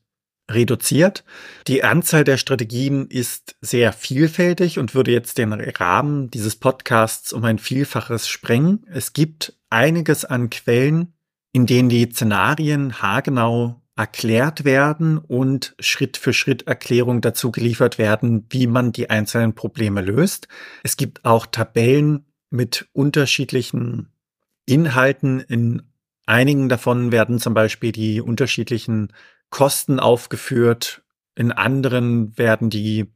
reduziert. 0.53 1.25
Die 1.67 1.85
Anzahl 1.85 2.25
der 2.25 2.37
Strategien 2.37 3.07
ist 3.07 3.57
sehr 3.61 3.93
vielfältig 3.93 4.79
und 4.79 4.95
würde 4.95 5.13
jetzt 5.13 5.39
den 5.39 5.53
Rahmen 5.53 6.31
dieses 6.31 6.57
Podcasts 6.57 7.33
um 7.33 7.45
ein 7.45 7.59
Vielfaches 7.59 8.29
sprengen. 8.29 8.87
Es 8.93 9.13
gibt 9.13 9.55
einiges 9.71 10.25
an 10.25 10.51
Quellen, 10.51 11.15
in 11.53 11.67
denen 11.67 11.89
die 11.89 12.11
Szenarien 12.11 13.01
haargenau 13.01 13.81
erklärt 13.97 14.65
werden 14.65 15.19
und 15.19 15.75
Schritt 15.79 16.17
für 16.17 16.33
Schritt 16.33 16.67
Erklärungen 16.67 17.21
dazu 17.21 17.51
geliefert 17.51 17.99
werden, 17.99 18.47
wie 18.49 18.67
man 18.67 18.93
die 18.93 19.11
einzelnen 19.11 19.55
Probleme 19.55 20.01
löst. 20.01 20.49
Es 20.83 20.97
gibt 20.97 21.25
auch 21.25 21.47
Tabellen 21.47 22.25
mit 22.49 22.89
unterschiedlichen 22.93 24.09
Inhalten. 24.65 25.41
In 25.41 25.83
einigen 26.25 26.69
davon 26.69 27.13
werden 27.13 27.39
zum 27.39 27.53
Beispiel 27.53 27.93
die 27.93 28.21
unterschiedlichen 28.21 29.13
Kosten 29.51 30.01
aufgeführt. 30.01 31.03
In 31.35 31.53
anderen 31.53 32.37
werden 32.39 32.71
die 32.71 33.13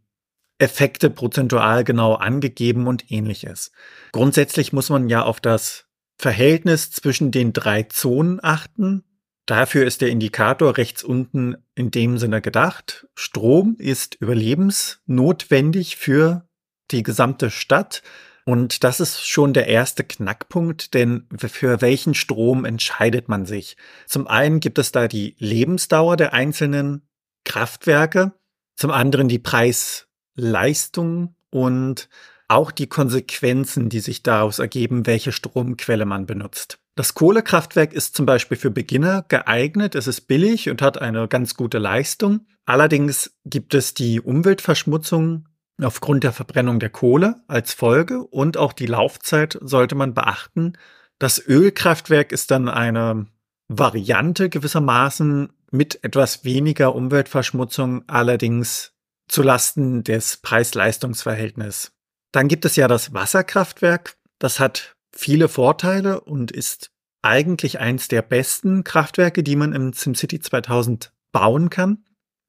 Effekte 0.58 1.10
prozentual 1.10 1.84
genau 1.84 2.14
angegeben 2.14 2.86
und 2.86 3.10
ähnliches. 3.10 3.72
Grundsätzlich 4.12 4.72
muss 4.72 4.88
man 4.88 5.08
ja 5.08 5.22
auf 5.22 5.40
das 5.40 5.86
Verhältnis 6.16 6.90
zwischen 6.90 7.30
den 7.30 7.52
drei 7.52 7.82
Zonen 7.84 8.38
achten. 8.42 9.04
Dafür 9.46 9.84
ist 9.84 10.00
der 10.00 10.08
Indikator 10.08 10.76
rechts 10.76 11.02
unten 11.02 11.56
in 11.74 11.90
dem 11.90 12.18
Sinne 12.18 12.40
gedacht. 12.40 13.06
Strom 13.14 13.76
ist 13.78 14.14
überlebensnotwendig 14.14 15.96
für 15.96 16.48
die 16.90 17.02
gesamte 17.02 17.50
Stadt. 17.50 18.02
Und 18.46 18.84
das 18.84 19.00
ist 19.00 19.26
schon 19.26 19.54
der 19.54 19.68
erste 19.68 20.04
Knackpunkt, 20.04 20.92
denn 20.92 21.26
für 21.36 21.80
welchen 21.80 22.14
Strom 22.14 22.64
entscheidet 22.64 23.28
man 23.28 23.46
sich? 23.46 23.76
Zum 24.06 24.26
einen 24.26 24.60
gibt 24.60 24.78
es 24.78 24.92
da 24.92 25.08
die 25.08 25.34
Lebensdauer 25.38 26.16
der 26.16 26.34
einzelnen 26.34 27.08
Kraftwerke, 27.44 28.32
zum 28.76 28.90
anderen 28.90 29.28
die 29.28 29.38
Preisleistung 29.38 31.36
und 31.50 32.08
auch 32.48 32.70
die 32.70 32.86
Konsequenzen, 32.86 33.88
die 33.88 34.00
sich 34.00 34.22
daraus 34.22 34.58
ergeben, 34.58 35.06
welche 35.06 35.32
Stromquelle 35.32 36.04
man 36.04 36.26
benutzt. 36.26 36.78
Das 36.96 37.14
Kohlekraftwerk 37.14 37.92
ist 37.92 38.14
zum 38.14 38.26
Beispiel 38.26 38.56
für 38.56 38.70
Beginner 38.70 39.24
geeignet, 39.28 39.94
es 39.94 40.06
ist 40.06 40.22
billig 40.22 40.68
und 40.68 40.82
hat 40.82 41.00
eine 41.00 41.28
ganz 41.28 41.54
gute 41.54 41.78
Leistung. 41.78 42.46
Allerdings 42.66 43.34
gibt 43.44 43.74
es 43.74 43.94
die 43.94 44.20
Umweltverschmutzung 44.20 45.48
aufgrund 45.82 46.24
der 46.24 46.32
Verbrennung 46.32 46.78
der 46.78 46.90
Kohle 46.90 47.42
als 47.48 47.72
Folge 47.72 48.22
und 48.22 48.56
auch 48.56 48.72
die 48.72 48.86
Laufzeit 48.86 49.58
sollte 49.60 49.94
man 49.94 50.14
beachten. 50.14 50.74
Das 51.18 51.44
Ölkraftwerk 51.44 52.32
ist 52.32 52.50
dann 52.50 52.68
eine 52.68 53.26
Variante 53.68 54.48
gewissermaßen 54.48 55.52
mit 55.70 56.04
etwas 56.04 56.44
weniger 56.44 56.94
Umweltverschmutzung, 56.94 58.04
allerdings 58.06 58.92
zu 59.28 59.42
Lasten 59.42 60.04
des 60.04 60.36
Preis-Leistungs-Verhältnisses. 60.36 61.92
Dann 62.30 62.48
gibt 62.48 62.64
es 62.64 62.76
ja 62.76 62.88
das 62.88 63.14
Wasserkraftwerk. 63.14 64.16
Das 64.38 64.60
hat 64.60 64.94
viele 65.12 65.48
Vorteile 65.48 66.20
und 66.20 66.50
ist 66.50 66.90
eigentlich 67.22 67.80
eins 67.80 68.08
der 68.08 68.22
besten 68.22 68.84
Kraftwerke, 68.84 69.42
die 69.42 69.56
man 69.56 69.72
im 69.72 69.92
SimCity 69.92 70.40
2000 70.40 71.12
bauen 71.32 71.70
kann. 71.70 72.04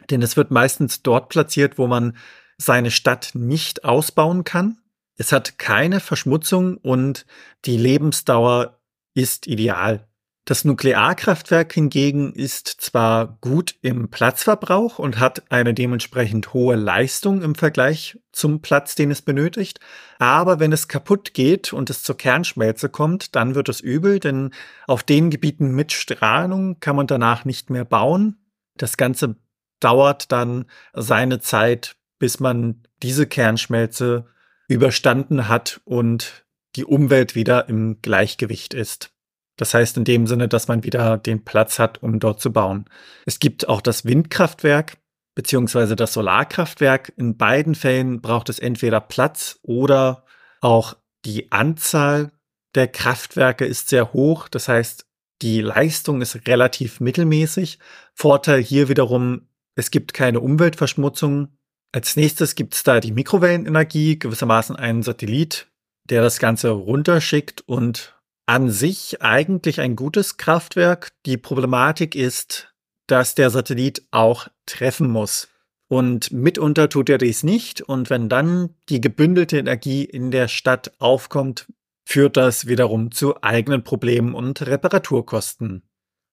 Denn 0.09 0.21
es 0.21 0.37
wird 0.37 0.51
meistens 0.51 1.01
dort 1.01 1.29
platziert, 1.29 1.77
wo 1.77 1.87
man 1.87 2.17
seine 2.57 2.91
Stadt 2.91 3.31
nicht 3.33 3.83
ausbauen 3.83 4.43
kann. 4.43 4.77
Es 5.17 5.31
hat 5.31 5.57
keine 5.57 5.99
Verschmutzung 5.99 6.77
und 6.77 7.25
die 7.65 7.77
Lebensdauer 7.77 8.79
ist 9.13 9.47
ideal. 9.47 10.07
Das 10.47 10.63
Nuklearkraftwerk 10.63 11.73
hingegen 11.73 12.31
ist 12.31 12.67
zwar 12.67 13.39
gut 13.41 13.77
im 13.81 14.09
Platzverbrauch 14.09 14.99
und 14.99 15.19
hat 15.19 15.51
eine 15.51 15.73
dementsprechend 15.73 16.53
hohe 16.53 16.75
Leistung 16.75 17.41
im 17.41 17.55
Vergleich 17.55 18.19
zum 18.31 18.61
Platz, 18.61 18.93
den 18.93 19.09
es 19.09 19.23
benötigt, 19.23 19.79
aber 20.19 20.59
wenn 20.59 20.71
es 20.71 20.87
kaputt 20.87 21.33
geht 21.33 21.73
und 21.73 21.89
es 21.89 22.03
zur 22.03 22.15
Kernschmelze 22.15 22.89
kommt, 22.89 23.35
dann 23.35 23.55
wird 23.55 23.69
es 23.69 23.79
übel, 23.79 24.19
denn 24.19 24.51
auf 24.85 25.01
den 25.01 25.31
Gebieten 25.31 25.71
mit 25.71 25.93
Strahlung 25.93 26.79
kann 26.79 26.95
man 26.95 27.07
danach 27.07 27.43
nicht 27.43 27.71
mehr 27.71 27.85
bauen. 27.85 28.37
Das 28.77 28.97
Ganze 28.97 29.37
dauert 29.79 30.31
dann 30.31 30.65
seine 30.93 31.39
Zeit, 31.39 31.95
bis 32.25 32.39
man 32.39 32.81
diese 33.03 33.27
Kernschmelze 33.27 34.25
überstanden 34.67 35.47
hat 35.47 35.79
und 35.85 36.43
die 36.75 36.83
Umwelt 36.83 37.35
wieder 37.35 37.69
im 37.69 38.01
Gleichgewicht 38.01 38.73
ist. 38.73 39.11
Das 39.57 39.75
heißt 39.75 39.95
in 39.97 40.05
dem 40.05 40.25
Sinne, 40.25 40.47
dass 40.47 40.67
man 40.67 40.83
wieder 40.83 41.19
den 41.19 41.45
Platz 41.45 41.77
hat, 41.77 42.01
um 42.01 42.19
dort 42.19 42.41
zu 42.41 42.51
bauen. 42.51 42.85
Es 43.27 43.37
gibt 43.37 43.69
auch 43.69 43.79
das 43.79 44.05
Windkraftwerk 44.05 44.97
beziehungsweise 45.35 45.95
das 45.95 46.13
Solarkraftwerk. 46.13 47.13
In 47.15 47.37
beiden 47.37 47.75
Fällen 47.75 48.21
braucht 48.21 48.49
es 48.49 48.57
entweder 48.57 49.01
Platz 49.01 49.59
oder 49.61 50.25
auch 50.61 50.95
die 51.25 51.51
Anzahl 51.51 52.31
der 52.73 52.87
Kraftwerke 52.87 53.65
ist 53.65 53.89
sehr 53.89 54.13
hoch. 54.13 54.47
Das 54.47 54.67
heißt, 54.67 55.05
die 55.43 55.61
Leistung 55.61 56.23
ist 56.23 56.47
relativ 56.47 56.99
mittelmäßig. 56.99 57.77
Vorteil 58.15 58.63
hier 58.63 58.89
wiederum, 58.89 59.47
es 59.75 59.91
gibt 59.91 60.15
keine 60.15 60.39
Umweltverschmutzung 60.39 61.49
als 61.91 62.15
nächstes 62.15 62.55
gibt 62.55 62.75
es 62.75 62.83
da 62.83 62.99
die 62.99 63.11
Mikrowellenenergie, 63.11 64.19
gewissermaßen 64.19 64.75
einen 64.75 65.03
Satellit, 65.03 65.67
der 66.09 66.21
das 66.21 66.39
Ganze 66.39 66.69
runterschickt 66.69 67.61
und 67.67 68.15
an 68.45 68.69
sich 68.69 69.21
eigentlich 69.21 69.81
ein 69.81 69.95
gutes 69.95 70.37
Kraftwerk. 70.37 71.11
Die 71.25 71.37
Problematik 71.37 72.15
ist, 72.15 72.73
dass 73.07 73.35
der 73.35 73.49
Satellit 73.49 74.03
auch 74.11 74.47
treffen 74.65 75.09
muss. 75.09 75.47
Und 75.87 76.31
mitunter 76.31 76.89
tut 76.89 77.09
er 77.09 77.17
dies 77.17 77.43
nicht. 77.43 77.81
Und 77.81 78.09
wenn 78.09 78.29
dann 78.29 78.75
die 78.89 79.01
gebündelte 79.01 79.57
Energie 79.57 80.03
in 80.03 80.31
der 80.31 80.47
Stadt 80.47 80.93
aufkommt, 80.99 81.67
führt 82.07 82.37
das 82.37 82.67
wiederum 82.67 83.11
zu 83.11 83.41
eigenen 83.41 83.83
Problemen 83.83 84.33
und 84.33 84.61
Reparaturkosten. 84.61 85.83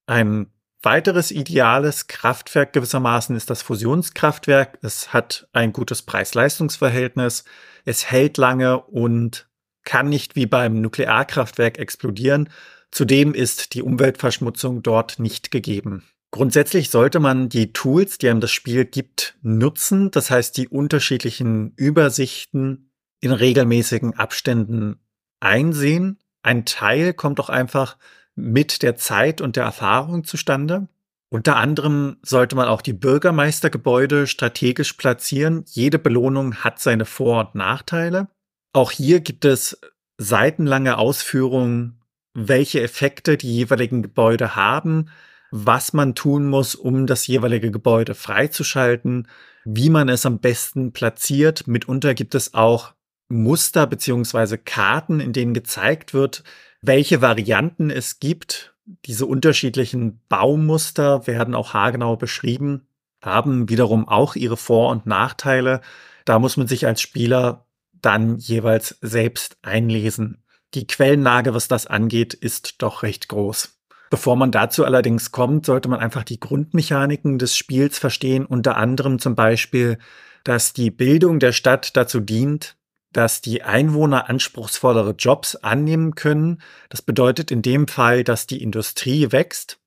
Ein 0.07 0.51
weiteres 0.83 1.31
ideales 1.31 2.07
Kraftwerk 2.07 2.73
gewissermaßen 2.73 3.37
ist 3.37 3.51
das 3.51 3.63
Fusionskraftwerk. 3.63 4.79
Es 4.83 5.13
hat 5.13 5.49
ein 5.53 5.73
gutes 5.73 6.03
Preis-Leistungs-Verhältnis. 6.03 7.45
Es 7.85 8.11
hält 8.11 8.37
lange 8.37 8.81
und 8.81 9.49
kann 9.85 10.09
nicht 10.09 10.37
wie 10.37 10.47
beim 10.47 10.81
Nuklearkraftwerk 10.81 11.79
explodieren. 11.79 12.49
Zudem 12.91 13.35
ist 13.35 13.75
die 13.75 13.83
Umweltverschmutzung 13.83 14.83
dort 14.83 15.19
nicht 15.19 15.51
gegeben. 15.51 16.05
Grundsätzlich 16.31 16.91
sollte 16.91 17.21
man 17.21 17.49
die 17.49 17.73
Tools, 17.73 18.19
die 18.19 18.29
einem 18.29 18.41
das 18.41 18.51
Spiel 18.51 18.85
gibt, 18.85 19.37
nutzen. 19.43 20.11
Das 20.11 20.31
heißt, 20.31 20.57
die 20.57 20.69
unterschiedlichen 20.69 21.73
Übersichten 21.77 22.91
in 23.21 23.33
regelmäßigen 23.33 24.15
Abständen 24.15 25.01
einsehen. 25.41 26.19
Ein 26.43 26.65
Teil 26.65 27.13
kommt 27.15 27.39
auch 27.39 27.51
einfach 27.51 27.99
mit 28.35 28.83
der 28.83 28.97
Zeit 28.97 29.41
und 29.41 29.57
der 29.57 29.65
Erfahrung 29.65 30.25
zustande. 30.25 30.89
Unter 31.29 31.57
anderem 31.57 32.17
sollte 32.23 32.57
man 32.57 32.69
auch 32.69 32.83
die 32.83 32.93
Bürgermeistergebäude 32.93 34.27
strategisch 34.27 34.95
platzieren. 34.95 35.65
Jede 35.67 35.99
Belohnung 35.99 36.57
hat 36.57 36.81
seine 36.81 37.05
Vor- 37.05 37.41
und 37.41 37.55
Nachteile. 37.55 38.29
Auch 38.73 38.91
hier 38.91 39.21
gibt 39.21 39.45
es 39.45 39.81
seitenlange 40.19 40.99
Ausführungen, 40.99 42.01
welche 42.35 42.83
Effekte 42.83 43.37
die 43.37 43.55
jeweiligen 43.55 44.03
Gebäude 44.03 44.57
haben 44.57 45.11
was 45.53 45.93
man 45.93 46.15
tun 46.15 46.49
muss, 46.49 46.75
um 46.75 47.07
das 47.07 47.27
jeweilige 47.27 47.71
Gebäude 47.71 48.15
freizuschalten, 48.15 49.29
wie 49.65 49.91
man 49.91 50.09
es 50.09 50.27
am 50.27 50.41
besten 50.41 50.93
platziert. 50.93 51.69
Mitunter 51.69 52.15
gibt 52.15 52.35
es 52.35 52.55
auch 52.55 52.95
Muster 53.29 53.87
beziehungsweise 53.87 54.57
Karten, 54.57 55.21
in 55.21 55.35
denen 55.35 55.53
gezeigt 55.53 56.15
wird, 56.15 56.43
welche 56.83 57.23
Varianten 57.23 57.91
es 57.91 58.21
gibt. 58.21 58.75
Diese 59.07 59.27
unterschiedlichen 59.27 60.21
Baumuster 60.29 61.27
werden 61.27 61.55
auch 61.55 61.73
haargenau 61.73 62.17
beschrieben, 62.17 62.87
haben 63.23 63.69
wiederum 63.69 64.09
auch 64.09 64.35
ihre 64.35 64.57
Vor- 64.57 64.91
und 64.91 65.07
Nachteile. 65.07 65.81
Da 66.25 66.39
muss 66.39 66.57
man 66.57 66.67
sich 66.67 66.85
als 66.87 67.01
Spieler 67.01 67.67
dann 67.93 68.37
jeweils 68.39 68.99
selbst 69.01 69.57
einlesen. 69.63 70.43
Die 70.75 70.87
Quellenlage, 70.87 71.55
was 71.55 71.69
das 71.69 71.87
angeht, 71.87 72.35
ist 72.35 72.83
doch 72.83 73.03
recht 73.03 73.29
groß. 73.29 73.79
Bevor 74.11 74.37
man 74.37 74.51
dazu 74.51 74.85
allerdings 74.85 75.31
kommt, 75.31 75.65
sollte 75.65 75.89
man 75.89 76.01
einfach 76.01 76.25
die 76.25 76.41
Grundmechaniken 76.41 77.39
des 77.39 77.57
Spiels 77.57 77.99
verstehen, 77.99 78.45
unter 78.45 78.77
anderem 78.77 79.19
zum 79.19 79.35
Beispiel, 79.35 79.99
dass 80.45 80.73
die 80.73 80.91
Bildung 80.91 81.39
der 81.39 81.53
Stadt 81.53 81.97
dazu 81.97 82.21
dient, 82.21 82.77
dass 83.13 83.41
die 83.41 83.63
Einwohner 83.63 84.29
anspruchsvollere 84.29 85.15
Jobs 85.19 85.57
annehmen 85.57 86.15
können. 86.15 86.63
Das 86.89 87.03
bedeutet 87.03 87.51
in 87.51 87.63
dem 87.63 87.89
Fall, 87.89 88.25
dass 88.25 88.47
die 88.47 88.63
Industrie 88.63 89.33
wächst, 89.33 89.79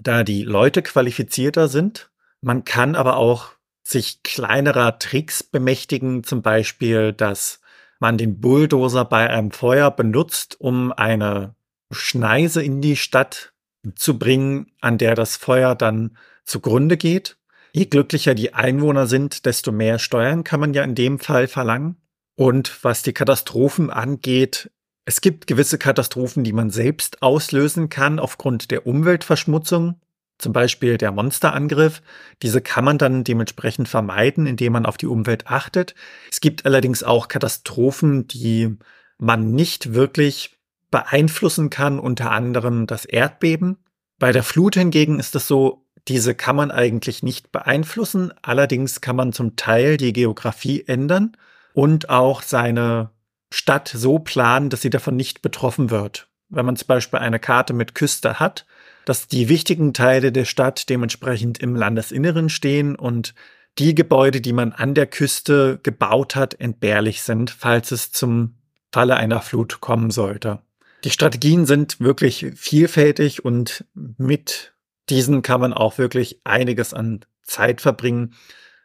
da 0.00 0.24
die 0.24 0.42
Leute 0.42 0.82
qualifizierter 0.82 1.68
sind. 1.68 2.10
Man 2.40 2.64
kann 2.64 2.94
aber 2.94 3.16
auch 3.16 3.50
sich 3.82 4.22
kleinerer 4.22 4.98
Tricks 4.98 5.42
bemächtigen, 5.42 6.24
zum 6.24 6.42
Beispiel, 6.42 7.12
dass 7.12 7.60
man 7.98 8.18
den 8.18 8.40
Bulldozer 8.40 9.04
bei 9.04 9.30
einem 9.30 9.52
Feuer 9.52 9.90
benutzt, 9.90 10.60
um 10.60 10.92
eine 10.92 11.54
Schneise 11.90 12.62
in 12.62 12.80
die 12.80 12.96
Stadt 12.96 13.52
zu 13.94 14.18
bringen, 14.18 14.72
an 14.80 14.98
der 14.98 15.14
das 15.14 15.36
Feuer 15.36 15.74
dann 15.74 16.16
zugrunde 16.44 16.96
geht. 16.96 17.36
Je 17.72 17.86
glücklicher 17.86 18.34
die 18.34 18.54
Einwohner 18.54 19.06
sind, 19.06 19.46
desto 19.46 19.72
mehr 19.72 19.98
Steuern 19.98 20.44
kann 20.44 20.60
man 20.60 20.74
ja 20.74 20.82
in 20.82 20.94
dem 20.94 21.18
Fall 21.18 21.48
verlangen. 21.48 21.96
Und 22.36 22.82
was 22.82 23.02
die 23.02 23.12
Katastrophen 23.12 23.90
angeht, 23.90 24.70
es 25.04 25.20
gibt 25.20 25.46
gewisse 25.46 25.78
Katastrophen, 25.78 26.44
die 26.44 26.52
man 26.52 26.70
selbst 26.70 27.22
auslösen 27.22 27.88
kann 27.88 28.18
aufgrund 28.18 28.70
der 28.70 28.86
Umweltverschmutzung, 28.86 30.00
zum 30.38 30.52
Beispiel 30.52 30.96
der 30.96 31.12
Monsterangriff. 31.12 32.02
Diese 32.42 32.60
kann 32.60 32.84
man 32.84 32.98
dann 32.98 33.24
dementsprechend 33.24 33.88
vermeiden, 33.88 34.46
indem 34.46 34.72
man 34.74 34.86
auf 34.86 34.96
die 34.96 35.06
Umwelt 35.06 35.48
achtet. 35.48 35.94
Es 36.30 36.40
gibt 36.40 36.66
allerdings 36.66 37.02
auch 37.02 37.28
Katastrophen, 37.28 38.28
die 38.28 38.76
man 39.18 39.52
nicht 39.52 39.92
wirklich 39.92 40.58
beeinflussen 40.90 41.70
kann, 41.70 41.98
unter 41.98 42.30
anderem 42.30 42.86
das 42.86 43.04
Erdbeben. 43.04 43.78
Bei 44.18 44.30
der 44.30 44.42
Flut 44.42 44.76
hingegen 44.76 45.18
ist 45.18 45.34
es 45.34 45.48
so, 45.48 45.86
diese 46.08 46.34
kann 46.34 46.56
man 46.56 46.70
eigentlich 46.70 47.22
nicht 47.22 47.50
beeinflussen. 47.52 48.32
Allerdings 48.42 49.00
kann 49.00 49.16
man 49.16 49.32
zum 49.32 49.56
Teil 49.56 49.96
die 49.96 50.12
Geografie 50.12 50.84
ändern 50.86 51.36
und 51.74 52.10
auch 52.10 52.42
seine 52.42 53.10
Stadt 53.52 53.88
so 53.88 54.18
planen, 54.18 54.70
dass 54.70 54.82
sie 54.82 54.90
davon 54.90 55.16
nicht 55.16 55.42
betroffen 55.42 55.90
wird. 55.90 56.28
Wenn 56.48 56.66
man 56.66 56.76
zum 56.76 56.86
Beispiel 56.86 57.18
eine 57.18 57.38
Karte 57.38 57.72
mit 57.72 57.94
Küste 57.94 58.38
hat, 58.40 58.66
dass 59.04 59.28
die 59.28 59.48
wichtigen 59.48 59.94
Teile 59.94 60.32
der 60.32 60.44
Stadt 60.44 60.88
dementsprechend 60.88 61.58
im 61.58 61.74
Landesinneren 61.74 62.48
stehen 62.48 62.94
und 62.94 63.34
die 63.78 63.94
Gebäude, 63.94 64.40
die 64.40 64.52
man 64.52 64.72
an 64.72 64.94
der 64.94 65.06
Küste 65.06 65.80
gebaut 65.82 66.36
hat, 66.36 66.54
entbehrlich 66.54 67.22
sind, 67.22 67.50
falls 67.50 67.90
es 67.90 68.12
zum 68.12 68.56
Falle 68.92 69.16
einer 69.16 69.40
Flut 69.40 69.80
kommen 69.80 70.10
sollte. 70.10 70.60
Die 71.04 71.10
Strategien 71.10 71.66
sind 71.66 71.98
wirklich 72.00 72.52
vielfältig 72.54 73.44
und 73.44 73.84
mit 73.94 74.74
diesen 75.08 75.42
kann 75.42 75.60
man 75.60 75.72
auch 75.72 75.98
wirklich 75.98 76.40
einiges 76.44 76.94
an 76.94 77.24
Zeit 77.42 77.80
verbringen. 77.80 78.34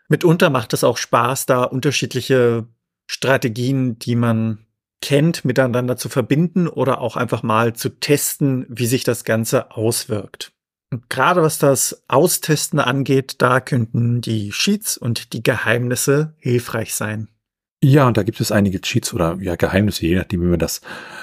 Mitunter 0.07 0.49
macht 0.49 0.73
es 0.73 0.83
auch 0.83 0.97
Spaß, 0.97 1.45
da 1.45 1.63
unterschiedliche 1.63 2.67
Strategien, 3.07 3.97
die 3.97 4.15
man 4.15 4.59
kennt, 5.01 5.45
miteinander 5.45 5.97
zu 5.97 6.09
verbinden 6.09 6.67
oder 6.67 7.01
auch 7.01 7.15
einfach 7.15 7.43
mal 7.43 7.73
zu 7.73 7.89
testen, 7.89 8.65
wie 8.69 8.87
sich 8.87 9.03
das 9.03 9.23
Ganze 9.23 9.71
auswirkt. 9.71 10.51
Und 10.91 11.09
gerade 11.09 11.41
was 11.41 11.59
das 11.59 12.03
Austesten 12.07 12.79
angeht, 12.79 13.35
da 13.39 13.59
könnten 13.59 14.21
die 14.21 14.51
Sheets 14.51 14.97
und 14.97 15.33
die 15.33 15.43
Geheimnisse 15.43 16.33
hilfreich 16.37 16.93
sein. 16.93 17.27
Ja, 17.83 18.07
und 18.07 18.17
da 18.17 18.23
gibt 18.23 18.39
es 18.41 18.51
einige 18.51 18.81
Cheats 18.81 19.13
oder 19.13 19.37
ja 19.39 19.55
Geheimnisse, 19.55 20.07
je 20.07 20.15
nachdem, 20.15 20.41
wie 20.41 20.47
man 20.47 20.59
das 20.59 20.81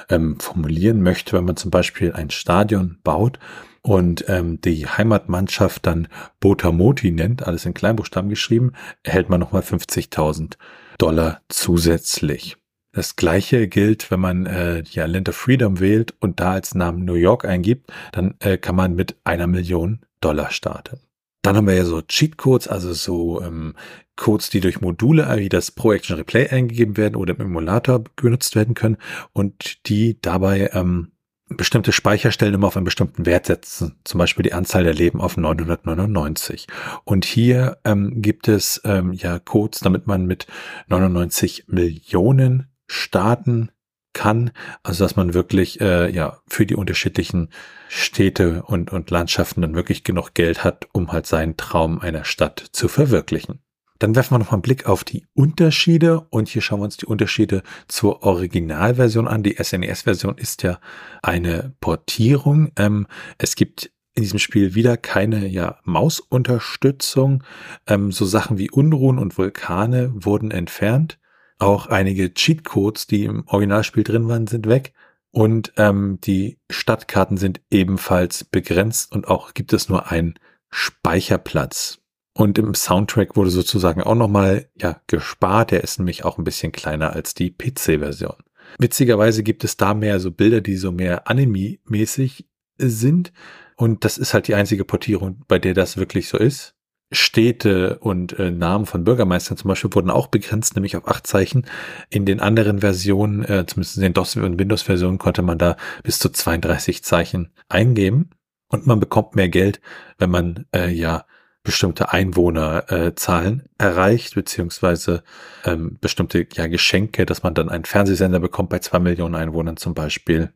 ähm, 0.09 0.39
formulieren 0.39 1.03
möchte. 1.03 1.33
Wenn 1.37 1.45
man 1.45 1.57
zum 1.57 1.71
Beispiel 1.71 2.13
ein 2.13 2.31
Stadion 2.31 2.99
baut 3.03 3.41
und 3.83 4.25
ähm, 4.29 4.61
die 4.61 4.87
Heimatmannschaft 4.87 5.85
dann 5.85 6.09
Botamoti 6.41 7.11
nennt, 7.11 7.45
alles 7.45 7.65
in 7.65 7.75
Kleinbuchstaben 7.75 8.31
geschrieben, 8.31 8.73
erhält 9.03 9.31
man 9.31 9.41
nochmal 9.41 9.63
50.000 9.63 10.57
Dollar 10.99 11.41
zusätzlich. 11.49 12.57
Das 12.93 13.17
gleiche 13.17 13.67
gilt, 13.67 14.11
wenn 14.11 14.21
man 14.21 14.47
äh, 14.47 14.85
ja 14.91 15.07
Land 15.07 15.29
of 15.29 15.37
Freedom 15.37 15.81
wählt 15.81 16.15
und 16.21 16.39
da 16.39 16.53
als 16.53 16.75
Namen 16.77 17.05
New 17.05 17.15
York 17.15 17.45
eingibt, 17.45 17.93
dann 18.13 18.35
äh, 18.39 18.57
kann 18.57 18.77
man 18.77 18.95
mit 18.95 19.17
einer 19.25 19.49
Million 19.49 20.01
Dollar 20.21 20.51
starten. 20.51 21.01
Dann 21.43 21.57
haben 21.57 21.67
wir 21.67 21.75
ja 21.75 21.85
so 21.85 22.01
Cheatcodes, 22.01 22.69
also 22.69 22.93
so 22.93 23.43
ähm, 23.43 23.75
Codes, 24.17 24.49
die 24.49 24.61
durch 24.61 24.81
Module 24.81 25.29
wie 25.37 25.49
das 25.49 25.73
Pro 25.73 25.93
Action 25.93 26.17
Replay 26.17 26.49
eingegeben 26.49 26.97
werden 26.97 27.17
oder 27.17 27.35
im 27.35 27.41
Emulator 27.41 28.05
genutzt 28.17 28.55
werden 28.55 28.75
können 28.75 28.97
und 29.33 29.87
die 29.89 30.21
dabei 30.21 30.71
ähm, 30.73 31.11
bestimmte 31.57 31.93
Speicherstellen 31.93 32.55
immer 32.55 32.69
auf 32.69 32.77
einen 32.77 32.85
bestimmten 32.85 33.27
Wert 33.27 33.47
setzen, 33.47 33.97
zum 34.05 34.19
Beispiel 34.19 34.43
die 34.43 34.53
Anzahl 34.53 34.85
der 34.85 34.95
Leben 34.95 35.21
auf 35.21 35.37
999. 35.37 36.67
Und 37.05 37.25
hier 37.25 37.79
ähm, 37.85 38.23
gibt 38.23 38.49
es 38.49 38.81
ähm, 38.85 39.13
ja 39.13 39.39
Codes, 39.39 39.81
damit 39.81 40.07
man 40.07 40.27
mit 40.27 40.47
99 40.89 41.65
Millionen 41.69 42.69
starten 42.87 43.71
kann, 44.13 44.53
also 44.83 45.05
dass 45.05 45.17
man 45.17 45.35
wirklich 45.35 45.81
äh, 45.81 46.09
ja 46.11 46.39
für 46.47 46.67
die 46.67 46.77
unterschiedlichen 46.77 47.51
Städte 47.89 48.63
und, 48.63 48.93
und 48.93 49.11
Landschaften 49.11 49.61
dann 49.61 49.75
wirklich 49.75 50.05
genug 50.05 50.35
Geld 50.35 50.65
hat, 50.65 50.89
um 50.93 51.13
halt 51.13 51.27
seinen 51.27 51.57
Traum 51.57 51.99
einer 51.99 52.25
Stadt 52.25 52.65
zu 52.73 52.89
verwirklichen. 52.89 53.64
Dann 53.99 54.17
werfen 54.17 54.35
wir 54.35 54.39
noch 54.39 54.47
mal 54.51 54.55
einen 54.55 54.63
Blick 54.63 54.87
auf 54.87 55.05
die 55.05 55.27
Unterschiede 55.35 56.27
und 56.31 56.49
hier 56.49 56.63
schauen 56.63 56.81
wir 56.81 56.85
uns 56.85 56.97
die 56.97 57.07
Unterschiede 57.07 57.63
zur 57.87 58.23
Originalversion 58.23 59.29
an. 59.29 59.43
Die 59.43 59.57
SNES-Version 59.63 60.37
ist 60.37 60.63
ja 60.63 60.81
eine 61.23 61.75
Portierung. 61.81 62.73
Ähm, 62.77 63.07
es 63.39 63.55
gibt 63.55 63.93
in 64.15 64.23
diesem 64.23 64.39
Spiel 64.39 64.75
wieder 64.75 64.97
keine 64.97 65.47
ja, 65.47 65.79
Mausunterstützung. 65.85 67.45
Ähm, 67.87 68.13
so 68.13 68.25
Sachen 68.25 68.59
wie 68.59 68.71
Unruhen 68.71 69.19
und 69.19 69.39
Vulkane 69.39 70.13
wurden 70.15 70.51
entfernt. 70.51 71.19
Auch 71.59 71.87
einige 71.87 72.35
Cheatcodes, 72.35 73.07
die 73.07 73.25
im 73.25 73.47
Originalspiel 73.47 74.05
drin 74.05 74.29
waren, 74.29 74.47
sind 74.47 74.69
weg. 74.69 74.93
Und 75.31 75.73
ähm, 75.77 76.19
die 76.23 76.59
Stadtkarten 76.71 77.37
sind 77.37 77.61
ebenfalls 77.71 78.45
begrenzt 78.45 79.13
und 79.13 79.27
auch 79.27 79.55
gibt 79.55 79.73
es 79.73 79.89
nur 79.89 80.11
einen 80.11 80.35
Speicherplatz. 80.71 82.04
Und 82.37 82.59
im 82.59 82.75
Soundtrack 82.75 83.37
wurde 83.37 83.51
sozusagen 83.51 84.03
auch 84.03 84.17
nochmal 84.17 84.69
ja, 84.77 85.01
gespart. 85.07 85.71
Der 85.71 85.85
ist 85.85 85.99
nämlich 85.99 86.25
auch 86.25 86.37
ein 86.37 86.45
bisschen 86.45 86.73
kleiner 86.73 87.13
als 87.13 87.35
die 87.35 87.51
PC-Version. 87.51 88.37
Witzigerweise 88.79 89.43
gibt 89.45 89.63
es 89.63 89.77
da 89.77 89.95
mehr 89.95 90.19
so 90.19 90.33
Bilder, 90.33 90.61
die 90.61 90.77
so 90.77 90.91
mehr 90.91 91.29
Anime-mäßig 91.29 92.47
sind. 92.77 93.33
Und 93.77 94.05
das 94.05 94.19
ist 94.19 94.35
halt 94.35 94.49
die 94.49 94.55
einzige 94.55 94.85
Portierung, 94.85 95.43
bei 95.47 95.59
der 95.61 95.75
das 95.75 95.97
wirklich 95.97 96.29
so 96.29 96.37
ist. 96.37 96.75
Städte 97.13 97.99
und 98.01 98.37
äh, 98.39 98.51
Namen 98.51 98.87
von 98.87 99.05
Bürgermeistern 99.05 99.57
zum 99.57 99.69
Beispiel 99.69 99.95
wurden 99.95 100.11
auch 100.11 100.27
begrenzt, 100.27 100.75
nämlich 100.75 100.97
auf 100.97 101.07
acht 101.07 101.27
Zeichen. 101.27 101.67
In 102.11 102.27
den 102.27 102.41
anderen 102.41 102.81
Versionen, 102.81 103.45
äh, 103.45 103.65
zumindest 103.67 103.97
in 103.97 104.03
den 104.03 104.15
DOS- 104.15 104.37
und 104.37 104.59
Windows-Versionen, 104.59 105.19
konnte 105.19 105.43
man 105.43 105.59
da 105.59 105.77
bis 106.03 106.19
zu 106.19 106.31
32 106.31 107.05
Zeichen 107.05 107.53
eingeben. 107.69 108.31
Und 108.69 108.87
man 108.87 108.99
bekommt 108.99 109.37
mehr 109.37 109.49
Geld, 109.49 109.81
wenn 110.19 110.31
man 110.31 110.67
äh, 110.75 110.91
ja 110.91 111.27
bestimmte 111.65 112.13
Einwohnerzahlen 112.13 113.61
äh, 113.79 113.85
erreicht, 113.85 114.35
beziehungsweise 114.35 115.25
ähm, 115.65 115.97
bestimmte 116.01 116.47
ja, 116.53 116.67
Geschenke, 116.67 117.27
dass 117.27 117.43
man 117.43 117.55
dann 117.55 117.71
einen 117.71 117.87
Fernsehsender 117.87 118.39
bekommt 118.39 118.69
bei 118.69 118.79
zwei 118.79 119.01
Millionen 119.01 119.35
Einwohnern 119.35 119.79
zum 119.79 119.95
Beispiel. 119.95 120.53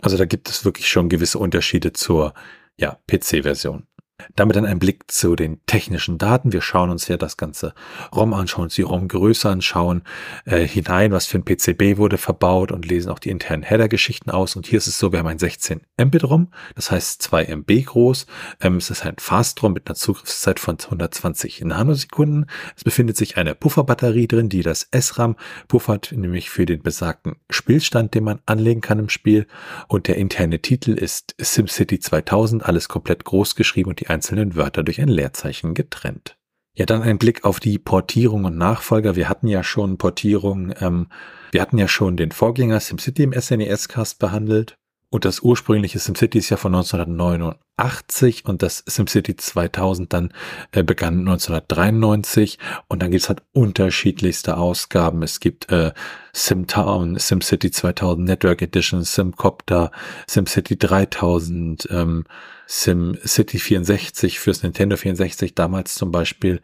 Also 0.00 0.16
da 0.16 0.24
gibt 0.24 0.48
es 0.48 0.64
wirklich 0.64 0.88
schon 0.88 1.10
gewisse 1.10 1.38
Unterschiede 1.38 1.92
zur 1.92 2.32
ja, 2.78 2.98
PC-Version. 3.06 3.86
Damit 4.34 4.56
dann 4.56 4.64
ein 4.64 4.78
Blick 4.78 5.10
zu 5.10 5.36
den 5.36 5.60
technischen 5.66 6.16
Daten. 6.16 6.52
Wir 6.52 6.62
schauen 6.62 6.90
uns 6.90 7.06
ja 7.08 7.16
das 7.16 7.36
ganze 7.36 7.74
ROM 8.14 8.32
an, 8.32 8.48
schauen 8.48 8.64
uns 8.64 8.74
die 8.74 8.82
ROM-Größe 8.82 9.48
an, 9.48 9.60
schauen 9.60 10.02
äh, 10.46 10.66
hinein, 10.66 11.12
was 11.12 11.26
für 11.26 11.38
ein 11.38 11.44
PCB 11.44 11.98
wurde 11.98 12.16
verbaut 12.16 12.72
und 12.72 12.86
lesen 12.86 13.10
auch 13.10 13.18
die 13.18 13.28
internen 13.28 13.62
Header-Geschichten 13.62 14.30
aus. 14.30 14.56
Und 14.56 14.66
hier 14.66 14.78
ist 14.78 14.86
es 14.86 14.98
so, 14.98 15.12
wir 15.12 15.18
haben 15.18 15.26
ein 15.26 15.38
16 15.38 15.82
Mbit-ROM, 15.98 16.48
das 16.74 16.90
heißt 16.90 17.20
2 17.22 17.44
MB 17.44 17.84
groß. 17.84 18.26
Ähm, 18.60 18.76
es 18.76 18.90
ist 18.90 19.04
ein 19.04 19.16
Fast-ROM 19.18 19.74
mit 19.74 19.86
einer 19.86 19.96
Zugriffszeit 19.96 20.60
von 20.60 20.78
120 20.80 21.60
Nanosekunden. 21.62 22.46
Es 22.74 22.84
befindet 22.84 23.18
sich 23.18 23.36
eine 23.36 23.54
Pufferbatterie 23.54 24.28
drin, 24.28 24.48
die 24.48 24.62
das 24.62 24.88
SRAM 24.98 25.36
puffert, 25.68 26.12
nämlich 26.12 26.48
für 26.48 26.64
den 26.64 26.82
besagten 26.82 27.36
Spielstand, 27.50 28.14
den 28.14 28.24
man 28.24 28.40
anlegen 28.46 28.80
kann 28.80 28.98
im 28.98 29.08
Spiel. 29.10 29.46
Und 29.88 30.08
der 30.08 30.16
interne 30.16 30.60
Titel 30.60 30.92
ist 30.92 31.34
SimCity 31.38 32.00
2000, 32.00 32.64
alles 32.64 32.88
komplett 32.88 33.24
groß 33.24 33.56
geschrieben 33.56 33.90
und 33.90 34.00
die 34.00 34.05
einzelnen 34.10 34.56
Wörter 34.56 34.82
durch 34.82 35.00
ein 35.00 35.08
Leerzeichen 35.08 35.74
getrennt. 35.74 36.36
Ja, 36.74 36.84
dann 36.84 37.02
ein 37.02 37.18
Blick 37.18 37.44
auf 37.44 37.58
die 37.58 37.78
Portierung 37.78 38.44
und 38.44 38.58
Nachfolger. 38.58 39.16
Wir 39.16 39.28
hatten 39.30 39.48
ja 39.48 39.62
schon 39.62 39.96
Portierung, 39.96 40.74
ähm, 40.80 41.08
wir 41.50 41.62
hatten 41.62 41.78
ja 41.78 41.88
schon 41.88 42.16
den 42.18 42.32
Vorgänger 42.32 42.80
SimCity 42.80 43.22
im 43.22 43.32
SNES-Cast 43.32 44.18
behandelt. 44.18 44.76
Und 45.08 45.24
das 45.24 45.40
ursprüngliche 45.40 46.00
SimCity 46.00 46.38
ist 46.38 46.50
ja 46.50 46.56
von 46.56 46.74
1989 46.74 48.44
und 48.44 48.62
das 48.62 48.82
SimCity 48.86 49.36
2000 49.36 50.12
dann 50.12 50.32
äh, 50.72 50.82
begann 50.82 51.20
1993 51.20 52.58
und 52.88 53.02
dann 53.02 53.12
gibt's 53.12 53.28
halt 53.28 53.42
unterschiedlichste 53.52 54.56
Ausgaben. 54.56 55.22
Es 55.22 55.38
gibt 55.38 55.70
äh, 55.70 55.92
SimTown, 56.32 57.18
SimCity 57.18 57.70
2000 57.70 58.26
Network 58.26 58.62
Edition, 58.62 59.04
SimCopter, 59.04 59.92
SimCity 60.28 60.76
3000, 60.76 61.88
ähm, 61.92 62.24
SimCity 62.66 63.60
64 63.60 64.40
fürs 64.40 64.64
Nintendo 64.64 64.96
64 64.96 65.54
damals 65.54 65.94
zum 65.94 66.10
Beispiel 66.10 66.60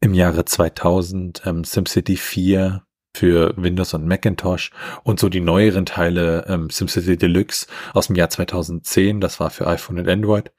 im 0.00 0.12
Jahre 0.12 0.44
2000, 0.44 1.42
ähm, 1.46 1.64
SimCity 1.64 2.18
4 2.18 2.85
für 3.16 3.54
Windows 3.56 3.94
und 3.94 4.06
Macintosh 4.06 4.70
und 5.02 5.18
so 5.18 5.28
die 5.28 5.40
neueren 5.40 5.86
Teile 5.86 6.44
ähm, 6.48 6.68
SimCity 6.70 7.16
Deluxe 7.16 7.66
aus 7.94 8.08
dem 8.08 8.16
Jahr 8.16 8.28
2010, 8.28 9.20
das 9.20 9.40
war 9.40 9.50
für 9.50 9.66
iPhone 9.66 9.98
und 9.98 10.08
Android 10.08 10.52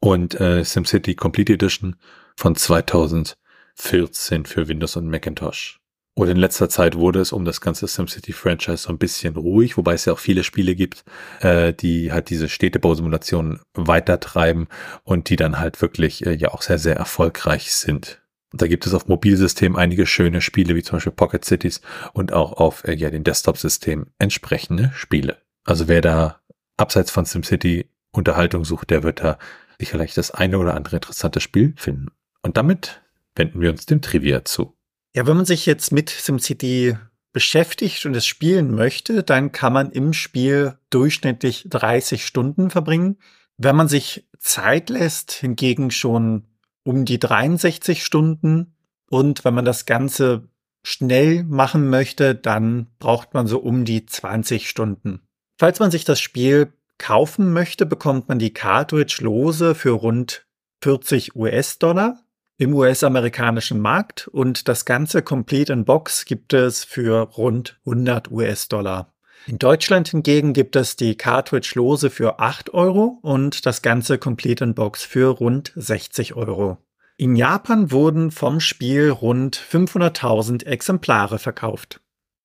und 0.00 0.40
äh, 0.40 0.64
SimCity 0.64 1.14
Complete 1.14 1.54
Edition 1.54 1.96
von 2.36 2.54
2014 2.54 4.46
für 4.46 4.68
Windows 4.68 4.96
und 4.96 5.08
Macintosh. 5.08 5.80
Und 6.16 6.28
in 6.28 6.36
letzter 6.36 6.68
Zeit 6.68 6.94
wurde 6.94 7.20
es 7.20 7.32
um 7.32 7.44
das 7.44 7.60
ganze 7.60 7.88
SimCity-Franchise 7.88 8.84
so 8.84 8.90
ein 8.90 8.98
bisschen 8.98 9.34
ruhig, 9.34 9.76
wobei 9.76 9.94
es 9.94 10.04
ja 10.04 10.12
auch 10.12 10.20
viele 10.20 10.44
Spiele 10.44 10.76
gibt, 10.76 11.04
äh, 11.40 11.72
die 11.72 12.12
halt 12.12 12.30
diese 12.30 12.48
Städtebausimulationen 12.48 13.60
weitertreiben 13.74 14.68
und 15.02 15.28
die 15.28 15.36
dann 15.36 15.58
halt 15.58 15.82
wirklich 15.82 16.24
äh, 16.24 16.34
ja 16.34 16.52
auch 16.52 16.62
sehr, 16.62 16.78
sehr 16.78 16.94
erfolgreich 16.94 17.72
sind. 17.72 18.23
Und 18.54 18.62
da 18.62 18.68
gibt 18.68 18.86
es 18.86 18.94
auf 18.94 19.08
Mobilsystemen 19.08 19.76
einige 19.76 20.06
schöne 20.06 20.40
Spiele, 20.40 20.76
wie 20.76 20.84
zum 20.84 20.98
Beispiel 20.98 21.10
Pocket 21.10 21.44
Cities 21.44 21.80
und 22.12 22.32
auch 22.32 22.52
auf 22.52 22.84
äh, 22.84 22.94
ja, 22.94 23.10
den 23.10 23.24
Desktop-Systemen 23.24 24.12
entsprechende 24.20 24.92
Spiele. 24.94 25.38
Also 25.64 25.88
wer 25.88 26.00
da 26.00 26.40
abseits 26.76 27.10
von 27.10 27.24
SimCity 27.24 27.90
Unterhaltung 28.12 28.64
sucht, 28.64 28.90
der 28.90 29.02
wird 29.02 29.24
da 29.24 29.38
sicherlich 29.80 30.14
das 30.14 30.30
eine 30.30 30.58
oder 30.58 30.74
andere 30.74 30.94
interessante 30.94 31.40
Spiel 31.40 31.74
finden. 31.76 32.12
Und 32.42 32.56
damit 32.56 33.02
wenden 33.34 33.60
wir 33.60 33.70
uns 33.70 33.86
dem 33.86 34.00
Trivia 34.00 34.44
zu. 34.44 34.76
Ja, 35.16 35.26
wenn 35.26 35.36
man 35.36 35.46
sich 35.46 35.66
jetzt 35.66 35.90
mit 35.90 36.08
SimCity 36.10 36.96
beschäftigt 37.32 38.06
und 38.06 38.14
es 38.14 38.24
spielen 38.24 38.72
möchte, 38.72 39.24
dann 39.24 39.50
kann 39.50 39.72
man 39.72 39.90
im 39.90 40.12
Spiel 40.12 40.78
durchschnittlich 40.90 41.66
30 41.70 42.24
Stunden 42.24 42.70
verbringen. 42.70 43.16
Wenn 43.56 43.74
man 43.74 43.88
sich 43.88 44.28
Zeit 44.38 44.90
lässt, 44.90 45.32
hingegen 45.32 45.90
schon 45.90 46.44
um 46.84 47.04
die 47.04 47.18
63 47.18 48.04
Stunden. 48.04 48.76
Und 49.10 49.44
wenn 49.44 49.54
man 49.54 49.64
das 49.64 49.86
Ganze 49.86 50.48
schnell 50.84 51.44
machen 51.44 51.88
möchte, 51.90 52.34
dann 52.34 52.88
braucht 52.98 53.34
man 53.34 53.46
so 53.46 53.58
um 53.58 53.84
die 53.84 54.06
20 54.06 54.68
Stunden. 54.68 55.20
Falls 55.58 55.80
man 55.80 55.90
sich 55.90 56.04
das 56.04 56.20
Spiel 56.20 56.72
kaufen 56.98 57.52
möchte, 57.52 57.86
bekommt 57.86 58.28
man 58.28 58.38
die 58.38 58.52
Cartridge 58.52 59.18
lose 59.20 59.74
für 59.74 59.90
rund 59.90 60.46
40 60.82 61.34
US-Dollar 61.34 62.20
im 62.56 62.74
US-amerikanischen 62.74 63.80
Markt 63.80 64.28
und 64.28 64.68
das 64.68 64.84
ganze 64.84 65.22
Complete 65.22 65.72
in 65.72 65.84
Box 65.84 66.24
gibt 66.24 66.52
es 66.52 66.84
für 66.84 67.20
rund 67.20 67.80
100 67.84 68.30
US-Dollar. 68.30 69.13
In 69.46 69.58
Deutschland 69.58 70.08
hingegen 70.08 70.54
gibt 70.54 70.74
es 70.74 70.96
die 70.96 71.16
Cartridge-Lose 71.16 72.08
für 72.08 72.38
8 72.38 72.72
Euro 72.72 73.18
und 73.20 73.66
das 73.66 73.82
ganze 73.82 74.16
Complete 74.16 74.64
in 74.64 74.74
Box 74.74 75.04
für 75.04 75.28
rund 75.28 75.72
60 75.76 76.34
Euro. 76.34 76.78
In 77.18 77.36
Japan 77.36 77.90
wurden 77.90 78.30
vom 78.30 78.58
Spiel 78.58 79.10
rund 79.10 79.56
500.000 79.56 80.64
Exemplare 80.64 81.38
verkauft. 81.38 82.00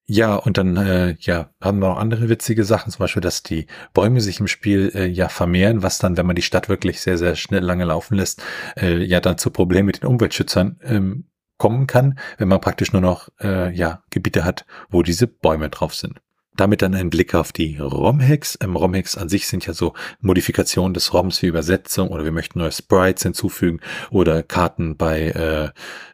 Ja, 0.05 0.35
und 0.35 0.57
dann 0.57 0.75
äh, 0.75 1.15
ja, 1.19 1.51
haben 1.61 1.79
wir 1.79 1.89
noch 1.89 1.97
andere 1.97 2.29
witzige 2.29 2.65
Sachen, 2.65 2.91
zum 2.91 2.99
Beispiel, 2.99 3.21
dass 3.21 3.43
die 3.43 3.67
Bäume 3.93 4.19
sich 4.21 4.39
im 4.39 4.47
Spiel 4.47 4.91
äh, 4.93 5.05
ja 5.05 5.29
vermehren, 5.29 5.83
was 5.83 5.99
dann, 5.99 6.17
wenn 6.17 6.25
man 6.25 6.35
die 6.35 6.41
Stadt 6.41 6.67
wirklich 6.67 6.99
sehr, 6.99 7.17
sehr 7.17 7.35
schnell 7.35 7.63
lange 7.63 7.85
laufen 7.85 8.15
lässt, 8.15 8.43
äh, 8.75 8.97
ja 8.97 9.21
dann 9.21 9.37
zu 9.37 9.51
Problemen 9.51 9.85
mit 9.85 10.01
den 10.01 10.07
Umweltschützern 10.07 10.79
ähm, 10.83 11.25
kommen 11.57 11.87
kann, 11.87 12.17
wenn 12.37 12.47
man 12.47 12.59
praktisch 12.59 12.91
nur 12.91 13.03
noch 13.03 13.29
äh, 13.39 13.71
ja, 13.71 14.03
Gebiete 14.09 14.43
hat, 14.43 14.65
wo 14.89 15.03
diese 15.03 15.27
Bäume 15.27 15.69
drauf 15.69 15.93
sind. 15.93 16.19
Damit 16.59 16.81
dann 16.81 16.93
ein 16.93 17.09
Blick 17.09 17.35
auf 17.35 17.53
die 17.53 17.77
ROM-Hacks. 17.77 18.57
Ähm, 18.61 18.75
ROM-Hacks 18.75 19.17
an 19.17 19.29
sich 19.29 19.47
sind 19.47 19.65
ja 19.65 19.71
so 19.71 19.93
Modifikationen 20.19 20.93
des 20.93 21.13
ROMs 21.13 21.41
wie 21.41 21.47
Übersetzung 21.47 22.09
oder 22.09 22.25
wir 22.25 22.33
möchten 22.33 22.59
neue 22.59 22.73
Sprites 22.73 23.23
hinzufügen 23.23 23.79
oder 24.11 24.43
Karten 24.43 24.97
bei, 24.97 25.29
äh, 25.29 25.69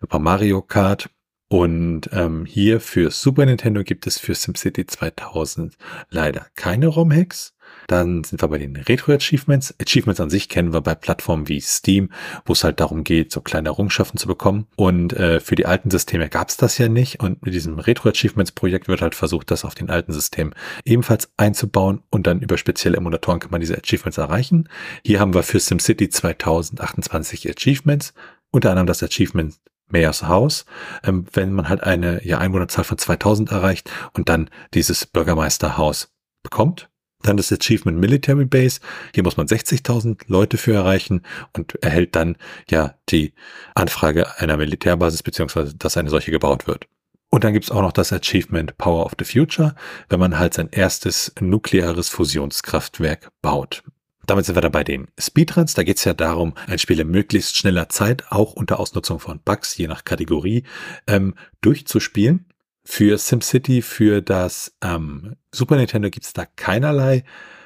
bei 0.08 0.20
Mario 0.20 0.62
Kart. 0.62 1.10
Und 1.48 2.12
ähm, 2.12 2.46
hier 2.46 2.80
für 2.80 3.10
Super 3.10 3.48
Nintendo 3.48 3.84
gibt 3.84 4.06
es 4.06 4.20
für 4.20 4.36
SimCity 4.36 4.86
2000 4.86 5.78
leider 6.12 6.46
keine 6.54 6.90
ROM-Hacks. 6.90 7.55
Dann 7.88 8.24
sind 8.24 8.42
wir 8.42 8.48
bei 8.48 8.58
den 8.58 8.76
Retro-Achievements. 8.76 9.76
Achievements 9.80 10.20
an 10.20 10.30
sich 10.30 10.50
kennen 10.50 10.74
wir 10.74 10.82
bei 10.82 10.96
Plattformen 10.96 11.48
wie 11.48 11.62
Steam, 11.62 12.10
wo 12.46 12.54
es 12.54 12.64
halt 12.64 12.80
darum 12.80 13.04
geht, 13.04 13.32
so 13.32 13.42
kleine 13.42 13.70
Errungenschaften 13.70 14.18
zu 14.18 14.28
bekommen. 14.28 14.68
Und 14.76 15.14
äh, 15.14 15.40
für 15.40 15.56
die 15.56 15.66
alten 15.66 15.92
Systeme 15.92 16.30
gab 16.30 16.50
es 16.50 16.58
das 16.58 16.78
ja 16.78 16.88
nicht. 16.88 17.20
Und 17.20 17.46
mit 17.46 17.54
diesem 17.54 17.80
Retro-Achievements-Projekt 17.80 18.88
wird 18.88 19.02
halt 19.02 19.16
versucht, 19.16 19.52
das 19.52 19.66
auf 19.66 19.76
den 19.76 19.90
alten 19.90 20.14
Systemen 20.14 20.54
ebenfalls 20.84 21.30
einzubauen. 21.38 22.02
Und 22.10 22.28
dann 22.28 22.42
über 22.42 22.58
spezielle 22.58 22.98
Emulatoren 22.98 23.40
kann 23.40 23.52
man 23.52 23.62
diese 23.62 23.78
Achievements 23.78 24.18
erreichen. 24.18 24.70
Hier 25.06 25.20
haben 25.20 25.34
wir 25.34 25.44
für 25.44 25.60
SimCity 25.60 26.10
2028 26.10 27.50
Achievements. 27.50 28.14
Unter 28.52 28.70
anderem 28.70 28.88
das 28.88 29.04
Achievement 29.04 29.56
Mayors 29.88 30.24
Haus, 30.24 30.66
ähm, 31.04 31.26
wenn 31.34 31.54
man 31.54 31.70
halt 31.70 31.84
eine 31.84 32.26
ja, 32.26 32.40
Einwohnerzahl 32.40 32.84
von 32.84 32.98
2000 32.98 33.52
erreicht 33.52 33.92
und 34.14 34.30
dann 34.30 34.50
dieses 34.74 35.06
Bürgermeisterhaus 35.06 36.12
bekommt. 36.44 36.90
Dann 37.26 37.38
das 37.38 37.52
Achievement 37.52 38.00
Military 38.00 38.46
Base. 38.46 38.80
Hier 39.14 39.24
muss 39.24 39.36
man 39.36 39.48
60.000 39.48 40.22
Leute 40.28 40.58
für 40.58 40.74
erreichen 40.74 41.24
und 41.54 41.76
erhält 41.84 42.16
dann 42.16 42.38
ja 42.70 42.96
die 43.10 43.34
Anfrage 43.74 44.40
einer 44.40 44.58
Militärbasis 44.58 45.24
beziehungsweise, 45.24 45.76
dass 45.76 45.98
eine 45.98 46.12
solche 46.12 46.30
gebaut 46.30 46.68
wird. 46.68 46.88
Und 47.30 47.44
dann 47.44 47.54
gibt's 47.54 47.72
auch 47.72 47.82
noch 47.82 47.92
das 47.92 48.14
Achievement 48.14 48.78
Power 48.78 49.06
of 49.06 49.14
the 49.18 49.26
Future, 49.26 49.76
wenn 50.08 50.20
man 50.20 50.38
halt 50.38 50.54
sein 50.54 50.70
erstes 50.72 51.34
nukleares 51.40 52.10
Fusionskraftwerk 52.10 53.32
baut. 53.42 53.84
Damit 54.28 54.46
sind 54.46 54.56
wir 54.56 54.62
dann 54.62 54.72
bei 54.72 54.84
den 54.84 55.08
Speedruns. 55.20 55.74
Da 55.74 55.84
geht 55.84 55.98
es 55.98 56.04
ja 56.04 56.14
darum, 56.14 56.54
ein 56.68 56.80
Spiel 56.80 57.00
in 57.00 57.10
möglichst 57.10 57.58
schneller 57.58 57.90
Zeit, 57.90 58.32
auch 58.32 58.54
unter 58.54 58.80
Ausnutzung 58.80 59.20
von 59.20 59.40
Bugs, 59.44 59.78
je 59.78 59.88
nach 59.88 60.04
Kategorie, 60.04 60.64
ähm, 61.08 61.36
durchzuspielen. 61.62 62.46
Für 62.88 63.18
SimCity, 63.18 63.82
für 63.82 64.22
das 64.22 64.76
ähm, 64.84 65.36
Super 65.52 65.76
Nintendo 65.76 66.12
gibt 66.12 66.26
es 66.26 66.34
da 66.34 66.46
keinerlei 66.46 67.24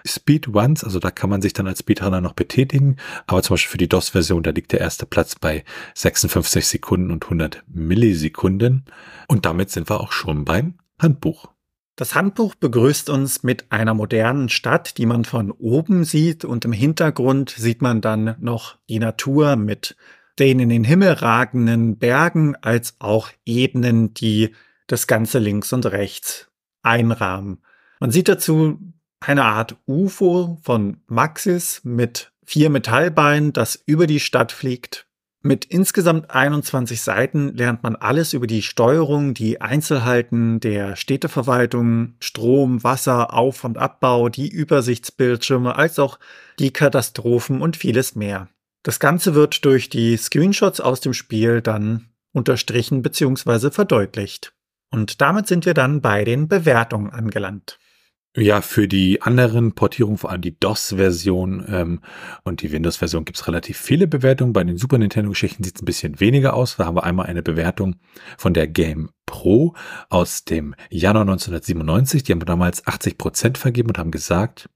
Speedruns, 0.07 0.85
also 0.85 0.99
da 0.99 1.11
kann 1.11 1.29
man 1.29 1.41
sich 1.41 1.51
dann 1.51 1.67
als 1.67 1.79
Speedrunner 1.79 2.21
noch 2.21 2.33
betätigen, 2.33 2.95
aber 3.27 3.43
zum 3.43 3.55
Beispiel 3.55 3.71
für 3.71 3.77
die 3.77 3.89
DOS-Version, 3.89 4.43
da 4.43 4.51
liegt 4.51 4.71
der 4.71 4.79
erste 4.79 5.05
Platz 5.05 5.35
bei 5.35 5.65
56 5.93 6.65
Sekunden 6.65 7.11
und 7.11 7.25
100 7.25 7.63
Millisekunden. 7.67 8.85
Und 9.27 9.45
damit 9.45 9.71
sind 9.71 9.89
wir 9.89 9.99
auch 9.99 10.13
schon 10.13 10.45
beim 10.45 10.75
Handbuch. 10.99 11.49
Das 11.97 12.15
Handbuch 12.15 12.55
begrüßt 12.55 13.09
uns 13.09 13.43
mit 13.43 13.73
einer 13.73 13.93
modernen 13.93 14.47
Stadt, 14.47 14.97
die 14.97 15.05
man 15.05 15.25
von 15.25 15.51
oben 15.51 16.05
sieht. 16.05 16.45
Und 16.45 16.63
im 16.63 16.71
Hintergrund 16.71 17.49
sieht 17.49 17.81
man 17.81 17.99
dann 17.99 18.37
noch 18.39 18.77
die 18.87 18.99
Natur 18.99 19.57
mit 19.57 19.97
den 20.39 20.59
in 20.59 20.69
den 20.69 20.85
Himmel 20.85 21.11
ragenden 21.11 21.97
Bergen 21.97 22.55
als 22.55 22.95
auch 22.99 23.29
Ebenen, 23.45 24.13
die 24.13 24.55
das 24.91 25.07
Ganze 25.07 25.39
links 25.39 25.73
und 25.73 25.85
rechts 25.85 26.47
einrahmen. 26.83 27.63
Man 27.99 28.11
sieht 28.11 28.27
dazu 28.27 28.79
eine 29.19 29.45
Art 29.45 29.77
UFO 29.87 30.59
von 30.63 30.97
Maxis 31.07 31.81
mit 31.83 32.31
vier 32.45 32.69
Metallbeinen, 32.69 33.53
das 33.53 33.81
über 33.85 34.07
die 34.07 34.19
Stadt 34.19 34.51
fliegt 34.51 35.09
mit 35.41 35.63
insgesamt 35.63 36.31
21 36.31 37.01
Seiten 37.01 37.55
lernt 37.55 37.81
man 37.81 37.95
alles 37.95 38.33
über 38.33 38.45
die 38.45 38.61
Steuerung, 38.61 39.33
die 39.33 39.61
Einzelheiten 39.61 40.59
der 40.59 40.97
Städteverwaltung, 40.97 42.15
Strom, 42.19 42.83
Wasser, 42.83 43.33
Auf- 43.33 43.63
und 43.63 43.77
Abbau, 43.77 44.27
die 44.27 44.49
Übersichtsbildschirme, 44.49 45.77
als 45.77 45.97
auch 45.97 46.19
die 46.59 46.71
Katastrophen 46.71 47.61
und 47.61 47.77
vieles 47.77 48.15
mehr. 48.15 48.49
Das 48.83 48.99
Ganze 48.99 49.33
wird 49.33 49.63
durch 49.63 49.89
die 49.89 50.17
Screenshots 50.17 50.81
aus 50.81 50.99
dem 50.99 51.13
Spiel 51.13 51.61
dann 51.61 52.09
unterstrichen 52.33 53.01
bzw. 53.01 53.71
verdeutlicht. 53.71 54.53
Und 54.91 55.21
damit 55.21 55.47
sind 55.47 55.65
wir 55.65 55.73
dann 55.73 56.01
bei 56.01 56.23
den 56.23 56.47
Bewertungen 56.47 57.11
angelangt. 57.11 57.77
Ja, 58.37 58.61
für 58.61 58.87
die 58.87 59.23
anderen 59.23 59.73
Portierungen, 59.73 60.19
vor 60.19 60.29
allem 60.29 60.41
die 60.41 60.57
DOS-Version 60.59 61.65
ähm, 61.67 62.01
und 62.43 62.61
die 62.61 62.71
Windows-Version, 62.71 63.25
gibt 63.25 63.39
es 63.39 63.47
relativ 63.47 63.77
viele 63.77 64.07
Bewertungen. 64.07 64.53
Bei 64.53 64.63
den 64.63 64.77
Super 64.77 64.99
Nintendo-Geschichten 64.99 65.63
sieht 65.63 65.77
es 65.77 65.81
ein 65.81 65.85
bisschen 65.85 66.19
weniger 66.19 66.53
aus. 66.53 66.77
Da 66.77 66.85
haben 66.85 66.95
wir 66.95 67.03
einmal 67.03 67.25
eine 67.25 67.41
Bewertung 67.41 67.95
von 68.37 68.53
der 68.53 68.67
Game 68.67 69.09
Pro 69.25 69.73
aus 70.09 70.45
dem 70.45 70.75
Januar 70.91 71.23
1997. 71.23 72.21
Die 72.21 72.31
haben 72.31 72.45
damals 72.45 72.85
80 72.85 73.17
Prozent 73.17 73.57
vergeben 73.57 73.89
und 73.89 73.97
haben 73.97 74.11
gesagt, 74.11 74.69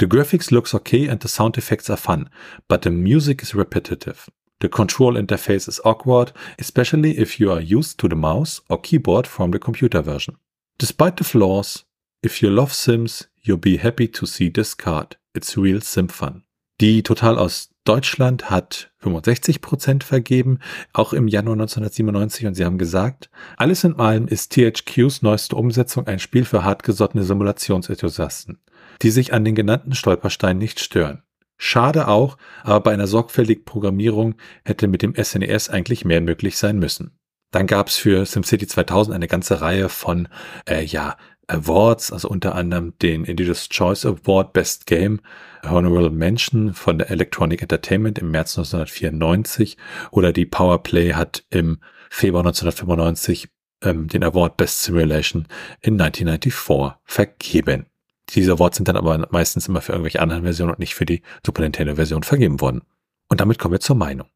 The 0.00 0.08
graphics 0.08 0.50
looks 0.50 0.74
okay 0.74 1.10
and 1.10 1.22
the 1.22 1.28
sound 1.28 1.58
effects 1.58 1.90
are 1.90 1.98
fun, 1.98 2.30
but 2.68 2.84
the 2.84 2.90
music 2.90 3.42
is 3.42 3.54
repetitive. 3.54 4.30
The 4.64 4.70
control 4.70 5.12
interface 5.18 5.68
is 5.68 5.78
awkward, 5.84 6.32
especially 6.58 7.18
if 7.18 7.38
you 7.38 7.52
are 7.52 7.60
used 7.60 7.98
to 7.98 8.08
the 8.08 8.16
mouse 8.16 8.62
or 8.70 8.80
keyboard 8.80 9.26
from 9.26 9.52
the 9.52 9.58
computer 9.58 10.00
version. 10.00 10.38
Despite 10.78 11.18
the 11.18 11.24
flaws, 11.24 11.84
If 12.24 12.40
you 12.40 12.48
love 12.48 12.72
Sims, 12.72 13.28
you'll 13.42 13.58
be 13.58 13.76
happy 13.76 14.08
to 14.08 14.24
see 14.24 14.48
this 14.48 14.74
card. 14.74 15.18
It's 15.34 15.58
real 15.58 15.82
Sim 15.82 16.08
fun. 16.08 16.44
Die 16.80 17.02
Total 17.02 17.36
aus 17.36 17.68
Deutschland 17.84 18.48
hat 18.48 18.90
65% 19.02 20.02
vergeben, 20.02 20.60
auch 20.94 21.12
im 21.12 21.28
Januar 21.28 21.56
1997 21.56 22.46
und 22.46 22.54
sie 22.54 22.64
haben 22.64 22.78
gesagt, 22.78 23.28
alles 23.58 23.84
in 23.84 23.96
allem 23.96 24.26
ist 24.26 24.54
THQs 24.54 25.20
neueste 25.20 25.54
Umsetzung 25.54 26.06
ein 26.06 26.18
Spiel 26.18 26.46
für 26.46 26.64
hartgesottene 26.64 27.24
Simulationsenthusiasten, 27.24 28.58
die 29.02 29.10
sich 29.10 29.34
an 29.34 29.44
den 29.44 29.54
genannten 29.54 29.94
Stolpersteinen 29.94 30.56
nicht 30.56 30.80
stören. 30.80 31.23
Schade 31.56 32.08
auch, 32.08 32.36
aber 32.62 32.80
bei 32.80 32.92
einer 32.92 33.06
sorgfältigen 33.06 33.64
Programmierung 33.64 34.34
hätte 34.64 34.88
mit 34.88 35.02
dem 35.02 35.14
SNES 35.14 35.68
e 35.68 35.72
eigentlich 35.72 36.04
mehr 36.04 36.20
möglich 36.20 36.58
sein 36.58 36.78
müssen. 36.78 37.18
Dann 37.52 37.66
gab 37.66 37.88
es 37.88 37.96
für 37.96 38.26
SimCity 38.26 38.66
2000 38.66 39.14
eine 39.14 39.28
ganze 39.28 39.60
Reihe 39.60 39.88
von 39.88 40.28
äh, 40.68 40.84
ja, 40.84 41.16
Awards, 41.46 42.12
also 42.12 42.28
unter 42.28 42.54
anderem 42.54 42.94
den 43.00 43.24
Editor's 43.26 43.68
Choice 43.68 44.06
Award 44.06 44.52
Best 44.52 44.86
Game, 44.86 45.20
Honorable 45.62 46.10
Mention 46.10 46.74
von 46.74 46.98
der 46.98 47.10
Electronic 47.10 47.62
Entertainment 47.62 48.18
im 48.18 48.30
März 48.30 48.58
1994 48.58 49.76
oder 50.10 50.32
die 50.32 50.46
Powerplay 50.46 51.12
hat 51.12 51.44
im 51.50 51.78
Februar 52.10 52.44
1995 52.44 53.48
ähm, 53.82 54.08
den 54.08 54.24
Award 54.24 54.56
Best 54.56 54.82
Simulation 54.82 55.46
in 55.80 56.00
1994 56.00 56.98
vergeben. 57.04 57.86
Diese 58.34 58.52
Awards 58.52 58.76
sind 58.76 58.88
dann 58.88 58.96
aber 58.96 59.28
meistens 59.30 59.68
immer 59.68 59.80
für 59.80 59.92
irgendwelche 59.92 60.20
anderen 60.20 60.42
Versionen 60.42 60.72
und 60.72 60.78
nicht 60.78 60.94
für 60.94 61.06
die 61.06 61.22
Super 61.44 61.62
Nintendo 61.62 61.94
Version 61.94 62.22
vergeben 62.22 62.60
worden. 62.60 62.82
Und 63.28 63.40
damit 63.40 63.58
kommen 63.58 63.72
wir 63.72 63.80
zur 63.80 63.96
Meinung. 63.96 64.28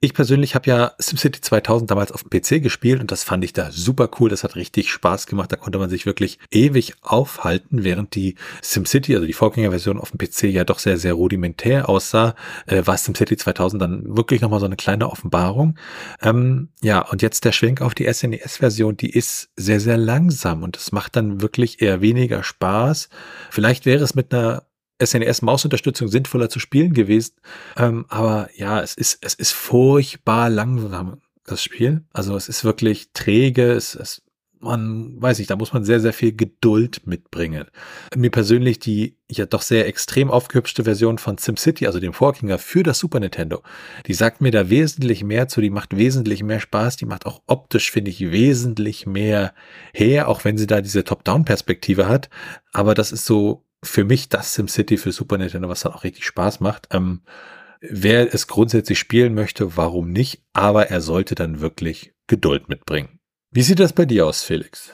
Ich 0.00 0.14
persönlich 0.14 0.54
habe 0.54 0.68
ja 0.68 0.92
SimCity 0.98 1.40
2000 1.40 1.90
damals 1.90 2.12
auf 2.12 2.24
dem 2.24 2.30
PC 2.30 2.62
gespielt 2.62 3.00
und 3.00 3.10
das 3.10 3.24
fand 3.24 3.44
ich 3.44 3.52
da 3.52 3.70
super 3.70 4.10
cool. 4.18 4.30
Das 4.30 4.44
hat 4.44 4.56
richtig 4.56 4.90
Spaß 4.90 5.26
gemacht. 5.26 5.50
Da 5.52 5.56
konnte 5.56 5.78
man 5.78 5.90
sich 5.90 6.06
wirklich 6.06 6.38
ewig 6.50 6.94
aufhalten, 7.02 7.84
während 7.84 8.14
die 8.14 8.36
SimCity, 8.62 9.14
also 9.14 9.26
die 9.26 9.32
Vorgängerversion 9.32 9.98
auf 9.98 10.10
dem 10.10 10.18
PC 10.18 10.44
ja 10.44 10.64
doch 10.64 10.78
sehr, 10.78 10.96
sehr 10.96 11.14
rudimentär 11.14 11.88
aussah, 11.88 12.34
äh, 12.66 12.82
war 12.84 12.96
SimCity 12.96 13.36
2000 13.36 13.80
dann 13.80 14.16
wirklich 14.16 14.40
nochmal 14.40 14.60
so 14.60 14.66
eine 14.66 14.76
kleine 14.76 15.10
Offenbarung. 15.10 15.78
Ähm, 16.22 16.68
ja, 16.82 17.00
und 17.00 17.22
jetzt 17.22 17.44
der 17.44 17.52
Schwenk 17.52 17.80
auf 17.80 17.94
die 17.94 18.12
SNES-Version, 18.12 18.96
die 18.96 19.10
ist 19.10 19.50
sehr, 19.56 19.80
sehr 19.80 19.96
langsam 19.96 20.62
und 20.62 20.76
es 20.76 20.92
macht 20.92 21.16
dann 21.16 21.40
wirklich 21.40 21.82
eher 21.82 22.00
weniger 22.00 22.42
Spaß. 22.42 23.08
Vielleicht 23.50 23.86
wäre 23.86 24.04
es 24.04 24.14
mit 24.14 24.32
einer 24.32 24.64
SNES-Mausunterstützung 25.02 26.08
sinnvoller 26.08 26.48
zu 26.48 26.58
spielen 26.58 26.92
gewesen. 26.92 27.34
Ähm, 27.76 28.06
aber 28.08 28.48
ja, 28.54 28.80
es 28.80 28.94
ist, 28.94 29.18
es 29.22 29.34
ist 29.34 29.52
furchtbar 29.52 30.50
langsam, 30.50 31.20
das 31.44 31.62
Spiel. 31.62 32.04
Also 32.12 32.36
es 32.36 32.48
ist 32.48 32.64
wirklich 32.64 33.12
träge, 33.12 33.72
es, 33.72 33.94
es 33.94 34.22
man 34.64 35.20
weiß 35.20 35.38
nicht, 35.38 35.50
da 35.50 35.56
muss 35.56 35.72
man 35.72 35.84
sehr, 35.84 36.00
sehr 36.00 36.12
viel 36.12 36.34
Geduld 36.34 37.06
mitbringen. 37.06 37.66
Mir 38.16 38.30
persönlich 38.30 38.78
die 38.78 39.16
ja 39.30 39.46
doch 39.46 39.62
sehr 39.62 39.86
extrem 39.86 40.30
aufgehübschte 40.30 40.84
Version 40.84 41.18
von 41.18 41.38
SimCity, 41.38 41.86
also 41.86 42.00
dem 42.00 42.12
Vorgänger 42.12 42.58
für 42.58 42.82
das 42.82 42.98
Super 42.98 43.20
Nintendo, 43.20 43.62
die 44.06 44.14
sagt 44.14 44.40
mir 44.40 44.50
da 44.50 44.70
wesentlich 44.70 45.22
mehr 45.22 45.48
zu, 45.48 45.60
die 45.60 45.70
macht 45.70 45.96
wesentlich 45.96 46.42
mehr 46.42 46.60
Spaß, 46.60 46.96
die 46.96 47.06
macht 47.06 47.26
auch 47.26 47.42
optisch, 47.46 47.90
finde 47.90 48.10
ich, 48.10 48.32
wesentlich 48.32 49.06
mehr 49.06 49.54
her, 49.92 50.28
auch 50.28 50.44
wenn 50.44 50.56
sie 50.56 50.66
da 50.66 50.80
diese 50.80 51.04
Top-Down-Perspektive 51.04 52.08
hat. 52.08 52.28
Aber 52.72 52.94
das 52.94 53.12
ist 53.12 53.26
so 53.26 53.63
für 53.84 54.04
mich 54.04 54.28
das 54.28 54.54
SimCity 54.54 54.96
für 54.96 55.12
Super 55.12 55.38
Nintendo, 55.38 55.68
was 55.68 55.80
dann 55.80 55.92
auch 55.92 56.04
richtig 56.04 56.24
Spaß 56.24 56.60
macht. 56.60 56.88
Ähm, 56.90 57.22
wer 57.80 58.32
es 58.34 58.46
grundsätzlich 58.46 58.98
spielen 58.98 59.34
möchte, 59.34 59.76
warum 59.76 60.10
nicht? 60.10 60.42
Aber 60.52 60.88
er 60.88 61.00
sollte 61.00 61.34
dann 61.34 61.60
wirklich 61.60 62.12
Geduld 62.26 62.68
mitbringen. 62.68 63.20
Wie 63.50 63.62
sieht 63.62 63.78
das 63.78 63.92
bei 63.92 64.06
dir 64.06 64.26
aus, 64.26 64.42
Felix? 64.42 64.90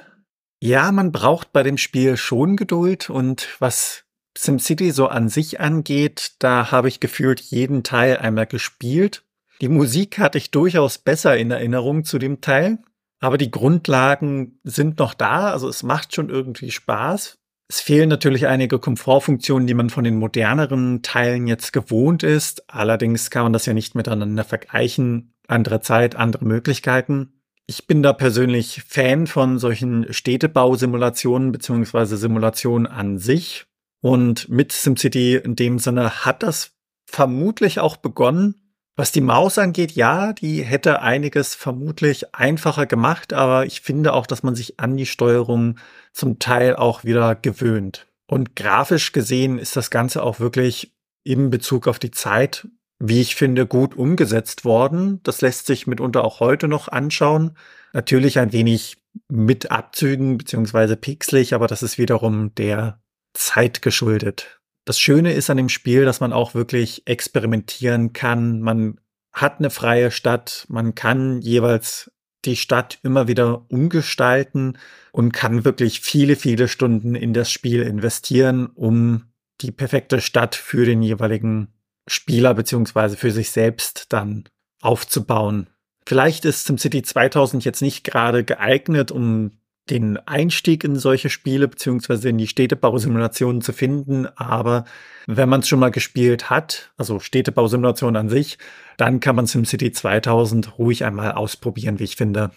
Ja, 0.61 0.93
man 0.93 1.13
braucht 1.13 1.53
bei 1.53 1.63
dem 1.63 1.79
Spiel 1.79 2.17
schon 2.17 2.57
Geduld 2.57 3.09
und 3.09 3.49
was 3.61 4.05
SimCity 4.37 4.91
so 4.91 5.07
an 5.09 5.29
sich 5.29 5.61
angeht, 5.61 6.33
da 6.39 6.71
habe 6.71 6.89
ich 6.89 7.01
gefühlt 7.01 7.41
jeden 7.41 7.83
Teil 7.83 8.19
einmal 8.19 8.47
gespielt. 8.47 9.25
Die 9.61 9.69
Musik 9.69 10.19
hatte 10.19 10.39
ich 10.39 10.51
durchaus 10.51 10.99
besser 10.99 11.37
in 11.37 11.51
Erinnerung 11.51 12.05
zu 12.05 12.19
dem 12.19 12.41
Teil, 12.41 12.79
aber 13.21 13.39
die 13.39 13.51
Grundlagen 13.51 14.61
sind 14.63 14.99
noch 14.99 15.15
da, 15.15 15.51
also 15.51 15.69
es 15.69 15.83
macht 15.83 16.15
schon 16.15 16.31
irgendwie 16.31 16.71
Spaß. 16.71 17.39
Es 17.71 17.81
fehlen 17.81 18.09
natürlich 18.09 18.49
einige 18.49 18.81
Komfortfunktionen, 18.81 19.69
die 19.69 19.75
man 19.75 19.91
von 19.91 20.03
den 20.03 20.17
moderneren 20.17 21.03
Teilen 21.03 21.47
jetzt 21.47 21.73
gewohnt 21.73 22.25
ist. 22.25 22.69
Allerdings 22.69 23.31
kann 23.31 23.45
man 23.45 23.53
das 23.53 23.65
ja 23.65 23.75
nicht 23.75 23.95
miteinander 23.95 24.43
vergleichen. 24.43 25.35
Andere 25.47 25.81
Zeit, 25.81 26.17
andere 26.17 26.45
Möglichkeiten. 26.45 27.41
Ich 27.67 27.87
bin 27.87 28.03
da 28.03 28.13
persönlich 28.13 28.83
Fan 28.89 29.29
von 29.29 29.61
solchen 29.61 30.13
Städtebausimulationen 30.13 31.53
beziehungsweise 31.53 32.17
Simulationen 32.17 32.89
an 32.89 33.19
sich. 33.19 33.67
Und 34.01 34.49
mit 34.49 34.73
SimCity 34.73 35.37
in 35.37 35.55
dem 35.55 35.79
Sinne 35.79 36.25
hat 36.25 36.43
das 36.43 36.73
vermutlich 37.07 37.79
auch 37.79 37.99
begonnen. 37.99 38.60
Was 39.01 39.13
die 39.13 39.23
Maus 39.23 39.57
angeht, 39.57 39.93
ja, 39.93 40.35
die 40.35 40.63
hätte 40.63 41.01
einiges 41.01 41.55
vermutlich 41.55 42.35
einfacher 42.35 42.85
gemacht, 42.85 43.33
aber 43.33 43.65
ich 43.65 43.81
finde 43.81 44.13
auch, 44.13 44.27
dass 44.27 44.43
man 44.43 44.55
sich 44.55 44.79
an 44.79 44.99
die 44.99 45.07
Steuerung 45.07 45.77
zum 46.13 46.39
Teil 46.39 46.77
auch 46.77 47.03
wieder 47.03 47.35
gewöhnt. 47.35 48.09
Und 48.27 48.57
grafisch 48.57 49.13
gesehen 49.13 49.59
ist 49.59 49.75
das 49.75 49.89
Ganze 49.91 50.23
auch 50.23 50.39
wirklich 50.39 50.93
in 51.25 51.49
Bezug 51.49 51.89
auf 51.89 51.99
die 51.99 52.11
Zeit, 52.11 52.69
wie 52.99 53.23
ich 53.23 53.37
finde, 53.37 53.67
gut 53.67 53.97
umgesetzt 53.97 54.67
worden. 54.67 55.21
Das 55.23 55.41
lässt 55.41 55.65
sich 55.65 55.87
mitunter 55.87 56.23
auch 56.23 56.41
heute 56.41 56.69
noch 56.69 56.89
anschauen. 56.89 57.57
Natürlich 57.95 58.39
ein 58.39 58.53
wenig 58.53 58.99
mit 59.29 59.71
Abzügen 59.71 60.37
beziehungsweise 60.37 60.97
pixelig, 60.97 61.55
aber 61.55 61.69
das 61.69 61.83
ist 61.83 61.97
wiederum 61.97 62.55
der 62.55 63.01
Zeit 63.33 63.81
geschuldet. 63.81 64.60
Das 64.85 64.99
Schöne 64.99 65.33
ist 65.33 65.51
an 65.51 65.57
dem 65.57 65.69
Spiel, 65.69 66.05
dass 66.05 66.21
man 66.21 66.33
auch 66.33 66.55
wirklich 66.55 67.07
experimentieren 67.07 68.13
kann. 68.13 68.61
Man 68.61 69.01
hat 69.33 69.59
eine 69.59 69.71
freie 69.71 70.11
Stadt, 70.11 70.67
man 70.69 70.95
kann 70.95 71.41
jeweils 71.41 72.11
die 72.45 72.57
Stadt 72.57 72.99
immer 73.03 73.29
wieder 73.29 73.71
umgestalten 73.71 74.79
und 75.13 75.33
kann 75.33 75.65
wirklich 75.65 76.01
viele, 76.01 76.37
viele 76.37 76.69
Stunden 76.69 77.15
in 77.15 77.35
das 77.35 77.51
Spiel 77.51 77.83
investieren, 77.83 78.67
um 78.67 79.25
die 79.61 79.73
perfekte 79.73 80.21
Stadt 80.21 80.55
für 80.55 80.87
den 80.87 81.03
jeweiligen 81.03 81.69
Spieler 82.09 82.55
beziehungsweise 82.55 83.17
für 83.17 83.31
sich 83.31 83.51
selbst 83.51 84.07
dann 84.13 84.45
aufzubauen. 84.81 85.69
Vielleicht 86.07 86.45
ist 86.45 86.65
SimCity 86.65 87.03
2000 87.03 87.65
jetzt 87.65 87.83
nicht 87.83 88.05
gerade 88.05 88.43
geeignet, 88.43 89.13
um 89.13 89.53
den 89.91 90.17
Einstieg 90.27 90.85
in 90.85 90.97
solche 90.97 91.31
Spiele 91.31 91.69
beziehungsweise 91.69 92.29
in 92.29 92.39
die 92.39 92.47
Städtebausimulationen 92.47 93.61
zu 93.61 93.73
finden. 93.73 94.27
Aber 94.37 94.85
wenn 95.27 95.49
man 95.49 95.61
es 95.61 95.69
schon 95.69 95.81
mal 95.81 95.91
gespielt 95.91 96.51
hat, 96.51 96.93
also 96.97 97.19
Städtebausimulation 97.19 98.17
an 98.17 98.29
sich, 98.29 98.59
dann 98.97 99.21
kann 99.21 99.37
man 99.37 99.47
SimCity 99.47 99.93
2000 99.93 100.79
ruhig 100.79 101.05
einmal 101.05 101.33
ausprobieren, 101.33 101.99
wie 101.99 102.05
ich 102.05 102.17
finde. 102.17 102.51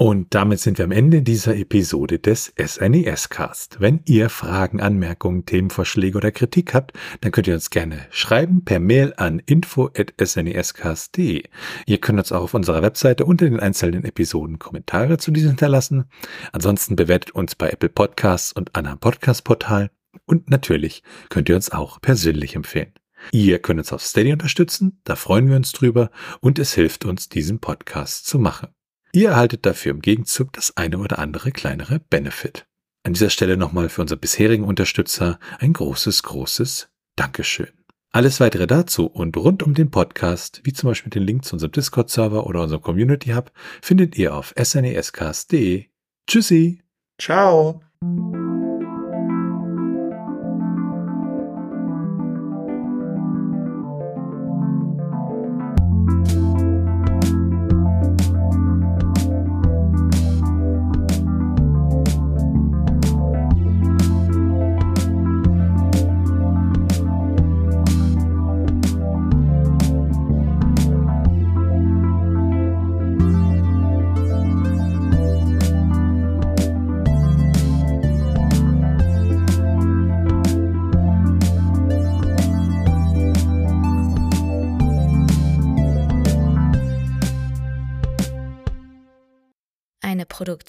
Und 0.00 0.32
damit 0.32 0.60
sind 0.60 0.78
wir 0.78 0.84
am 0.84 0.92
Ende 0.92 1.22
dieser 1.22 1.56
Episode 1.56 2.20
des 2.20 2.52
SNES 2.56 3.30
Cast. 3.30 3.80
Wenn 3.80 3.98
ihr 4.04 4.30
Fragen, 4.30 4.80
Anmerkungen, 4.80 5.44
Themenvorschläge 5.44 6.16
oder 6.16 6.30
Kritik 6.30 6.72
habt, 6.72 6.92
dann 7.20 7.32
könnt 7.32 7.48
ihr 7.48 7.54
uns 7.54 7.70
gerne 7.70 8.06
schreiben 8.10 8.64
per 8.64 8.78
Mail 8.78 9.12
an 9.16 9.42
info@snescast.de. 9.44 11.42
Ihr 11.86 11.98
könnt 11.98 12.20
uns 12.20 12.30
auch 12.30 12.42
auf 12.42 12.54
unserer 12.54 12.80
Webseite 12.80 13.24
unter 13.24 13.46
den 13.46 13.58
einzelnen 13.58 14.04
Episoden 14.04 14.60
Kommentare 14.60 15.18
zu 15.18 15.32
diesen 15.32 15.48
hinterlassen. 15.48 16.04
Ansonsten 16.52 16.94
bewertet 16.94 17.32
uns 17.32 17.56
bei 17.56 17.68
Apple 17.68 17.88
Podcasts 17.88 18.52
und 18.52 18.76
anderen 18.76 19.00
Podcast 19.00 19.42
Portalen 19.42 19.88
und 20.26 20.48
natürlich 20.48 21.02
könnt 21.28 21.48
ihr 21.48 21.56
uns 21.56 21.72
auch 21.72 22.00
persönlich 22.00 22.54
empfehlen. 22.54 22.92
Ihr 23.32 23.58
könnt 23.58 23.80
uns 23.80 23.92
auf 23.92 24.04
Steady 24.04 24.32
unterstützen, 24.32 25.00
da 25.02 25.16
freuen 25.16 25.48
wir 25.48 25.56
uns 25.56 25.72
drüber 25.72 26.12
und 26.40 26.60
es 26.60 26.72
hilft 26.72 27.04
uns, 27.04 27.28
diesen 27.28 27.58
Podcast 27.58 28.26
zu 28.26 28.38
machen. 28.38 28.68
Ihr 29.12 29.30
erhaltet 29.30 29.66
dafür 29.66 29.92
im 29.92 30.00
Gegenzug 30.00 30.52
das 30.52 30.76
eine 30.76 30.98
oder 30.98 31.18
andere 31.18 31.50
kleinere 31.50 31.98
Benefit. 31.98 32.66
An 33.04 33.14
dieser 33.14 33.30
Stelle 33.30 33.56
nochmal 33.56 33.88
für 33.88 34.02
unsere 34.02 34.20
bisherigen 34.20 34.64
Unterstützer 34.64 35.38
ein 35.58 35.72
großes, 35.72 36.22
großes 36.24 36.88
Dankeschön. 37.16 37.68
Alles 38.10 38.40
weitere 38.40 38.66
dazu 38.66 39.06
und 39.06 39.36
rund 39.36 39.62
um 39.62 39.74
den 39.74 39.90
Podcast, 39.90 40.60
wie 40.64 40.72
zum 40.72 40.90
Beispiel 40.90 41.10
den 41.10 41.22
Link 41.22 41.44
zu 41.44 41.54
unserem 41.54 41.72
Discord-Server 41.72 42.46
oder 42.46 42.62
unserem 42.62 42.82
Community 42.82 43.30
Hub, 43.30 43.52
findet 43.82 44.16
ihr 44.16 44.34
auf 44.34 44.54
snescast.de. 44.58 45.86
Tschüssi! 46.26 46.82
Ciao! 47.20 47.82